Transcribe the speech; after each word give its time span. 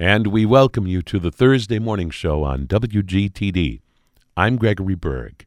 and 0.00 0.28
we 0.28 0.46
welcome 0.46 0.86
you 0.86 1.02
to 1.02 1.18
the 1.18 1.32
Thursday 1.32 1.80
morning 1.80 2.08
show 2.08 2.44
on 2.44 2.68
WGTD. 2.68 3.80
I'm 4.36 4.56
Gregory 4.56 4.94
Berg. 4.94 5.44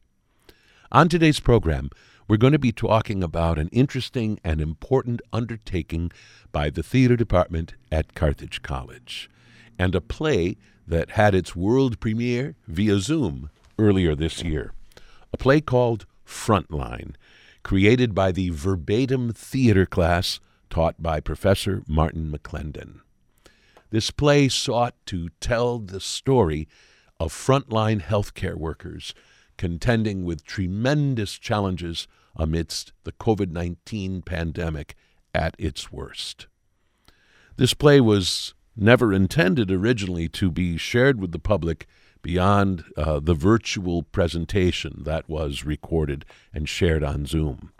On 0.90 1.08
today's 1.08 1.40
program, 1.40 1.88
we're 2.28 2.36
going 2.36 2.52
to 2.52 2.58
be 2.58 2.70
talking 2.70 3.22
about 3.22 3.58
an 3.58 3.68
interesting 3.68 4.38
and 4.44 4.60
important 4.60 5.22
undertaking 5.32 6.12
by 6.52 6.68
the 6.68 6.82
theater 6.82 7.16
department 7.16 7.76
at 7.90 8.14
Carthage 8.14 8.60
College 8.60 9.30
and 9.78 9.94
a 9.94 10.02
play 10.02 10.58
that 10.86 11.12
had 11.12 11.34
its 11.34 11.56
world 11.56 11.98
premiere 11.98 12.54
via 12.68 12.98
Zoom 12.98 13.48
earlier 13.78 14.14
this 14.14 14.42
year. 14.42 14.74
A 15.32 15.38
play 15.38 15.62
called 15.62 16.04
Frontline, 16.26 17.14
created 17.62 18.14
by 18.14 18.30
the 18.30 18.50
verbatim 18.50 19.32
theater 19.32 19.86
class 19.86 20.40
taught 20.68 21.02
by 21.02 21.20
Professor 21.20 21.82
Martin 21.88 22.30
McClendon. 22.30 23.00
This 23.92 24.10
play 24.10 24.48
sought 24.48 24.94
to 25.04 25.28
tell 25.38 25.78
the 25.78 26.00
story 26.00 26.66
of 27.20 27.30
frontline 27.30 28.00
healthcare 28.00 28.56
workers 28.56 29.12
contending 29.58 30.24
with 30.24 30.46
tremendous 30.46 31.38
challenges 31.38 32.08
amidst 32.34 32.94
the 33.04 33.12
COVID 33.12 33.50
19 33.50 34.22
pandemic 34.22 34.94
at 35.34 35.54
its 35.58 35.92
worst. 35.92 36.46
This 37.58 37.74
play 37.74 38.00
was 38.00 38.54
never 38.74 39.12
intended 39.12 39.70
originally 39.70 40.26
to 40.30 40.50
be 40.50 40.78
shared 40.78 41.20
with 41.20 41.32
the 41.32 41.38
public 41.38 41.86
beyond 42.22 42.84
uh, 42.96 43.20
the 43.20 43.34
virtual 43.34 44.04
presentation 44.04 45.02
that 45.04 45.28
was 45.28 45.66
recorded 45.66 46.24
and 46.54 46.66
shared 46.66 47.04
on 47.04 47.26
Zoom. 47.26 47.72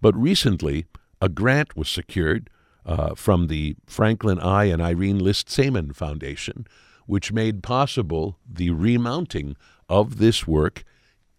But 0.00 0.16
recently, 0.16 0.86
a 1.20 1.28
grant 1.28 1.76
was 1.76 1.90
secured 1.90 2.48
uh, 2.86 3.14
from 3.14 3.46
the 3.46 3.76
Franklin 3.86 4.38
I. 4.40 4.64
and 4.64 4.82
Irene 4.82 5.18
List 5.18 5.48
Saemann 5.48 5.94
Foundation, 5.94 6.66
which 7.06 7.32
made 7.32 7.62
possible 7.62 8.38
the 8.48 8.70
remounting 8.70 9.56
of 9.88 10.18
this 10.18 10.46
work 10.46 10.84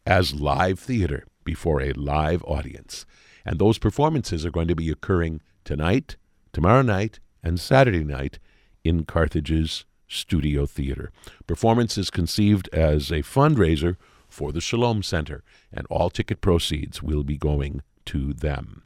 as 0.05 0.33
live 0.33 0.80
theater 0.80 1.25
before 1.44 1.81
a 1.81 1.94
live 1.94 2.44
audience. 2.45 3.05
And 3.45 3.59
those 3.59 3.78
performances 3.78 4.45
are 4.45 4.52
going 4.52 4.67
to 4.67 4.75
be 4.75 4.89
occurring 4.89 5.42
tonight, 5.64 6.17
tomorrow 6.53 6.81
night, 6.81 7.20
and 7.44 7.59
Saturday 7.59 8.03
night 8.03 8.39
in 8.83 9.05
Carthage's 9.05 9.86
Studio 10.08 10.66
Theater. 10.66 11.11
Performance 11.48 11.98
is 11.98 12.09
conceived 12.09 12.70
as 12.73 13.11
a 13.11 13.22
fundraiser 13.22 13.98
for 14.30 14.52
the 14.52 14.61
Shalom 14.61 15.03
Center, 15.03 15.44
and 15.72 15.88
all 15.89 16.09
ticket 16.09 16.42
proceeds 16.42 17.02
will 17.02 17.23
be 17.23 17.38
going 17.38 17.81
to 18.05 18.33
them. 18.33 18.84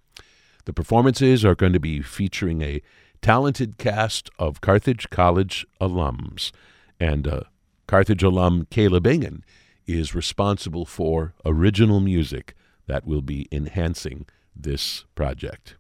The 0.66 0.74
performances 0.74 1.46
are 1.46 1.56
going 1.56 1.74
to 1.74 1.80
be 1.80 2.02
featuring 2.02 2.62
a 2.62 2.82
talented 3.22 3.78
cast 3.78 4.30
of 4.38 4.62
Carthage 4.62 5.10
College 5.10 5.66
alums, 5.82 6.52
and 7.00 7.28
uh, 7.28 7.42
Carthage 7.88 8.24
alum 8.24 8.68
Caleb 8.70 9.08
Ingen 9.08 9.44
is 9.88 10.14
responsible 10.14 10.86
for 10.86 11.34
original 11.46 12.00
music 12.00 12.56
that 12.88 13.06
will 13.06 13.22
be 13.22 13.48
enhancing 13.52 14.26
this 14.56 15.06
project. 15.16 15.76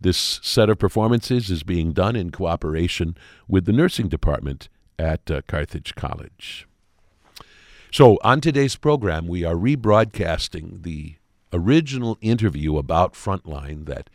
This 0.00 0.40
set 0.42 0.68
of 0.68 0.78
performances 0.78 1.50
is 1.50 1.62
being 1.62 1.92
done 1.92 2.16
in 2.16 2.30
cooperation 2.30 3.16
with 3.48 3.64
the 3.64 3.72
nursing 3.72 4.08
department 4.08 4.68
at 4.98 5.30
uh, 5.30 5.40
Carthage 5.46 5.94
College. 5.94 6.66
So, 7.90 8.18
on 8.22 8.40
today's 8.40 8.76
program, 8.76 9.28
we 9.28 9.44
are 9.44 9.54
rebroadcasting 9.54 10.82
the 10.82 11.14
original 11.54 12.18
interview 12.20 12.76
about 12.76 13.14
Frontline 13.14 13.86
that 13.86 14.10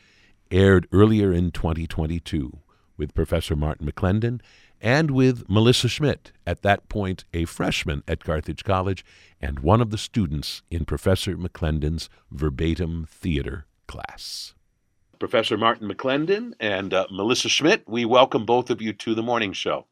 aired 0.52 0.88
earlier 0.92 1.32
in 1.32 1.52
2022 1.52 2.60
with 2.98 3.16
Professor 3.16 3.56
Martin 3.56 3.90
McClendon 3.90 4.42
and 4.82 5.12
with 5.12 5.50
Melissa 5.50 5.88
Schmidt, 5.88 6.32
at 6.46 6.62
that 6.62 6.88
point 6.90 7.26
a 7.34 7.46
freshman 7.46 8.04
at 8.08 8.24
Carthage 8.24 8.64
College 8.64 9.06
and 9.42 9.60
one 9.60 9.82
of 9.82 9.90
the 9.90 9.98
students 9.98 10.62
in 10.70 10.86
Professor 10.86 11.36
McClendon's 11.38 12.10
verbatim 12.30 13.08
theater 13.10 13.66
class. 13.88 14.54
Professor 15.18 15.58
Martin 15.58 15.90
McClendon 15.90 16.54
and 16.60 16.94
uh, 16.94 17.08
Melissa 17.12 17.50
Schmidt, 17.50 17.84
we 17.88 18.06
welcome 18.06 18.46
both 18.46 18.70
of 18.70 18.82
you 18.82 18.94
to 18.94 19.16
the 19.16 19.24
morning 19.24 19.54
show. 19.54 19.86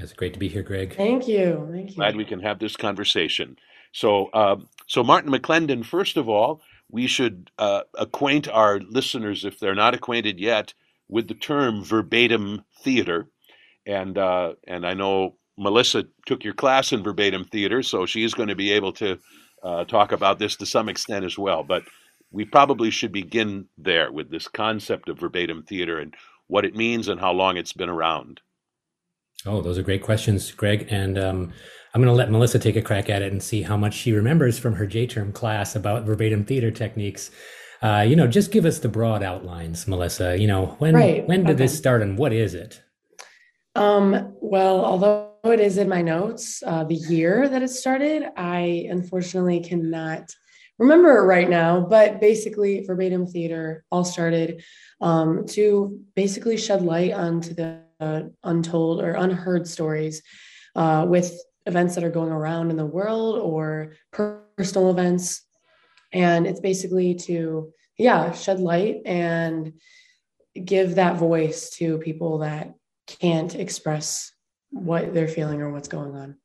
It's 0.00 0.12
great 0.12 0.32
to 0.34 0.38
be 0.38 0.48
here, 0.48 0.62
Greg. 0.62 0.94
Thank 0.94 1.26
you. 1.26 1.68
Thank 1.72 1.90
you. 1.90 1.96
Glad 1.96 2.16
we 2.16 2.24
can 2.24 2.40
have 2.40 2.60
this 2.60 2.76
conversation. 2.76 3.56
So, 3.92 4.26
uh, 4.26 4.56
so 4.86 5.02
Martin 5.02 5.32
McClendon, 5.32 5.84
first 5.84 6.16
of 6.16 6.28
all, 6.28 6.60
we 6.90 7.06
should 7.06 7.50
uh, 7.58 7.82
acquaint 7.94 8.48
our 8.48 8.80
listeners, 8.80 9.44
if 9.44 9.58
they're 9.58 9.74
not 9.74 9.94
acquainted 9.94 10.38
yet, 10.38 10.74
with 11.08 11.28
the 11.28 11.34
term 11.34 11.84
verbatim 11.84 12.64
theater 12.82 13.28
and 13.88 14.18
uh, 14.18 14.52
and 14.66 14.86
I 14.86 14.94
know 14.94 15.36
Melissa 15.56 16.04
took 16.26 16.44
your 16.44 16.54
class 16.54 16.92
in 16.92 17.02
verbatim 17.02 17.44
theater, 17.46 17.82
so 17.82 18.06
she's 18.06 18.34
going 18.34 18.50
to 18.50 18.54
be 18.54 18.70
able 18.72 18.92
to 18.92 19.18
uh, 19.64 19.84
talk 19.84 20.12
about 20.12 20.38
this 20.38 20.56
to 20.56 20.66
some 20.66 20.88
extent 20.88 21.24
as 21.24 21.36
well. 21.36 21.64
But 21.64 21.84
we 22.30 22.44
probably 22.44 22.90
should 22.90 23.12
begin 23.12 23.66
there 23.78 24.12
with 24.12 24.30
this 24.30 24.46
concept 24.46 25.08
of 25.08 25.18
verbatim 25.18 25.62
theater 25.62 25.98
and 25.98 26.14
what 26.46 26.66
it 26.66 26.76
means 26.76 27.08
and 27.08 27.18
how 27.18 27.32
long 27.32 27.56
it's 27.56 27.72
been 27.72 27.88
around. 27.88 28.40
Oh, 29.46 29.62
those 29.62 29.78
are 29.78 29.82
great 29.82 30.02
questions, 30.02 30.50
Greg. 30.52 30.86
And 30.90 31.18
um, 31.18 31.52
I'm 31.94 32.02
going 32.02 32.12
to 32.12 32.16
let 32.16 32.30
Melissa 32.30 32.58
take 32.58 32.76
a 32.76 32.82
crack 32.82 33.08
at 33.08 33.22
it 33.22 33.32
and 33.32 33.42
see 33.42 33.62
how 33.62 33.76
much 33.76 33.94
she 33.94 34.12
remembers 34.12 34.58
from 34.58 34.74
her 34.74 34.86
J 34.86 35.06
term 35.06 35.32
class 35.32 35.74
about 35.74 36.04
verbatim 36.04 36.44
theater 36.44 36.70
techniques. 36.70 37.30
Uh, 37.80 38.04
you 38.06 38.16
know, 38.16 38.26
just 38.26 38.50
give 38.50 38.64
us 38.64 38.80
the 38.80 38.88
broad 38.88 39.22
outlines, 39.22 39.86
Melissa. 39.86 40.38
You 40.38 40.48
know, 40.48 40.76
when 40.78 40.94
right. 40.94 41.26
when 41.26 41.40
did 41.40 41.54
okay. 41.54 41.64
this 41.64 41.76
start 41.76 42.02
and 42.02 42.18
what 42.18 42.32
is 42.32 42.54
it? 42.54 42.82
Um, 43.74 44.34
well, 44.40 44.84
although 44.84 45.32
it 45.44 45.60
is 45.60 45.78
in 45.78 45.88
my 45.88 46.02
notes, 46.02 46.62
uh, 46.66 46.84
the 46.84 46.96
year 46.96 47.48
that 47.48 47.62
it 47.62 47.68
started, 47.68 48.24
I 48.36 48.88
unfortunately 48.90 49.60
cannot 49.60 50.34
remember 50.78 51.18
it 51.18 51.22
right 51.22 51.48
now. 51.48 51.80
But 51.80 52.20
basically, 52.20 52.84
Verbatim 52.84 53.26
Theater 53.26 53.84
all 53.90 54.04
started 54.04 54.64
um, 55.00 55.46
to 55.48 56.00
basically 56.16 56.56
shed 56.56 56.82
light 56.82 57.12
onto 57.12 57.54
the 57.54 57.80
uh, 58.00 58.22
untold 58.42 59.00
or 59.00 59.12
unheard 59.12 59.66
stories 59.66 60.22
uh, 60.74 61.06
with 61.08 61.38
events 61.68 61.94
that 61.94 62.02
are 62.02 62.10
going 62.10 62.32
around 62.32 62.70
in 62.70 62.76
the 62.76 62.86
world 62.86 63.38
or 63.38 63.92
personal 64.10 64.90
events. 64.90 65.42
And 66.12 66.46
it's 66.46 66.60
basically 66.60 67.14
to, 67.14 67.72
yeah, 67.98 68.32
shed 68.32 68.58
light 68.58 69.02
and 69.04 69.74
give 70.64 70.96
that 70.96 71.16
voice 71.16 71.70
to 71.70 71.98
people 71.98 72.38
that 72.38 72.74
can't 73.06 73.54
express 73.54 74.32
what 74.70 75.14
they're 75.14 75.28
feeling 75.28 75.60
or 75.60 75.70
what's 75.70 75.88
going 75.88 76.14
on. 76.16 76.36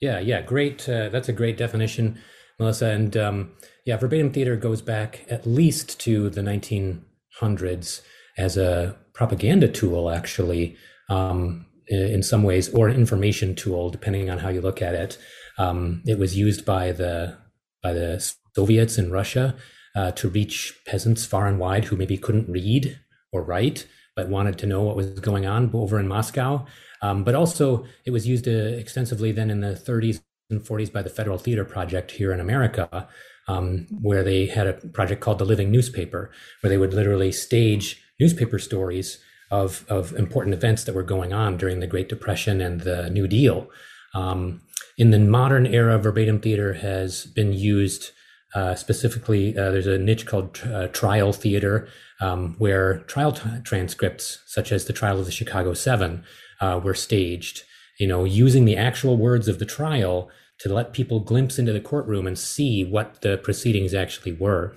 Yeah, 0.00 0.20
yeah, 0.20 0.42
great. 0.42 0.88
Uh, 0.88 1.08
that's 1.08 1.28
a 1.28 1.32
great 1.32 1.56
definition, 1.56 2.20
Melissa. 2.58 2.86
And 2.86 3.16
um, 3.16 3.52
yeah, 3.84 3.96
verbatim 3.96 4.32
theater 4.32 4.56
goes 4.56 4.82
back 4.82 5.24
at 5.30 5.46
least 5.46 5.98
to 6.00 6.28
the 6.30 6.42
1900s 6.42 8.02
as 8.36 8.56
a 8.56 8.96
propaganda 9.14 9.68
tool, 9.68 10.10
actually, 10.10 10.76
um, 11.08 11.66
in 11.88 12.22
some 12.22 12.42
ways, 12.42 12.72
or 12.74 12.88
an 12.88 12.96
information 12.96 13.54
tool, 13.54 13.90
depending 13.90 14.30
on 14.30 14.38
how 14.38 14.48
you 14.48 14.60
look 14.60 14.82
at 14.82 14.94
it. 14.94 15.18
Um, 15.58 16.02
it 16.06 16.18
was 16.18 16.36
used 16.36 16.64
by 16.64 16.92
the 16.92 17.36
by 17.82 17.92
the 17.92 18.24
Soviets 18.54 18.98
in 18.98 19.10
Russia 19.10 19.54
uh, 19.94 20.10
to 20.12 20.28
reach 20.28 20.78
peasants 20.86 21.24
far 21.24 21.46
and 21.46 21.58
wide 21.58 21.84
who 21.84 21.96
maybe 21.96 22.18
couldn't 22.18 22.48
read 22.48 22.98
or 23.32 23.42
write 23.42 23.86
but 24.16 24.30
wanted 24.30 24.58
to 24.58 24.66
know 24.66 24.82
what 24.82 24.96
was 24.96 25.20
going 25.20 25.46
on 25.46 25.70
over 25.74 26.00
in 26.00 26.08
Moscow. 26.08 26.64
Um, 27.02 27.22
but 27.22 27.34
also, 27.34 27.84
it 28.06 28.10
was 28.10 28.26
used 28.26 28.48
uh, 28.48 28.50
extensively 28.50 29.30
then 29.30 29.50
in 29.50 29.60
the 29.60 29.74
30s 29.74 30.22
and 30.48 30.62
40s 30.62 30.92
by 30.92 31.02
the 31.02 31.10
Federal 31.10 31.38
Theater 31.38 31.64
Project 31.64 32.12
here 32.12 32.32
in 32.32 32.40
America, 32.40 33.08
um, 33.46 33.86
where 34.00 34.24
they 34.24 34.46
had 34.46 34.66
a 34.66 34.72
project 34.72 35.20
called 35.20 35.38
the 35.38 35.44
Living 35.44 35.70
Newspaper, 35.70 36.30
where 36.60 36.70
they 36.70 36.78
would 36.78 36.94
literally 36.94 37.30
stage 37.30 38.02
newspaper 38.18 38.58
stories 38.58 39.18
of, 39.50 39.84
of 39.88 40.12
important 40.14 40.54
events 40.54 40.84
that 40.84 40.94
were 40.94 41.02
going 41.02 41.32
on 41.32 41.56
during 41.56 41.80
the 41.80 41.86
Great 41.86 42.08
Depression 42.08 42.60
and 42.60 42.80
the 42.80 43.10
New 43.10 43.26
Deal. 43.28 43.68
Um, 44.14 44.62
in 44.98 45.10
the 45.10 45.18
modern 45.18 45.66
era, 45.66 45.98
verbatim 45.98 46.40
theater 46.40 46.74
has 46.74 47.26
been 47.26 47.52
used 47.52 48.12
uh, 48.54 48.74
specifically, 48.74 49.56
uh, 49.56 49.70
there's 49.70 49.86
a 49.86 49.98
niche 49.98 50.24
called 50.24 50.60
uh, 50.64 50.86
trial 50.88 51.32
theater, 51.32 51.88
um, 52.20 52.54
where 52.58 53.00
trial 53.00 53.32
t- 53.32 53.42
transcripts, 53.64 54.38
such 54.46 54.72
as 54.72 54.86
the 54.86 54.94
trial 54.94 55.18
of 55.18 55.26
the 55.26 55.32
Chicago 55.32 55.74
Seven, 55.74 56.24
uh, 56.60 56.80
were 56.82 56.94
staged. 56.94 57.64
You 57.98 58.06
know, 58.06 58.24
using 58.24 58.64
the 58.64 58.76
actual 58.76 59.16
words 59.18 59.48
of 59.48 59.58
the 59.58 59.66
trial 59.66 60.30
to 60.60 60.72
let 60.72 60.94
people 60.94 61.20
glimpse 61.20 61.58
into 61.58 61.72
the 61.72 61.80
courtroom 61.80 62.26
and 62.26 62.38
see 62.38 62.82
what 62.82 63.20
the 63.20 63.36
proceedings 63.36 63.92
actually 63.92 64.32
were. 64.32 64.76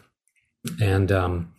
And 0.82 1.10
um, 1.12 1.54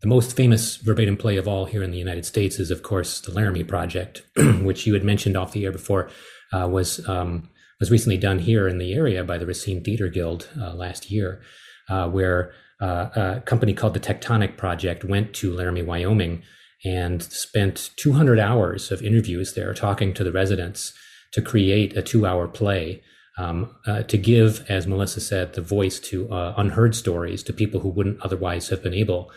the 0.00 0.08
most 0.08 0.36
famous 0.36 0.76
verbatim 0.76 1.16
play 1.16 1.36
of 1.36 1.48
all 1.48 1.64
here 1.64 1.82
in 1.82 1.90
the 1.90 1.98
United 1.98 2.24
States 2.24 2.58
is, 2.58 2.70
of 2.70 2.82
course, 2.82 3.20
the 3.20 3.32
Laramie 3.32 3.64
Project, 3.64 4.22
which 4.62 4.86
you 4.86 4.94
had 4.94 5.04
mentioned 5.04 5.36
off 5.36 5.52
the 5.52 5.64
air 5.64 5.72
before, 5.72 6.08
uh, 6.52 6.68
was 6.68 7.06
um, 7.08 7.50
was 7.80 7.90
recently 7.90 8.16
done 8.16 8.40
here 8.40 8.66
in 8.66 8.78
the 8.78 8.94
area 8.94 9.22
by 9.22 9.38
the 9.38 9.46
Racine 9.46 9.82
Theater 9.82 10.08
Guild 10.08 10.48
uh, 10.60 10.74
last 10.74 11.10
year, 11.10 11.40
uh, 11.88 12.08
where 12.08 12.52
uh, 12.80 13.08
a 13.14 13.42
company 13.44 13.72
called 13.74 13.94
the 13.94 14.00
Tectonic 14.00 14.56
Project 14.56 15.04
went 15.04 15.34
to 15.34 15.52
Laramie, 15.52 15.82
Wyoming, 15.82 16.42
and 16.84 17.22
spent 17.22 17.90
200 17.96 18.38
hours 18.38 18.90
of 18.90 19.02
interviews 19.02 19.54
there 19.54 19.74
talking 19.74 20.14
to 20.14 20.24
the 20.24 20.32
residents 20.32 20.92
to 21.32 21.42
create 21.42 21.96
a 21.96 22.02
two 22.02 22.24
hour 22.24 22.46
play 22.48 23.02
um, 23.36 23.74
uh, 23.86 24.02
to 24.02 24.16
give, 24.18 24.64
as 24.68 24.86
Melissa 24.86 25.20
said, 25.20 25.54
the 25.54 25.60
voice 25.60 26.00
to 26.00 26.32
uh, 26.32 26.54
unheard 26.56 26.94
stories 26.94 27.42
to 27.44 27.52
people 27.52 27.80
who 27.80 27.88
wouldn't 27.88 28.20
otherwise 28.22 28.68
have 28.68 28.82
been 28.82 28.94
able 28.94 29.30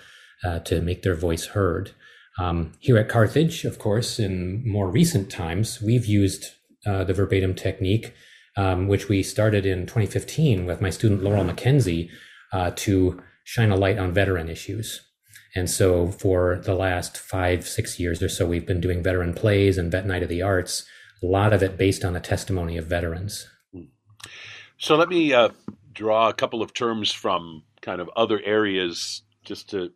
uh, 0.43 0.59
to 0.59 0.81
make 0.81 1.03
their 1.03 1.15
voice 1.15 1.47
heard. 1.47 1.91
Um, 2.39 2.71
here 2.79 2.97
at 2.97 3.09
Carthage, 3.09 3.65
of 3.65 3.77
course, 3.77 4.19
in 4.19 4.67
more 4.67 4.89
recent 4.89 5.29
times, 5.29 5.81
we've 5.81 6.05
used 6.05 6.45
uh, 6.85 7.03
the 7.03 7.13
verbatim 7.13 7.53
technique, 7.53 8.13
um, 8.57 8.87
which 8.87 9.09
we 9.09 9.21
started 9.21 9.65
in 9.65 9.81
2015 9.81 10.65
with 10.65 10.81
my 10.81 10.89
student 10.89 11.23
Laurel 11.23 11.43
McKenzie 11.43 12.09
uh, 12.53 12.71
to 12.75 13.21
shine 13.43 13.71
a 13.71 13.75
light 13.75 13.99
on 13.99 14.13
veteran 14.13 14.49
issues. 14.49 15.01
And 15.55 15.69
so 15.69 16.07
for 16.07 16.61
the 16.63 16.75
last 16.75 17.17
five, 17.17 17.67
six 17.67 17.99
years 17.99 18.23
or 18.23 18.29
so, 18.29 18.45
we've 18.45 18.65
been 18.65 18.81
doing 18.81 19.03
veteran 19.03 19.33
plays 19.33 19.77
and 19.77 19.91
Vet 19.91 20.05
Night 20.05 20.23
of 20.23 20.29
the 20.29 20.41
Arts, 20.41 20.85
a 21.21 21.25
lot 21.25 21.51
of 21.53 21.61
it 21.61 21.77
based 21.77 22.05
on 22.05 22.13
the 22.13 22.19
testimony 22.19 22.77
of 22.77 22.85
veterans. 22.85 23.47
So 24.77 24.95
let 24.95 25.09
me 25.09 25.33
uh, 25.33 25.49
draw 25.93 26.29
a 26.29 26.33
couple 26.33 26.61
of 26.61 26.73
terms 26.73 27.11
from 27.11 27.63
kind 27.81 27.99
of 27.99 28.09
other 28.15 28.41
areas 28.43 29.23
just 29.43 29.69
to 29.71 29.91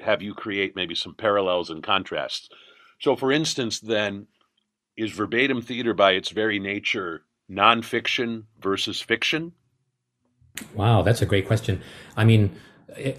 have 0.00 0.22
you 0.22 0.34
create 0.34 0.76
maybe 0.76 0.94
some 0.94 1.14
parallels 1.14 1.70
and 1.70 1.82
contrasts. 1.82 2.48
So, 3.00 3.16
for 3.16 3.32
instance, 3.32 3.80
then, 3.80 4.26
is 4.96 5.12
verbatim 5.12 5.62
theater 5.62 5.94
by 5.94 6.12
its 6.12 6.30
very 6.30 6.58
nature 6.58 7.24
nonfiction 7.50 8.44
versus 8.60 9.00
fiction? 9.00 9.52
Wow, 10.74 11.02
that's 11.02 11.22
a 11.22 11.26
great 11.26 11.46
question. 11.46 11.80
I 12.16 12.24
mean, 12.24 12.54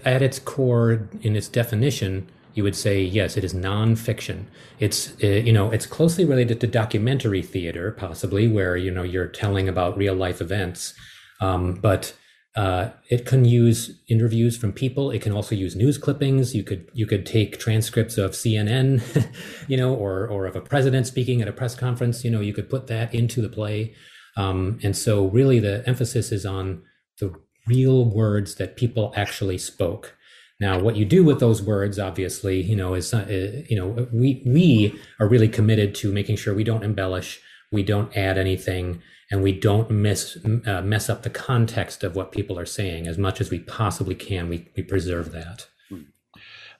at 0.04 0.22
its 0.22 0.38
core, 0.38 1.08
in 1.22 1.34
its 1.34 1.48
definition, 1.48 2.28
you 2.54 2.62
would 2.62 2.76
say 2.76 3.02
yes, 3.02 3.36
it 3.36 3.44
is 3.44 3.54
nonfiction. 3.54 4.44
It's 4.78 5.12
uh, 5.22 5.26
you 5.26 5.52
know 5.52 5.70
it's 5.70 5.86
closely 5.86 6.24
related 6.24 6.60
to 6.60 6.66
documentary 6.66 7.42
theater, 7.42 7.92
possibly 7.92 8.46
where 8.46 8.76
you 8.76 8.90
know 8.90 9.02
you're 9.02 9.26
telling 9.26 9.68
about 9.68 9.96
real 9.96 10.14
life 10.14 10.40
events, 10.40 10.94
um, 11.40 11.74
but 11.74 12.14
uh, 12.54 12.90
it 13.08 13.24
can 13.24 13.46
use 13.46 13.98
interviews 14.08 14.58
from 14.58 14.72
people. 14.72 15.10
It 15.10 15.22
can 15.22 15.32
also 15.32 15.54
use 15.54 15.74
news 15.74 15.96
clippings. 15.96 16.54
You 16.54 16.62
could 16.62 16.90
you 16.92 17.06
could 17.06 17.24
take 17.24 17.58
transcripts 17.58 18.18
of 18.18 18.32
CNN, 18.32 19.02
you 19.68 19.76
know, 19.76 19.94
or 19.94 20.26
or 20.26 20.46
of 20.46 20.54
a 20.54 20.60
president 20.60 21.06
speaking 21.06 21.40
at 21.40 21.48
a 21.48 21.52
press 21.52 21.74
conference. 21.74 22.24
You 22.24 22.30
know, 22.30 22.40
you 22.40 22.52
could 22.52 22.68
put 22.68 22.88
that 22.88 23.14
into 23.14 23.40
the 23.40 23.48
play. 23.48 23.94
Um, 24.36 24.78
and 24.82 24.96
so, 24.96 25.26
really, 25.26 25.60
the 25.60 25.82
emphasis 25.86 26.30
is 26.30 26.44
on 26.44 26.82
the 27.20 27.34
real 27.66 28.04
words 28.04 28.56
that 28.56 28.76
people 28.76 29.12
actually 29.16 29.58
spoke. 29.58 30.16
Now, 30.60 30.78
what 30.78 30.96
you 30.96 31.04
do 31.04 31.24
with 31.24 31.40
those 31.40 31.62
words, 31.62 31.98
obviously, 31.98 32.60
you 32.60 32.76
know, 32.76 32.94
is 32.94 33.14
uh, 33.14 33.62
you 33.66 33.76
know 33.76 34.08
we 34.12 34.42
we 34.44 35.00
are 35.18 35.28
really 35.28 35.48
committed 35.48 35.94
to 35.96 36.12
making 36.12 36.36
sure 36.36 36.54
we 36.54 36.64
don't 36.64 36.84
embellish, 36.84 37.40
we 37.70 37.82
don't 37.82 38.14
add 38.14 38.36
anything, 38.36 39.02
and 39.32 39.42
we 39.42 39.50
don't 39.50 39.90
miss 39.90 40.36
uh, 40.66 40.82
mess 40.82 41.08
up 41.08 41.22
the 41.22 41.30
context 41.30 42.04
of 42.04 42.14
what 42.14 42.30
people 42.30 42.58
are 42.58 42.66
saying 42.66 43.06
as 43.06 43.16
much 43.16 43.40
as 43.40 43.50
we 43.50 43.58
possibly 43.58 44.14
can. 44.14 44.48
We 44.48 44.68
we 44.76 44.82
preserve 44.82 45.32
that. 45.32 45.66
Hmm. 45.88 46.02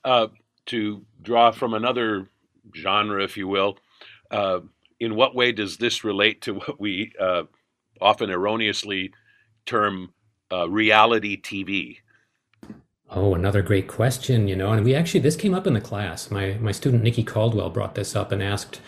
Uh, 0.04 0.26
to 0.66 1.04
draw 1.22 1.50
from 1.50 1.72
another 1.72 2.28
genre, 2.76 3.24
if 3.24 3.36
you 3.36 3.48
will, 3.48 3.78
uh, 4.30 4.60
in 5.00 5.16
what 5.16 5.34
way 5.34 5.50
does 5.50 5.78
this 5.78 6.04
relate 6.04 6.42
to 6.42 6.54
what 6.54 6.78
we 6.78 7.12
uh, 7.18 7.44
often 8.00 8.30
erroneously 8.30 9.12
term 9.64 10.12
uh, 10.52 10.68
reality 10.68 11.40
TV? 11.40 11.96
Oh, 13.08 13.34
another 13.34 13.62
great 13.62 13.88
question, 13.88 14.46
you 14.46 14.56
know, 14.56 14.72
and 14.72 14.84
we 14.84 14.94
actually 14.94 15.20
this 15.20 15.36
came 15.36 15.54
up 15.54 15.66
in 15.66 15.72
the 15.72 15.80
class. 15.80 16.30
My 16.30 16.58
my 16.60 16.72
student 16.72 17.02
Nikki 17.02 17.24
Caldwell 17.24 17.70
brought 17.70 17.94
this 17.94 18.14
up 18.14 18.30
and 18.30 18.42
asked, 18.42 18.82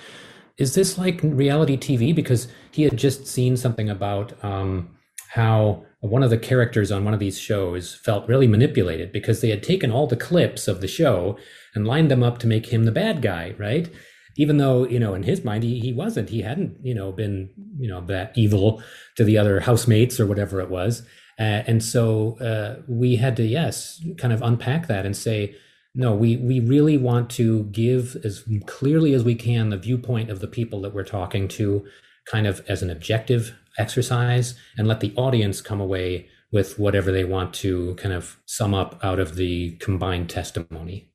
is 0.56 0.74
this 0.74 0.96
like 0.98 1.20
reality 1.22 1.76
TV? 1.76 2.14
Because 2.14 2.48
he 2.70 2.82
had 2.82 2.96
just 2.96 3.26
seen 3.26 3.56
something 3.56 3.90
about 3.90 4.32
um, 4.44 4.96
how 5.30 5.84
one 6.00 6.22
of 6.22 6.30
the 6.30 6.38
characters 6.38 6.92
on 6.92 7.04
one 7.04 7.14
of 7.14 7.20
these 7.20 7.38
shows 7.38 7.94
felt 7.94 8.28
really 8.28 8.46
manipulated 8.46 9.10
because 9.10 9.40
they 9.40 9.50
had 9.50 9.62
taken 9.62 9.90
all 9.90 10.06
the 10.06 10.16
clips 10.16 10.68
of 10.68 10.80
the 10.80 10.86
show 10.86 11.36
and 11.74 11.86
lined 11.86 12.10
them 12.10 12.22
up 12.22 12.38
to 12.38 12.46
make 12.46 12.66
him 12.66 12.84
the 12.84 12.92
bad 12.92 13.22
guy, 13.22 13.54
right? 13.58 13.90
Even 14.36 14.58
though, 14.58 14.86
you 14.86 14.98
know, 14.98 15.14
in 15.14 15.22
his 15.22 15.44
mind, 15.44 15.62
he, 15.62 15.80
he 15.80 15.92
wasn't. 15.92 16.28
He 16.28 16.42
hadn't, 16.42 16.76
you 16.82 16.94
know, 16.94 17.10
been, 17.10 17.50
you 17.78 17.88
know, 17.88 18.00
that 18.02 18.32
evil 18.36 18.82
to 19.16 19.24
the 19.24 19.38
other 19.38 19.60
housemates 19.60 20.20
or 20.20 20.26
whatever 20.26 20.60
it 20.60 20.68
was. 20.68 21.02
Uh, 21.38 21.62
and 21.66 21.82
so 21.82 22.38
uh, 22.38 22.82
we 22.86 23.16
had 23.16 23.36
to, 23.36 23.44
yes, 23.44 24.04
kind 24.18 24.32
of 24.32 24.42
unpack 24.42 24.86
that 24.88 25.06
and 25.06 25.16
say, 25.16 25.56
no, 25.94 26.14
we, 26.14 26.36
we 26.36 26.58
really 26.58 26.98
want 26.98 27.30
to 27.30 27.64
give 27.64 28.16
as 28.24 28.44
clearly 28.66 29.14
as 29.14 29.22
we 29.22 29.34
can 29.34 29.70
the 29.70 29.78
viewpoint 29.78 30.28
of 30.28 30.40
the 30.40 30.48
people 30.48 30.80
that 30.80 30.92
we're 30.92 31.04
talking 31.04 31.46
to, 31.48 31.86
kind 32.26 32.46
of 32.46 32.64
as 32.68 32.82
an 32.82 32.90
objective 32.90 33.56
exercise, 33.78 34.54
and 34.76 34.88
let 34.88 35.00
the 35.00 35.14
audience 35.16 35.60
come 35.60 35.80
away 35.80 36.28
with 36.50 36.78
whatever 36.78 37.12
they 37.12 37.24
want 37.24 37.54
to 37.54 37.94
kind 37.96 38.14
of 38.14 38.38
sum 38.46 38.74
up 38.74 38.98
out 39.04 39.18
of 39.18 39.36
the 39.36 39.72
combined 39.76 40.28
testimony. 40.28 41.10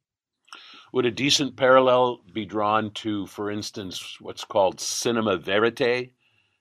Would 0.94 1.06
a 1.06 1.12
decent 1.12 1.56
parallel 1.56 2.20
be 2.34 2.46
drawn 2.46 2.92
to, 2.96 3.28
for 3.28 3.52
instance, 3.52 4.18
what's 4.22 4.44
called 4.44 4.80
cinema 4.80 5.38
verite 5.38 6.12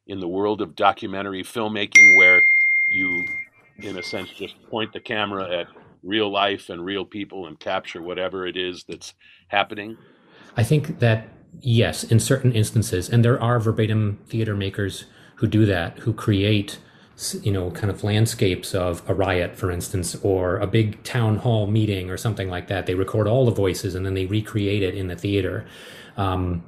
in 0.07 0.21
the 0.21 0.29
world 0.29 0.61
of 0.61 0.77
documentary 0.77 1.43
filmmaking, 1.43 2.17
where 2.19 2.43
you, 2.89 3.27
in 3.79 3.97
a 3.97 4.03
sense, 4.03 4.31
just 4.31 4.55
point 4.69 4.93
the 4.93 5.01
camera 5.01 5.61
at 5.61 5.67
real 6.03 6.31
life 6.31 6.69
and 6.69 6.85
real 6.85 7.05
people 7.05 7.47
and 7.47 7.59
capture 7.59 8.03
whatever 8.03 8.47
it 8.47 8.57
is 8.57 8.85
that's 8.89 9.15
happening? 9.49 9.97
I 10.57 10.65
think 10.65 10.99
that 11.01 11.29
yes, 11.61 12.05
in 12.05 12.21
certain 12.21 12.53
instances, 12.53 13.09
and 13.09 13.25
there 13.25 13.41
are 13.43 13.59
verbatim 13.61 14.19
theater 14.27 14.55
makers 14.55 15.05
who 15.37 15.47
do 15.47 15.65
that, 15.67 15.99
who 16.01 16.13
create 16.13 16.79
you 17.43 17.51
know 17.51 17.71
kind 17.73 17.91
of 17.91 18.05
landscapes 18.05 18.75
of 18.75 19.03
a 19.11 19.15
riot 19.15 19.57
for 19.57 19.73
instance 19.73 20.15
or 20.23 20.57
a 20.59 20.67
big 20.69 21.03
town 21.03 21.37
hall 21.39 21.67
meeting 21.67 22.11
or 22.11 22.17
something 22.17 22.49
like 22.49 22.69
that 22.69 22.87
they 22.87 22.95
record 22.95 23.27
all 23.27 23.45
the 23.45 23.51
voices 23.51 23.97
and 23.97 24.07
then 24.07 24.15
they 24.15 24.27
recreate 24.27 24.85
it 24.85 24.95
in 24.95 25.09
the 25.09 25.17
theater 25.17 25.67
um, 26.17 26.63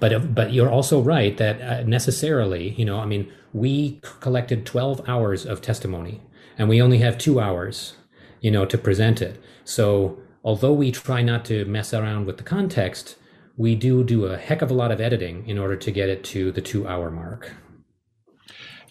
but 0.00 0.34
but 0.34 0.52
you're 0.52 0.70
also 0.70 1.00
right 1.00 1.38
that 1.38 1.60
uh, 1.62 1.82
necessarily 1.84 2.70
you 2.70 2.84
know 2.84 2.98
i 2.98 3.06
mean 3.06 3.32
we 3.54 3.98
collected 4.20 4.66
12 4.66 5.08
hours 5.08 5.46
of 5.46 5.62
testimony 5.62 6.20
and 6.58 6.68
we 6.68 6.82
only 6.82 6.98
have 6.98 7.16
two 7.16 7.40
hours 7.40 7.94
you 8.44 8.50
know, 8.50 8.66
to 8.66 8.76
present 8.76 9.22
it. 9.22 9.40
So 9.64 10.18
although 10.44 10.74
we 10.74 10.92
try 10.92 11.22
not 11.22 11.46
to 11.46 11.64
mess 11.64 11.94
around 11.94 12.26
with 12.26 12.36
the 12.36 12.42
context, 12.42 13.16
we 13.56 13.74
do 13.74 14.04
do 14.04 14.26
a 14.26 14.36
heck 14.36 14.60
of 14.60 14.70
a 14.70 14.74
lot 14.74 14.92
of 14.92 15.00
editing 15.00 15.48
in 15.48 15.56
order 15.56 15.76
to 15.76 15.90
get 15.90 16.10
it 16.10 16.22
to 16.24 16.52
the 16.52 16.60
two 16.60 16.86
hour 16.86 17.10
mark. 17.10 17.54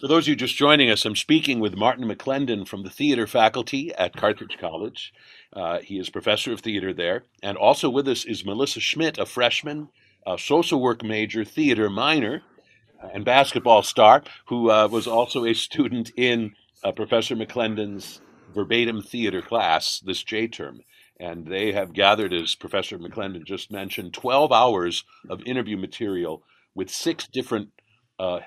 For 0.00 0.08
those 0.08 0.24
of 0.24 0.30
you 0.30 0.34
just 0.34 0.56
joining 0.56 0.90
us, 0.90 1.04
I'm 1.04 1.14
speaking 1.14 1.60
with 1.60 1.76
Martin 1.76 2.08
McClendon 2.08 2.66
from 2.66 2.82
the 2.82 2.90
theater 2.90 3.28
faculty 3.28 3.94
at 3.94 4.16
Carthage 4.16 4.58
College. 4.58 5.12
Uh, 5.52 5.78
he 5.78 6.00
is 6.00 6.10
professor 6.10 6.52
of 6.52 6.58
theater 6.58 6.92
there. 6.92 7.22
And 7.40 7.56
also 7.56 7.88
with 7.88 8.08
us 8.08 8.24
is 8.24 8.44
Melissa 8.44 8.80
Schmidt, 8.80 9.18
a 9.18 9.24
freshman, 9.24 9.88
a 10.26 10.36
social 10.36 10.80
work 10.80 11.04
major, 11.04 11.44
theater 11.44 11.88
minor, 11.88 12.42
and 13.12 13.24
basketball 13.24 13.84
star, 13.84 14.24
who 14.46 14.68
uh, 14.68 14.88
was 14.88 15.06
also 15.06 15.44
a 15.44 15.54
student 15.54 16.10
in 16.16 16.56
uh, 16.82 16.90
Professor 16.90 17.36
McClendon's 17.36 18.20
verbatim 18.54 19.02
theater 19.02 19.42
class 19.42 20.00
this 20.00 20.22
J 20.22 20.48
term. 20.48 20.80
And 21.18 21.46
they 21.46 21.72
have 21.72 21.92
gathered, 21.92 22.32
as 22.32 22.54
Professor 22.54 22.98
McClendon 22.98 23.44
just 23.44 23.70
mentioned, 23.70 24.14
12 24.14 24.50
hours 24.50 25.04
of 25.28 25.42
interview 25.42 25.76
material 25.76 26.42
with 26.74 26.90
six 26.90 27.28
different 27.28 27.70
uh, 28.18 28.40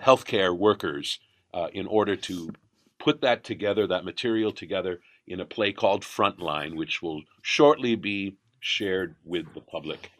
healthcare 0.00 0.56
workers 0.56 1.18
uh, 1.52 1.68
in 1.72 1.86
order 1.86 2.16
to 2.16 2.50
put 2.98 3.20
that 3.20 3.44
together, 3.44 3.86
that 3.86 4.04
material 4.04 4.52
together, 4.52 5.00
in 5.26 5.40
a 5.40 5.44
play 5.44 5.72
called 5.72 6.02
Frontline, 6.02 6.76
which 6.76 7.02
will 7.02 7.22
shortly 7.42 7.94
be 7.94 8.36
shared 8.60 9.14
with 9.24 9.52
the 9.54 9.60
public. 9.60 10.10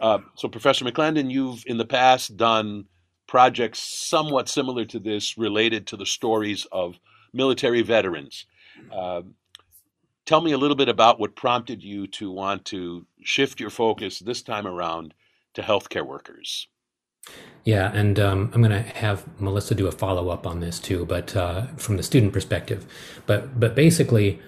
Uh, 0.00 0.18
so, 0.36 0.48
Professor 0.48 0.84
McClendon, 0.84 1.30
you've 1.30 1.64
in 1.66 1.78
the 1.78 1.84
past 1.84 2.36
done 2.36 2.86
projects 3.26 3.80
somewhat 3.80 4.48
similar 4.48 4.84
to 4.84 4.98
this 4.98 5.36
related 5.36 5.86
to 5.88 5.96
the 5.96 6.06
stories 6.06 6.66
of 6.70 6.98
military 7.32 7.82
veterans. 7.82 8.46
Uh, 8.92 9.22
tell 10.26 10.40
me 10.40 10.52
a 10.52 10.58
little 10.58 10.76
bit 10.76 10.88
about 10.88 11.20
what 11.20 11.36
prompted 11.36 11.82
you 11.82 12.06
to 12.08 12.30
want 12.30 12.64
to 12.66 13.06
shift 13.22 13.60
your 13.60 13.70
focus 13.70 14.18
this 14.18 14.42
time 14.42 14.66
around 14.66 15.14
to 15.54 15.62
healthcare 15.62 16.06
workers. 16.06 16.68
Yeah, 17.64 17.90
and 17.94 18.20
um, 18.20 18.50
I'm 18.52 18.60
going 18.60 18.72
to 18.72 18.90
have 18.98 19.24
Melissa 19.40 19.74
do 19.74 19.86
a 19.86 19.92
follow 19.92 20.28
up 20.28 20.46
on 20.46 20.60
this 20.60 20.78
too, 20.78 21.06
but 21.06 21.34
uh, 21.34 21.66
from 21.76 21.96
the 21.96 22.02
student 22.02 22.32
perspective. 22.32 22.86
But 23.26 23.58
but 23.58 23.74
basically, 23.74 24.38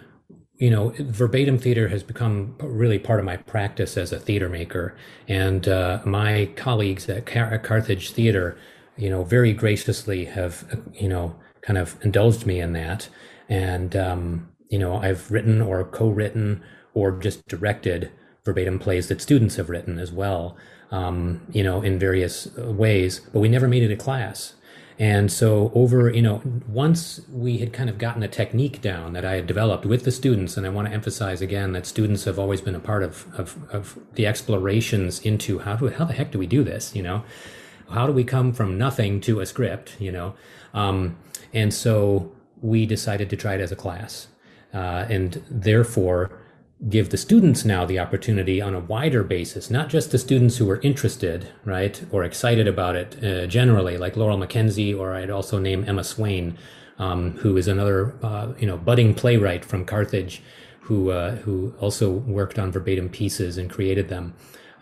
you 0.59 0.71
know, 0.71 0.93
verbatim 0.99 1.59
theater 1.59 1.89
has 1.89 2.03
become 2.03 2.55
really 2.61 2.99
part 2.99 3.19
of 3.19 3.25
my 3.25 3.39
practice 3.39 3.97
as 3.97 4.13
a 4.13 4.19
theater 4.19 4.51
maker, 4.51 4.95
and 5.29 5.67
uh, 5.67 6.01
my 6.05 6.51
colleagues 6.57 7.09
at 7.09 7.25
Car- 7.25 7.59
Carthage 7.59 8.11
Theater, 8.11 8.59
you 8.99 9.09
know, 9.09 9.25
very 9.25 9.55
graciously 9.55 10.27
have 10.27 10.83
you 10.93 11.09
know 11.09 11.37
kind 11.63 11.79
of 11.79 11.97
indulged 12.05 12.45
me 12.45 12.61
in 12.61 12.75
that. 12.75 13.09
And, 13.49 13.95
um, 13.95 14.49
you 14.69 14.79
know, 14.79 14.97
I've 14.97 15.31
written 15.31 15.61
or 15.61 15.85
co 15.85 16.09
written 16.09 16.63
or 16.95 17.13
just 17.13 17.47
directed 17.47 18.11
verbatim 18.45 18.79
plays 18.79 19.09
that 19.09 19.21
students 19.21 19.57
have 19.57 19.69
written 19.69 19.99
as 19.99 20.13
well, 20.13 20.57
um, 20.91 21.43
you 21.53 21.63
know, 21.63 21.83
in 21.83 21.99
various 21.99 22.47
ways, 22.57 23.21
but 23.33 23.41
we 23.41 23.49
never 23.49 23.69
made 23.69 23.83
it 23.83 23.93
a 23.93 23.97
class. 23.97 24.55
And 24.99 25.31
so 25.31 25.71
over, 25.75 26.09
you 26.11 26.23
know, 26.23 26.41
once 26.67 27.21
we 27.31 27.59
had 27.59 27.73
kind 27.75 27.91
of 27.91 27.99
gotten 27.99 28.23
a 28.23 28.29
technique 28.29 28.81
down 28.81 29.13
that 29.13 29.27
I 29.27 29.35
had 29.35 29.47
developed 29.47 29.85
with 29.85 30.05
the 30.05 30.11
students, 30.11 30.57
and 30.57 30.65
I 30.65 30.71
want 30.71 30.89
to 30.89 30.95
emphasize 30.95 31.43
again 31.43 31.73
that 31.73 31.85
students 31.85 32.25
have 32.25 32.39
always 32.39 32.63
been 32.63 32.75
a 32.75 32.81
part 32.81 33.03
of, 33.03 33.27
of, 33.39 33.59
of 33.71 33.99
the 34.15 34.27
explorations 34.27 35.21
into 35.21 35.59
how 35.59 35.77
do, 35.77 35.89
how 35.89 36.07
the 36.07 36.15
heck 36.15 36.31
do 36.31 36.39
we 36.39 36.47
do 36.47 36.65
this? 36.65 36.97
You 36.97 37.03
know, 37.03 37.25
how 37.91 38.07
do 38.07 38.13
we 38.13 38.25
come 38.25 38.55
from 38.55 38.79
nothing 38.79 39.21
to 39.23 39.41
a 39.41 39.47
script, 39.47 39.97
you 39.99 40.13
know? 40.13 40.35
Um, 40.73 41.19
and 41.53 41.75
so 41.75 42.33
we 42.63 42.87
decided 42.87 43.31
to 43.31 43.37
try 43.37 43.55
it 43.55 43.61
as 43.61 43.73
a 43.73 43.77
class. 43.77 44.29
Uh, 44.75 45.07
and 45.09 45.43
therefore, 45.51 46.39
give 46.89 47.09
the 47.11 47.17
students 47.17 47.65
now 47.65 47.87
the 47.87 47.99
opportunity 47.99 48.61
on 48.61 48.75
a 48.75 48.81
wider 48.81 49.23
basis, 49.23 49.71
not 49.71 49.89
just 49.89 50.11
the 50.11 50.19
students 50.19 50.59
who 50.59 50.69
are 50.69 50.81
interested, 50.83 51.49
right, 51.65 52.05
or 52.11 52.23
excited 52.25 52.69
about 52.69 52.97
it 52.97 53.25
uh, 53.25 53.47
generally, 53.47 53.97
like 53.97 54.17
Laurel 54.17 54.39
McKenzie, 54.39 54.97
or 54.99 55.15
I'd 55.15 55.31
also 55.31 55.59
name 55.59 55.85
Emma 55.87 56.05
Swain, 56.05 56.59
um, 56.99 57.33
who 57.39 57.57
is 57.57 57.69
another, 57.69 58.15
uh, 58.23 58.53
you 58.59 58.67
know, 58.67 58.77
budding 58.77 59.15
playwright 59.15 59.65
from 59.65 59.85
Carthage, 59.85 60.43
who 60.81 61.11
uh, 61.11 61.37
who 61.37 61.75
also 61.81 62.11
worked 62.11 62.59
on 62.59 62.71
verbatim 62.71 63.09
pieces 63.09 63.59
and 63.59 63.71
created 63.71 64.09
them. 64.09 64.35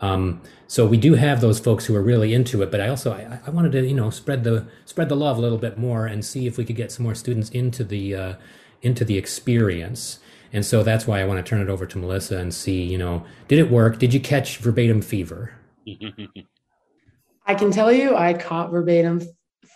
Um, 0.05 0.43
so 0.67 0.87
we 0.87 0.99
do 0.99 1.15
have 1.15 1.41
those 1.41 1.59
folks 1.59 1.87
who 1.87 1.97
are 1.97 2.03
really 2.03 2.35
into 2.35 2.63
it, 2.63 2.71
but 2.71 2.81
I 2.81 2.89
also 2.89 3.13
I, 3.13 3.39
I, 3.47 3.51
wanted 3.51 3.73
to 3.73 3.87
you 3.87 3.95
know 3.95 4.11
spread 4.11 4.45
the 4.45 4.67
spread 4.85 5.09
the 5.09 5.17
love 5.17 5.39
a 5.39 5.41
little 5.41 5.57
bit 5.57 5.79
more 5.79 6.07
and 6.07 6.23
see 6.23 6.47
if 6.47 6.59
we 6.59 6.65
could 6.65 6.77
get 6.77 6.93
some 6.93 7.05
more 7.05 7.15
students 7.15 7.49
into 7.51 7.85
the 7.85 8.15
uh, 8.15 8.35
into 8.83 9.05
the 9.05 9.17
experience. 9.17 10.19
And 10.53 10.65
so 10.65 10.83
that's 10.83 11.07
why 11.07 11.21
I 11.21 11.25
want 11.25 11.45
to 11.45 11.49
turn 11.49 11.61
it 11.63 11.69
over 11.69 11.87
to 11.87 11.99
Melissa 11.99 12.39
and 12.39 12.53
see, 12.55 12.83
you 12.83 12.99
know, 12.99 13.25
did 13.49 13.59
it 13.59 13.71
work? 13.71 13.99
Did 13.99 14.15
you 14.15 14.21
catch 14.21 14.59
verbatim 14.59 15.01
fever? 15.01 15.53
I 17.47 17.55
can 17.55 17.71
tell 17.73 17.91
you 17.91 18.15
I 18.15 18.35
caught 18.35 18.71
verbatim 18.71 19.23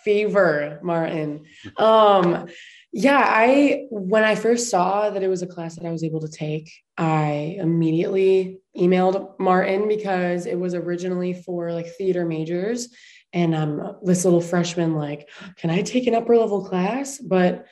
fever, 0.03 0.79
Martin. 0.83 1.45
Um, 1.77 2.47
yeah, 2.91 3.23
I 3.23 3.85
when 3.91 4.23
I 4.23 4.35
first 4.35 4.69
saw 4.69 5.09
that 5.09 5.21
it 5.21 5.27
was 5.27 5.43
a 5.43 5.47
class 5.47 5.75
that 5.75 5.85
I 5.85 5.91
was 5.91 6.03
able 6.03 6.21
to 6.21 6.27
take, 6.27 6.71
I 6.97 7.57
immediately 7.59 8.59
emailed 8.75 9.39
Martin 9.39 9.87
because 9.87 10.47
it 10.47 10.59
was 10.59 10.73
originally 10.73 11.33
for 11.33 11.71
like 11.71 11.87
theater 11.97 12.25
majors. 12.25 12.89
And 13.31 13.55
I'm 13.55 13.95
this 14.01 14.25
little 14.25 14.41
freshman, 14.41 14.95
like, 14.95 15.29
can 15.57 15.69
I 15.69 15.83
take 15.83 16.07
an 16.07 16.15
upper 16.15 16.35
level 16.35 16.65
class? 16.65 17.19
But 17.19 17.67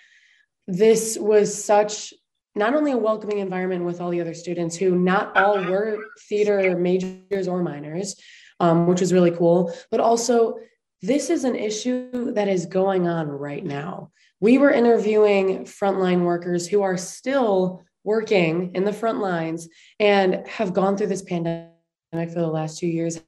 this 0.68 1.18
was 1.20 1.64
such 1.64 2.14
not 2.54 2.76
only 2.76 2.92
a 2.92 2.98
welcoming 2.98 3.40
environment 3.40 3.86
with 3.86 4.02
all 4.02 4.12
the 4.12 4.22
other 4.22 4.34
students 4.36 4.76
who 4.76 4.96
not 4.96 5.36
all 5.36 5.64
were 5.64 5.98
theater 6.28 6.78
majors 6.78 7.48
or 7.48 7.64
minors, 7.64 8.16
um, 8.60 8.86
which 8.86 9.00
was 9.00 9.14
really 9.14 9.32
cool, 9.32 9.74
but 9.90 10.00
also 10.00 10.58
this 11.02 11.30
is 11.30 11.44
an 11.44 11.56
issue 11.56 12.34
that 12.34 12.48
is 12.48 12.66
going 12.66 13.08
on 13.08 13.28
right 13.28 13.64
now. 13.64 14.12
We 14.40 14.58
were 14.58 14.72
interviewing 14.72 15.66
frontline 15.66 16.24
workers 16.24 16.68
who 16.68 16.82
are 16.84 16.98
still 16.98 17.84
working 18.04 18.72
in 18.76 18.86
the 18.86 18.94
front 18.94 19.20
lines 19.20 19.68
and 20.00 20.48
have 20.48 20.74
gone 20.74 20.96
through 20.96 21.08
this 21.08 21.24
pandemic 21.24 21.72
for 22.12 22.40
the 22.40 22.48
last 22.48 22.80
two 22.80 22.88
years, 22.88 23.20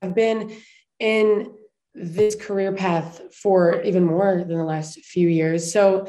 have 0.00 0.14
been 0.14 0.56
in 0.98 1.52
this 1.94 2.34
career 2.36 2.72
path 2.72 3.20
for 3.34 3.82
even 3.82 4.04
more 4.04 4.38
than 4.38 4.56
the 4.56 4.64
last 4.64 5.00
few 5.00 5.28
years. 5.28 5.72
So 5.72 6.08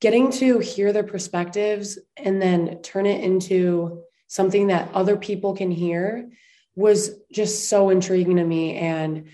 getting 0.00 0.30
to 0.32 0.58
hear 0.58 0.92
their 0.92 1.04
perspectives 1.04 1.98
and 2.16 2.40
then 2.40 2.82
turn 2.82 3.06
it 3.06 3.22
into 3.22 4.02
something 4.26 4.68
that 4.68 4.90
other 4.92 5.16
people 5.16 5.54
can 5.54 5.70
hear 5.70 6.28
was 6.76 7.10
just 7.32 7.68
so 7.68 7.90
intriguing 7.90 8.36
to 8.36 8.44
me 8.44 8.76
and 8.76 9.26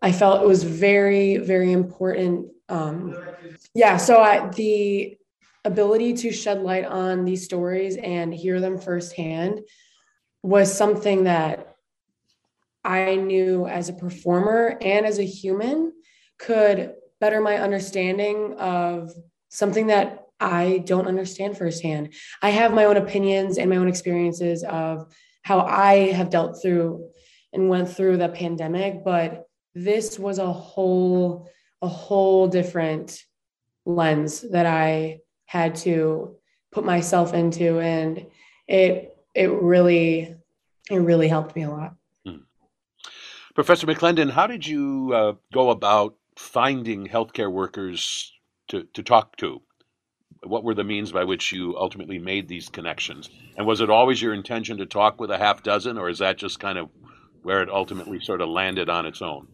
i 0.00 0.10
felt 0.10 0.42
it 0.42 0.46
was 0.46 0.62
very 0.62 1.36
very 1.36 1.70
important 1.70 2.48
um, 2.68 3.16
yeah 3.74 3.96
so 3.96 4.20
I, 4.20 4.48
the 4.48 5.16
ability 5.64 6.14
to 6.14 6.32
shed 6.32 6.62
light 6.62 6.84
on 6.84 7.24
these 7.24 7.44
stories 7.44 7.96
and 7.96 8.32
hear 8.32 8.60
them 8.60 8.78
firsthand 8.78 9.60
was 10.42 10.72
something 10.72 11.24
that 11.24 11.76
i 12.84 13.16
knew 13.16 13.66
as 13.66 13.88
a 13.88 13.92
performer 13.92 14.78
and 14.80 15.04
as 15.04 15.18
a 15.18 15.24
human 15.24 15.92
could 16.38 16.94
better 17.20 17.40
my 17.40 17.56
understanding 17.56 18.54
of 18.54 19.12
something 19.48 19.88
that 19.88 20.28
I 20.40 20.84
don't 20.86 21.08
understand 21.08 21.58
firsthand. 21.58 22.14
I 22.42 22.50
have 22.50 22.72
my 22.72 22.84
own 22.84 22.96
opinions 22.96 23.58
and 23.58 23.68
my 23.68 23.76
own 23.76 23.88
experiences 23.88 24.62
of 24.64 25.12
how 25.42 25.60
I 25.60 26.12
have 26.12 26.30
dealt 26.30 26.62
through 26.62 27.08
and 27.52 27.68
went 27.68 27.88
through 27.88 28.18
the 28.18 28.28
pandemic, 28.28 29.04
but 29.04 29.44
this 29.74 30.18
was 30.18 30.38
a 30.38 30.52
whole 30.52 31.50
a 31.82 31.88
whole 31.88 32.48
different 32.48 33.24
lens 33.86 34.42
that 34.50 34.66
I 34.66 35.20
had 35.46 35.76
to 35.76 36.36
put 36.72 36.84
myself 36.84 37.32
into 37.32 37.80
and 37.80 38.26
it 38.66 39.16
it 39.34 39.50
really 39.50 40.36
it 40.90 40.98
really 40.98 41.28
helped 41.28 41.54
me 41.56 41.62
a 41.62 41.70
lot. 41.70 41.94
Hmm. 42.26 42.36
Professor 43.54 43.86
McClendon, 43.86 44.30
how 44.30 44.46
did 44.46 44.66
you 44.66 45.12
uh, 45.14 45.32
go 45.52 45.70
about 45.70 46.16
finding 46.36 47.06
healthcare 47.06 47.50
workers 47.50 48.32
to, 48.68 48.84
to 48.94 49.02
talk 49.02 49.36
to? 49.38 49.60
What 50.44 50.64
were 50.64 50.74
the 50.74 50.84
means 50.84 51.10
by 51.12 51.24
which 51.24 51.52
you 51.52 51.76
ultimately 51.76 52.18
made 52.18 52.48
these 52.48 52.68
connections? 52.68 53.28
And 53.56 53.66
was 53.66 53.80
it 53.80 53.90
always 53.90 54.22
your 54.22 54.34
intention 54.34 54.78
to 54.78 54.86
talk 54.86 55.20
with 55.20 55.30
a 55.30 55.38
half 55.38 55.62
dozen, 55.62 55.98
or 55.98 56.08
is 56.08 56.20
that 56.20 56.38
just 56.38 56.60
kind 56.60 56.78
of 56.78 56.88
where 57.42 57.62
it 57.62 57.68
ultimately 57.68 58.20
sort 58.20 58.40
of 58.40 58.48
landed 58.48 58.88
on 58.88 59.04
its 59.04 59.20
own? 59.20 59.48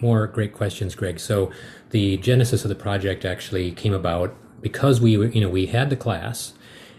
More 0.00 0.26
great 0.26 0.52
questions, 0.52 0.94
Greg. 0.94 1.18
So 1.18 1.50
the 1.90 2.16
genesis 2.18 2.64
of 2.64 2.68
the 2.68 2.74
project 2.74 3.24
actually 3.24 3.72
came 3.72 3.94
about 3.94 4.34
because 4.60 5.00
we, 5.00 5.12
you 5.12 5.40
know, 5.40 5.48
we 5.48 5.66
had 5.66 5.90
the 5.90 5.96
class 5.96 6.54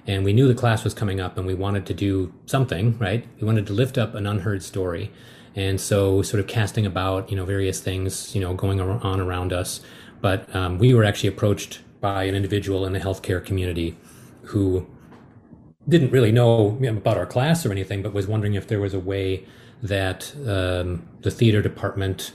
and 0.07 0.23
we 0.23 0.33
knew 0.33 0.47
the 0.47 0.55
class 0.55 0.83
was 0.83 0.93
coming 0.93 1.19
up 1.19 1.37
and 1.37 1.45
we 1.45 1.53
wanted 1.53 1.85
to 1.87 1.93
do 1.93 2.33
something, 2.45 2.97
right? 2.97 3.27
We 3.39 3.45
wanted 3.45 3.67
to 3.67 3.73
lift 3.73 3.97
up 3.97 4.15
an 4.15 4.25
unheard 4.25 4.63
story. 4.63 5.11
And 5.55 5.81
so 5.81 6.21
sort 6.21 6.39
of 6.39 6.47
casting 6.47 6.85
about, 6.85 7.29
you 7.29 7.35
know, 7.35 7.45
various 7.45 7.79
things, 7.79 8.33
you 8.33 8.41
know, 8.41 8.53
going 8.53 8.79
on 8.79 9.19
around 9.19 9.51
us. 9.51 9.81
But 10.21 10.53
um, 10.55 10.77
we 10.77 10.93
were 10.93 11.03
actually 11.03 11.29
approached 11.29 11.81
by 11.99 12.23
an 12.23 12.35
individual 12.35 12.85
in 12.85 12.93
the 12.93 12.99
healthcare 12.99 13.43
community 13.43 13.97
who 14.43 14.87
didn't 15.89 16.11
really 16.11 16.31
know 16.31 16.77
about 16.87 17.17
our 17.17 17.25
class 17.25 17.65
or 17.65 17.71
anything, 17.71 18.01
but 18.01 18.13
was 18.13 18.27
wondering 18.27 18.53
if 18.53 18.67
there 18.67 18.79
was 18.79 18.93
a 18.93 18.99
way 18.99 19.45
that 19.81 20.33
um, 20.47 21.07
the 21.21 21.31
theater 21.31 21.61
department 21.61 22.33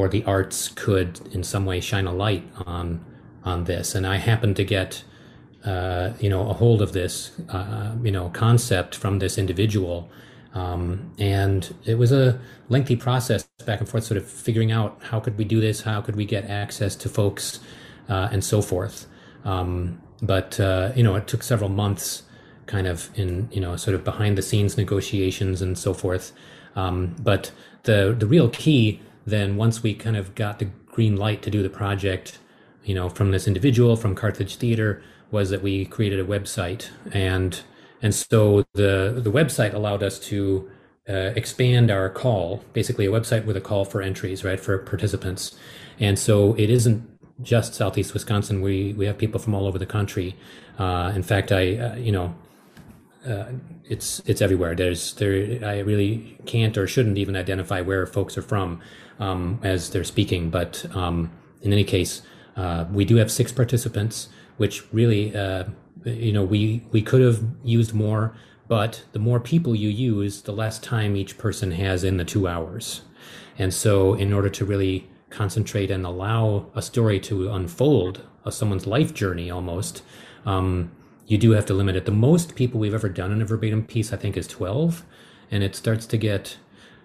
or 0.00 0.08
the 0.08 0.24
arts 0.24 0.68
could, 0.68 1.20
in 1.34 1.42
some 1.42 1.64
way, 1.66 1.80
shine 1.80 2.06
a 2.06 2.12
light 2.12 2.44
on 2.66 3.04
on 3.44 3.64
this. 3.64 3.94
And 3.94 4.06
I 4.06 4.16
happened 4.16 4.56
to 4.56 4.64
get, 4.64 5.04
uh, 5.64 6.12
you 6.20 6.28
know, 6.28 6.48
a 6.50 6.52
hold 6.52 6.82
of 6.82 6.92
this, 6.92 7.32
uh, 7.48 7.94
you 8.02 8.12
know, 8.12 8.28
concept 8.30 8.94
from 8.94 9.18
this 9.18 9.38
individual 9.38 10.10
um, 10.54 11.12
and 11.18 11.74
it 11.84 11.96
was 11.96 12.12
a 12.12 12.40
lengthy 12.68 12.96
process 12.96 13.44
back 13.64 13.80
and 13.80 13.88
forth, 13.88 14.04
sort 14.04 14.18
of 14.18 14.28
figuring 14.28 14.72
out 14.72 14.98
how 15.02 15.20
could 15.20 15.38
we 15.38 15.44
do 15.44 15.60
this, 15.60 15.82
how 15.82 16.00
could 16.00 16.16
we 16.16 16.24
get 16.24 16.44
access 16.44 16.96
to 16.96 17.08
folks, 17.08 17.60
uh, 18.08 18.28
and 18.32 18.44
so 18.44 18.60
forth. 18.60 19.06
Um, 19.44 20.00
but 20.22 20.58
uh, 20.58 20.92
you 20.96 21.02
know, 21.02 21.14
it 21.16 21.26
took 21.28 21.42
several 21.42 21.70
months, 21.70 22.24
kind 22.66 22.86
of 22.86 23.10
in 23.14 23.48
you 23.52 23.60
know, 23.60 23.76
sort 23.76 23.94
of 23.94 24.04
behind 24.04 24.36
the 24.36 24.42
scenes 24.42 24.76
negotiations 24.76 25.62
and 25.62 25.78
so 25.78 25.94
forth. 25.94 26.32
Um, 26.74 27.14
but 27.20 27.52
the 27.84 28.14
the 28.18 28.26
real 28.26 28.48
key 28.48 29.00
then, 29.30 29.56
once 29.56 29.82
we 29.82 29.94
kind 29.94 30.16
of 30.16 30.34
got 30.34 30.58
the 30.58 30.66
green 30.86 31.16
light 31.16 31.42
to 31.42 31.50
do 31.50 31.62
the 31.62 31.70
project, 31.70 32.38
you 32.84 32.94
know, 32.94 33.08
from 33.08 33.30
this 33.30 33.46
individual 33.46 33.96
from 33.96 34.14
Carthage 34.14 34.56
Theater, 34.56 35.02
was 35.30 35.50
that 35.50 35.62
we 35.62 35.84
created 35.84 36.18
a 36.18 36.24
website 36.24 36.88
and 37.12 37.60
and 38.02 38.14
so 38.14 38.64
the 38.74 39.20
the 39.22 39.30
website 39.30 39.74
allowed 39.74 40.02
us 40.02 40.18
to 40.18 40.70
uh, 41.08 41.32
expand 41.36 41.90
our 41.90 42.08
call, 42.08 42.64
basically 42.72 43.06
a 43.06 43.10
website 43.10 43.44
with 43.44 43.56
a 43.56 43.60
call 43.60 43.84
for 43.84 44.00
entries, 44.02 44.44
right, 44.44 44.60
for 44.60 44.78
participants. 44.78 45.56
And 45.98 46.18
so 46.18 46.54
it 46.54 46.70
isn't 46.70 47.06
just 47.42 47.74
Southeast 47.74 48.14
Wisconsin. 48.14 48.60
We 48.60 48.94
we 48.94 49.06
have 49.06 49.18
people 49.18 49.40
from 49.40 49.54
all 49.54 49.66
over 49.66 49.78
the 49.78 49.86
country. 49.86 50.36
Uh, 50.78 51.12
in 51.14 51.22
fact, 51.22 51.52
I 51.52 51.76
uh, 51.76 51.96
you 51.96 52.12
know. 52.12 52.34
Uh, 53.26 53.52
it's 53.84 54.20
it's 54.26 54.40
everywhere. 54.40 54.74
There's 54.74 55.14
there. 55.14 55.64
I 55.64 55.80
really 55.80 56.38
can't 56.46 56.76
or 56.78 56.86
shouldn't 56.86 57.18
even 57.18 57.36
identify 57.36 57.80
where 57.82 58.06
folks 58.06 58.38
are 58.38 58.42
from 58.42 58.80
um, 59.18 59.60
as 59.62 59.90
they're 59.90 60.04
speaking. 60.04 60.50
But 60.50 60.86
um, 60.94 61.30
in 61.60 61.72
any 61.72 61.84
case, 61.84 62.22
uh, 62.56 62.86
we 62.90 63.04
do 63.04 63.16
have 63.16 63.30
six 63.30 63.52
participants, 63.52 64.30
which 64.56 64.90
really 64.92 65.36
uh, 65.36 65.64
you 66.04 66.32
know 66.32 66.44
we 66.44 66.82
we 66.92 67.02
could 67.02 67.20
have 67.20 67.42
used 67.64 67.94
more 67.94 68.34
but 68.68 69.02
the 69.12 69.18
more 69.18 69.40
people 69.40 69.74
you 69.74 69.88
use 69.88 70.42
the 70.42 70.52
less 70.52 70.78
time 70.78 71.16
each 71.16 71.36
person 71.36 71.72
has 71.72 72.04
in 72.04 72.16
the 72.16 72.24
two 72.24 72.46
hours 72.46 73.02
and 73.58 73.74
so 73.74 74.14
in 74.14 74.32
order 74.32 74.48
to 74.48 74.64
really 74.64 75.08
concentrate 75.28 75.90
and 75.90 76.06
allow 76.06 76.66
a 76.74 76.82
story 76.82 77.20
to 77.20 77.50
unfold 77.50 78.22
of 78.44 78.54
someone's 78.54 78.86
life 78.86 79.12
journey 79.12 79.50
almost 79.50 80.02
um, 80.46 80.90
you 81.30 81.38
do 81.38 81.52
have 81.52 81.64
to 81.64 81.74
limit 81.74 81.94
it. 81.94 82.06
The 82.06 82.10
most 82.10 82.56
people 82.56 82.80
we've 82.80 82.92
ever 82.92 83.08
done 83.08 83.30
in 83.30 83.40
a 83.40 83.44
verbatim 83.44 83.84
piece, 83.84 84.12
I 84.12 84.16
think, 84.16 84.36
is 84.36 84.48
12. 84.48 85.04
And 85.52 85.62
it 85.62 85.76
starts 85.76 86.04
to 86.06 86.16
get, 86.16 86.56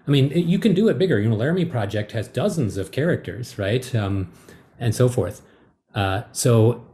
I 0.08 0.10
mean, 0.10 0.32
it, 0.32 0.46
you 0.46 0.58
can 0.58 0.74
do 0.74 0.88
it 0.88 0.98
bigger. 0.98 1.20
You 1.20 1.28
know, 1.28 1.36
Laramie 1.36 1.64
Project 1.64 2.10
has 2.10 2.26
dozens 2.26 2.76
of 2.76 2.90
characters, 2.90 3.56
right? 3.56 3.94
Um, 3.94 4.32
and 4.80 4.96
so 4.96 5.08
forth. 5.08 5.42
Uh, 5.94 6.22
so, 6.32 6.84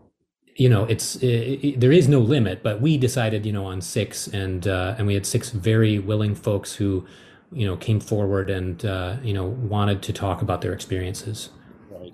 you 0.56 0.68
know, 0.68 0.84
it's 0.84 1.16
it, 1.16 1.26
it, 1.26 1.80
there 1.80 1.90
is 1.90 2.06
no 2.06 2.20
limit, 2.20 2.62
but 2.62 2.82
we 2.82 2.98
decided, 2.98 3.46
you 3.46 3.52
know, 3.52 3.64
on 3.64 3.80
six, 3.80 4.28
and 4.28 4.68
uh, 4.68 4.94
and 4.98 5.06
we 5.06 5.14
had 5.14 5.24
six 5.24 5.48
very 5.48 5.98
willing 5.98 6.34
folks 6.34 6.74
who, 6.74 7.06
you 7.50 7.66
know, 7.66 7.78
came 7.78 7.98
forward 7.98 8.50
and 8.50 8.84
uh, 8.84 9.16
you 9.22 9.32
know 9.32 9.46
wanted 9.46 10.02
to 10.02 10.12
talk 10.12 10.42
about 10.42 10.60
their 10.60 10.74
experiences. 10.74 11.48
Right. 11.90 12.12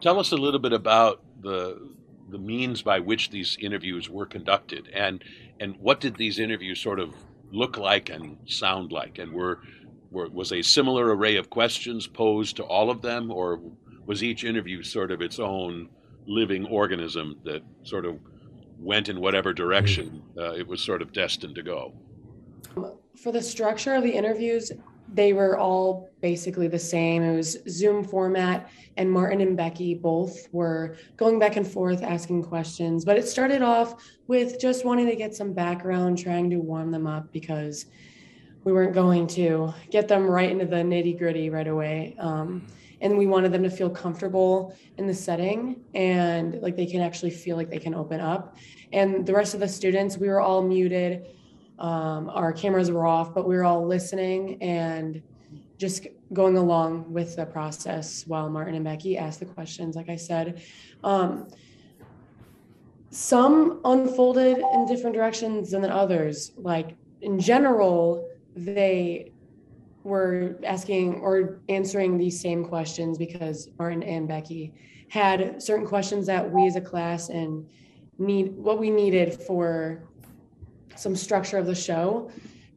Tell 0.00 0.20
us 0.20 0.30
a 0.30 0.36
little 0.36 0.60
bit 0.60 0.72
about 0.72 1.20
the 1.40 1.91
the 2.32 2.38
means 2.38 2.82
by 2.82 2.98
which 2.98 3.30
these 3.30 3.56
interviews 3.60 4.08
were 4.10 4.26
conducted. 4.26 4.88
And 4.92 5.22
and 5.60 5.76
what 5.76 6.00
did 6.00 6.16
these 6.16 6.40
interviews 6.40 6.80
sort 6.80 6.98
of 6.98 7.14
look 7.52 7.76
like 7.76 8.08
and 8.08 8.38
sound 8.46 8.90
like? 8.90 9.18
And 9.18 9.32
were, 9.32 9.60
were 10.10 10.28
was 10.28 10.50
a 10.50 10.62
similar 10.62 11.14
array 11.14 11.36
of 11.36 11.50
questions 11.50 12.06
posed 12.08 12.56
to 12.56 12.64
all 12.64 12.90
of 12.90 13.02
them? 13.02 13.30
Or 13.30 13.60
was 14.06 14.24
each 14.24 14.42
interview 14.42 14.82
sort 14.82 15.12
of 15.12 15.20
its 15.20 15.38
own 15.38 15.90
living 16.26 16.66
organism 16.66 17.38
that 17.44 17.62
sort 17.84 18.06
of 18.06 18.18
went 18.78 19.08
in 19.08 19.20
whatever 19.20 19.52
direction 19.52 20.22
mm. 20.34 20.42
uh, 20.42 20.54
it 20.54 20.66
was 20.66 20.80
sort 20.80 21.02
of 21.02 21.12
destined 21.12 21.54
to 21.54 21.62
go? 21.62 21.92
For 23.16 23.30
the 23.30 23.42
structure 23.42 23.94
of 23.94 24.02
the 24.02 24.10
interviews 24.10 24.72
they 25.14 25.32
were 25.32 25.58
all 25.58 26.10
basically 26.20 26.68
the 26.68 26.78
same. 26.78 27.22
It 27.22 27.36
was 27.36 27.58
Zoom 27.68 28.04
format, 28.04 28.70
and 28.96 29.10
Martin 29.10 29.40
and 29.40 29.56
Becky 29.56 29.94
both 29.94 30.48
were 30.52 30.96
going 31.16 31.38
back 31.38 31.56
and 31.56 31.66
forth 31.66 32.02
asking 32.02 32.44
questions. 32.44 33.04
But 33.04 33.16
it 33.18 33.28
started 33.28 33.62
off 33.62 34.02
with 34.26 34.60
just 34.60 34.84
wanting 34.84 35.06
to 35.06 35.16
get 35.16 35.34
some 35.34 35.52
background, 35.52 36.18
trying 36.18 36.50
to 36.50 36.56
warm 36.56 36.90
them 36.90 37.06
up 37.06 37.32
because 37.32 37.86
we 38.64 38.72
weren't 38.72 38.94
going 38.94 39.26
to 39.26 39.72
get 39.90 40.08
them 40.08 40.26
right 40.26 40.50
into 40.50 40.66
the 40.66 40.76
nitty 40.76 41.18
gritty 41.18 41.50
right 41.50 41.66
away. 41.66 42.14
Um, 42.18 42.66
and 43.00 43.18
we 43.18 43.26
wanted 43.26 43.52
them 43.52 43.64
to 43.64 43.70
feel 43.70 43.90
comfortable 43.90 44.76
in 44.96 45.08
the 45.08 45.14
setting 45.14 45.80
and 45.92 46.62
like 46.62 46.76
they 46.76 46.86
can 46.86 47.00
actually 47.00 47.30
feel 47.30 47.56
like 47.56 47.68
they 47.68 47.80
can 47.80 47.94
open 47.94 48.20
up. 48.20 48.56
And 48.92 49.26
the 49.26 49.34
rest 49.34 49.54
of 49.54 49.60
the 49.60 49.68
students, 49.68 50.16
we 50.16 50.28
were 50.28 50.40
all 50.40 50.62
muted 50.62 51.26
um, 51.78 52.30
our 52.30 52.52
cameras 52.52 52.90
were 52.90 53.06
off, 53.06 53.34
but 53.34 53.46
we 53.46 53.56
were 53.56 53.64
all 53.64 53.86
listening 53.86 54.62
and 54.62 55.22
just 55.78 56.06
going 56.32 56.56
along 56.56 57.12
with 57.12 57.36
the 57.36 57.44
process 57.44 58.24
while 58.26 58.48
Martin 58.48 58.74
and 58.74 58.84
Becky 58.84 59.18
asked 59.18 59.40
the 59.40 59.46
questions. 59.46 59.96
Like 59.96 60.08
I 60.08 60.16
said, 60.16 60.62
um, 61.02 61.48
some 63.10 63.80
unfolded 63.84 64.58
in 64.58 64.86
different 64.86 65.14
directions 65.14 65.70
than 65.72 65.84
others. 65.84 66.52
Like 66.56 66.96
in 67.20 67.38
general, 67.38 68.28
they 68.56 69.32
were 70.04 70.58
asking 70.64 71.16
or 71.16 71.60
answering 71.68 72.16
these 72.16 72.40
same 72.40 72.64
questions 72.64 73.18
because 73.18 73.68
Martin 73.78 74.02
and 74.02 74.26
Becky 74.26 74.72
had 75.08 75.62
certain 75.62 75.86
questions 75.86 76.26
that 76.26 76.50
we 76.50 76.66
as 76.66 76.76
a 76.76 76.80
class 76.80 77.28
and 77.28 77.66
need 78.18 78.56
what 78.56 78.78
we 78.78 78.90
needed 78.90 79.34
for 79.34 80.08
some 80.96 81.16
structure 81.16 81.58
of 81.58 81.66
the 81.66 81.74
show 81.74 82.30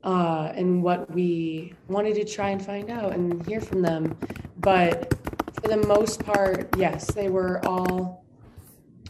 uh, 0.04 0.52
and 0.56 0.84
what 0.84 1.10
we 1.12 1.74
wanted 1.88 2.16
to 2.16 2.26
try 2.26 2.50
and 2.50 2.64
find 2.64 2.90
out 2.90 3.14
and 3.14 3.46
hear 3.46 3.60
from 3.60 3.82
them. 3.82 4.18
But 4.58 5.14
for 5.62 5.68
the 5.68 5.86
most 5.88 6.24
part, 6.24 6.70
yes, 6.78 7.12
they 7.12 7.30
were 7.30 7.66
all 7.66 8.26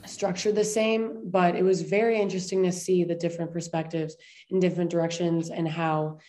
structured 0.05 0.55
the 0.55 0.63
same, 0.63 1.29
but 1.29 1.55
it 1.55 1.63
was 1.63 1.81
very 1.81 2.19
interesting 2.19 2.63
to 2.63 2.71
see 2.71 3.03
the 3.03 3.15
different 3.15 3.51
perspectives 3.51 4.15
in 4.49 4.59
different 4.59 4.89
directions 4.89 5.49
and 5.49 5.67
how, 5.67 6.19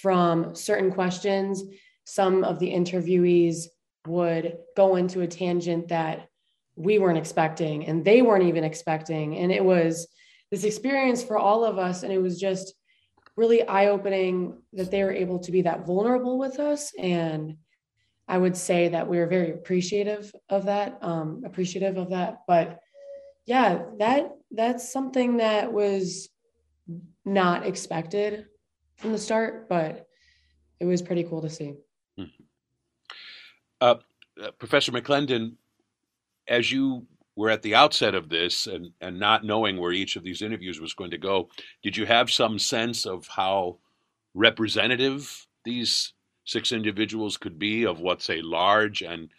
from 0.00 0.54
certain 0.54 0.90
questions, 0.90 1.62
some 2.04 2.44
of 2.44 2.58
the 2.58 2.72
interviewees 2.72 3.66
would 4.06 4.58
go 4.76 4.96
into 4.96 5.22
a 5.22 5.26
tangent 5.26 5.88
that 5.88 6.28
we 6.76 6.98
weren't 6.98 7.18
expecting 7.18 7.86
and 7.86 8.04
they 8.04 8.22
weren't 8.22 8.44
even 8.44 8.64
expecting. 8.64 9.36
And 9.38 9.50
it 9.52 9.64
was 9.64 10.08
this 10.54 10.64
experience 10.64 11.22
for 11.22 11.36
all 11.36 11.64
of 11.64 11.78
us. 11.78 12.04
And 12.04 12.12
it 12.12 12.18
was 12.22 12.38
just 12.38 12.74
really 13.36 13.66
eye 13.66 13.86
opening 13.86 14.58
that 14.72 14.90
they 14.90 15.02
were 15.02 15.12
able 15.12 15.40
to 15.40 15.50
be 15.50 15.62
that 15.62 15.84
vulnerable 15.84 16.38
with 16.38 16.60
us. 16.60 16.92
And 16.96 17.56
I 18.28 18.38
would 18.38 18.56
say 18.56 18.88
that 18.88 19.08
we 19.08 19.18
are 19.18 19.26
very 19.26 19.50
appreciative 19.50 20.32
of 20.48 20.66
that, 20.66 20.98
um, 21.02 21.42
appreciative 21.44 21.96
of 21.96 22.10
that. 22.10 22.42
But 22.46 22.78
yeah, 23.46 23.82
that 23.98 24.30
that's 24.52 24.92
something 24.92 25.38
that 25.38 25.72
was 25.72 26.28
not 27.24 27.66
expected 27.66 28.46
from 28.96 29.12
the 29.12 29.18
start, 29.18 29.68
but 29.68 30.06
it 30.78 30.84
was 30.84 31.02
pretty 31.02 31.24
cool 31.24 31.42
to 31.42 31.50
see. 31.50 31.74
Mm-hmm. 32.18 32.44
Uh, 33.80 33.96
uh, 34.40 34.50
Professor 34.52 34.92
McClendon, 34.92 35.56
as 36.46 36.70
you 36.70 37.06
were 37.36 37.50
at 37.50 37.62
the 37.62 37.74
outset 37.74 38.14
of 38.14 38.28
this 38.28 38.66
and, 38.66 38.92
and 39.00 39.18
not 39.18 39.44
knowing 39.44 39.76
where 39.78 39.92
each 39.92 40.16
of 40.16 40.22
these 40.22 40.42
interviews 40.42 40.80
was 40.80 40.94
going 40.94 41.10
to 41.10 41.18
go, 41.18 41.48
did 41.82 41.96
you 41.96 42.06
have 42.06 42.30
some 42.30 42.58
sense 42.58 43.06
of 43.06 43.26
how 43.26 43.78
representative 44.34 45.46
these 45.64 46.12
six 46.44 46.72
individuals 46.72 47.36
could 47.36 47.58
be 47.58 47.84
of 47.84 48.00
what's 48.00 48.30
a 48.30 48.42
large 48.42 49.02
and 49.02 49.30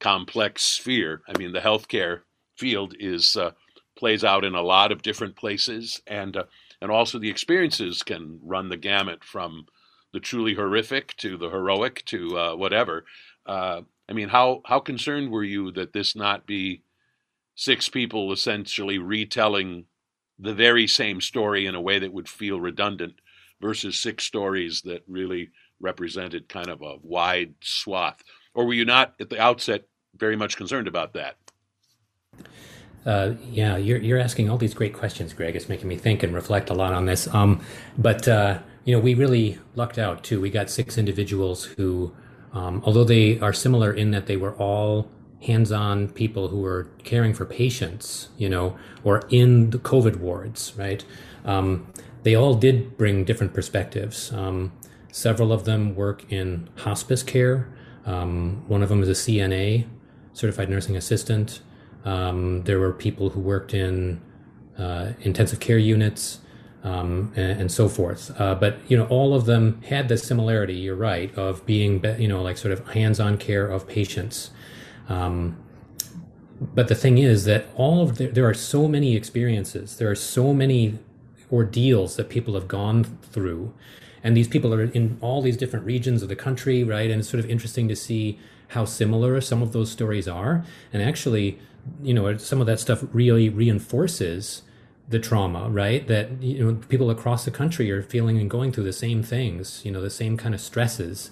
complex 0.00 0.62
sphere? 0.62 1.22
I 1.28 1.38
mean, 1.38 1.52
the 1.52 1.60
healthcare 1.60 2.22
field 2.56 2.94
is 2.98 3.36
uh, 3.36 3.52
plays 3.96 4.24
out 4.24 4.44
in 4.44 4.54
a 4.54 4.62
lot 4.62 4.92
of 4.92 5.02
different 5.02 5.36
places, 5.36 6.00
and 6.06 6.36
uh, 6.36 6.44
and 6.80 6.90
also 6.90 7.18
the 7.18 7.30
experiences 7.30 8.02
can 8.02 8.38
run 8.42 8.68
the 8.68 8.76
gamut 8.76 9.24
from 9.24 9.66
the 10.12 10.20
truly 10.20 10.54
horrific 10.54 11.16
to 11.18 11.36
the 11.36 11.50
heroic 11.50 12.04
to 12.06 12.38
uh, 12.38 12.54
whatever. 12.56 13.04
Uh, 13.46 13.82
I 14.08 14.12
mean, 14.12 14.28
how 14.28 14.62
how 14.64 14.80
concerned 14.80 15.30
were 15.30 15.44
you 15.44 15.72
that 15.72 15.92
this 15.92 16.16
not 16.16 16.46
be 16.46 16.82
six 17.56 17.88
people 17.88 18.32
essentially 18.32 18.98
retelling 18.98 19.86
the 20.38 20.54
very 20.54 20.86
same 20.86 21.20
story 21.20 21.66
in 21.66 21.74
a 21.74 21.80
way 21.80 21.98
that 21.98 22.12
would 22.12 22.28
feel 22.28 22.60
redundant 22.60 23.14
versus 23.60 23.98
six 23.98 24.24
stories 24.24 24.82
that 24.82 25.02
really 25.08 25.50
represented 25.80 26.48
kind 26.48 26.68
of 26.68 26.82
a 26.82 26.96
wide 27.02 27.54
swath? 27.62 28.22
Or 28.54 28.66
were 28.66 28.74
you 28.74 28.84
not 28.84 29.14
at 29.20 29.30
the 29.30 29.40
outset 29.40 29.84
very 30.14 30.36
much 30.36 30.56
concerned 30.56 30.86
about 30.86 31.14
that? 31.14 31.36
Uh, 33.04 33.34
yeah, 33.50 33.76
you're 33.76 33.98
you're 33.98 34.18
asking 34.18 34.50
all 34.50 34.58
these 34.58 34.74
great 34.74 34.92
questions, 34.92 35.32
Greg. 35.32 35.54
It's 35.54 35.68
making 35.68 35.88
me 35.88 35.96
think 35.96 36.22
and 36.22 36.34
reflect 36.34 36.70
a 36.70 36.74
lot 36.74 36.92
on 36.92 37.06
this. 37.06 37.32
Um, 37.32 37.60
but 37.96 38.26
uh, 38.26 38.58
you 38.84 38.94
know, 38.94 39.00
we 39.00 39.14
really 39.14 39.58
lucked 39.76 39.96
out 39.98 40.24
too. 40.24 40.40
We 40.40 40.50
got 40.50 40.68
six 40.70 40.98
individuals 40.98 41.64
who, 41.64 42.12
um, 42.52 42.82
although 42.84 43.04
they 43.04 43.38
are 43.38 43.52
similar 43.52 43.92
in 43.92 44.10
that 44.10 44.26
they 44.26 44.36
were 44.36 44.54
all 44.54 45.08
hands-on 45.46 46.08
people 46.08 46.48
who 46.48 46.64
are 46.64 46.88
caring 47.04 47.32
for 47.32 47.44
patients, 47.44 48.28
you 48.36 48.48
know, 48.48 48.76
or 49.04 49.22
in 49.30 49.70
the 49.70 49.78
COVID 49.78 50.16
wards, 50.16 50.72
right? 50.76 51.04
Um, 51.44 51.86
they 52.24 52.34
all 52.34 52.54
did 52.54 52.96
bring 52.98 53.24
different 53.24 53.54
perspectives. 53.54 54.32
Um, 54.32 54.72
several 55.12 55.52
of 55.52 55.64
them 55.64 55.94
work 55.94 56.30
in 56.30 56.68
hospice 56.78 57.22
care. 57.22 57.68
Um, 58.04 58.64
one 58.66 58.82
of 58.82 58.88
them 58.88 59.02
is 59.02 59.08
a 59.08 59.12
CNA, 59.12 59.86
certified 60.32 60.68
nursing 60.68 60.96
assistant. 60.96 61.60
Um, 62.04 62.62
there 62.64 62.78
were 62.80 62.92
people 62.92 63.30
who 63.30 63.40
worked 63.40 63.74
in 63.74 64.20
uh, 64.76 65.12
intensive 65.20 65.60
care 65.60 65.78
units. 65.78 66.40
Um, 66.84 67.32
and, 67.34 67.62
and, 67.62 67.72
so 67.72 67.88
forth. 67.88 68.30
Uh, 68.40 68.54
but 68.54 68.78
you 68.86 68.96
know, 68.96 69.06
all 69.06 69.34
of 69.34 69.46
them 69.46 69.82
had 69.88 70.08
the 70.08 70.16
similarity. 70.16 70.74
You're 70.74 70.94
right 70.94 71.36
of 71.36 71.66
being, 71.66 72.04
you 72.16 72.28
know, 72.28 72.40
like 72.42 72.56
sort 72.56 72.70
of 72.70 72.86
hands-on 72.90 73.38
care 73.38 73.66
of 73.66 73.88
patients. 73.88 74.50
Um, 75.08 75.56
but 76.60 76.88
the 76.88 76.94
thing 76.94 77.18
is 77.18 77.44
that 77.44 77.66
all 77.76 78.02
of 78.02 78.18
the, 78.18 78.26
there 78.26 78.48
are 78.48 78.54
so 78.54 78.88
many 78.88 79.14
experiences, 79.14 79.96
there 79.98 80.10
are 80.10 80.14
so 80.14 80.54
many 80.54 80.98
ordeals 81.52 82.16
that 82.16 82.28
people 82.28 82.54
have 82.54 82.66
gone 82.66 83.04
through, 83.04 83.72
and 84.24 84.36
these 84.36 84.48
people 84.48 84.72
are 84.74 84.82
in 84.82 85.18
all 85.20 85.42
these 85.42 85.56
different 85.56 85.84
regions 85.84 86.22
of 86.22 86.28
the 86.28 86.36
country, 86.36 86.82
right? 86.82 87.10
And 87.10 87.20
it's 87.20 87.28
sort 87.28 87.44
of 87.44 87.50
interesting 87.50 87.88
to 87.88 87.96
see 87.96 88.38
how 88.68 88.84
similar 88.84 89.40
some 89.40 89.62
of 89.62 89.72
those 89.72 89.90
stories 89.90 90.26
are, 90.26 90.64
and 90.92 91.02
actually, 91.02 91.58
you 92.02 92.14
know, 92.14 92.36
some 92.36 92.60
of 92.60 92.66
that 92.66 92.80
stuff 92.80 93.04
really 93.12 93.48
reinforces 93.48 94.62
the 95.08 95.18
trauma, 95.18 95.68
right? 95.68 96.06
That 96.08 96.42
you 96.42 96.64
know, 96.64 96.74
people 96.88 97.10
across 97.10 97.44
the 97.44 97.50
country 97.50 97.90
are 97.90 98.02
feeling 98.02 98.38
and 98.38 98.50
going 98.50 98.72
through 98.72 98.84
the 98.84 98.92
same 98.92 99.22
things, 99.22 99.82
you 99.84 99.92
know, 99.92 100.00
the 100.00 100.10
same 100.10 100.36
kind 100.36 100.54
of 100.54 100.60
stresses, 100.60 101.30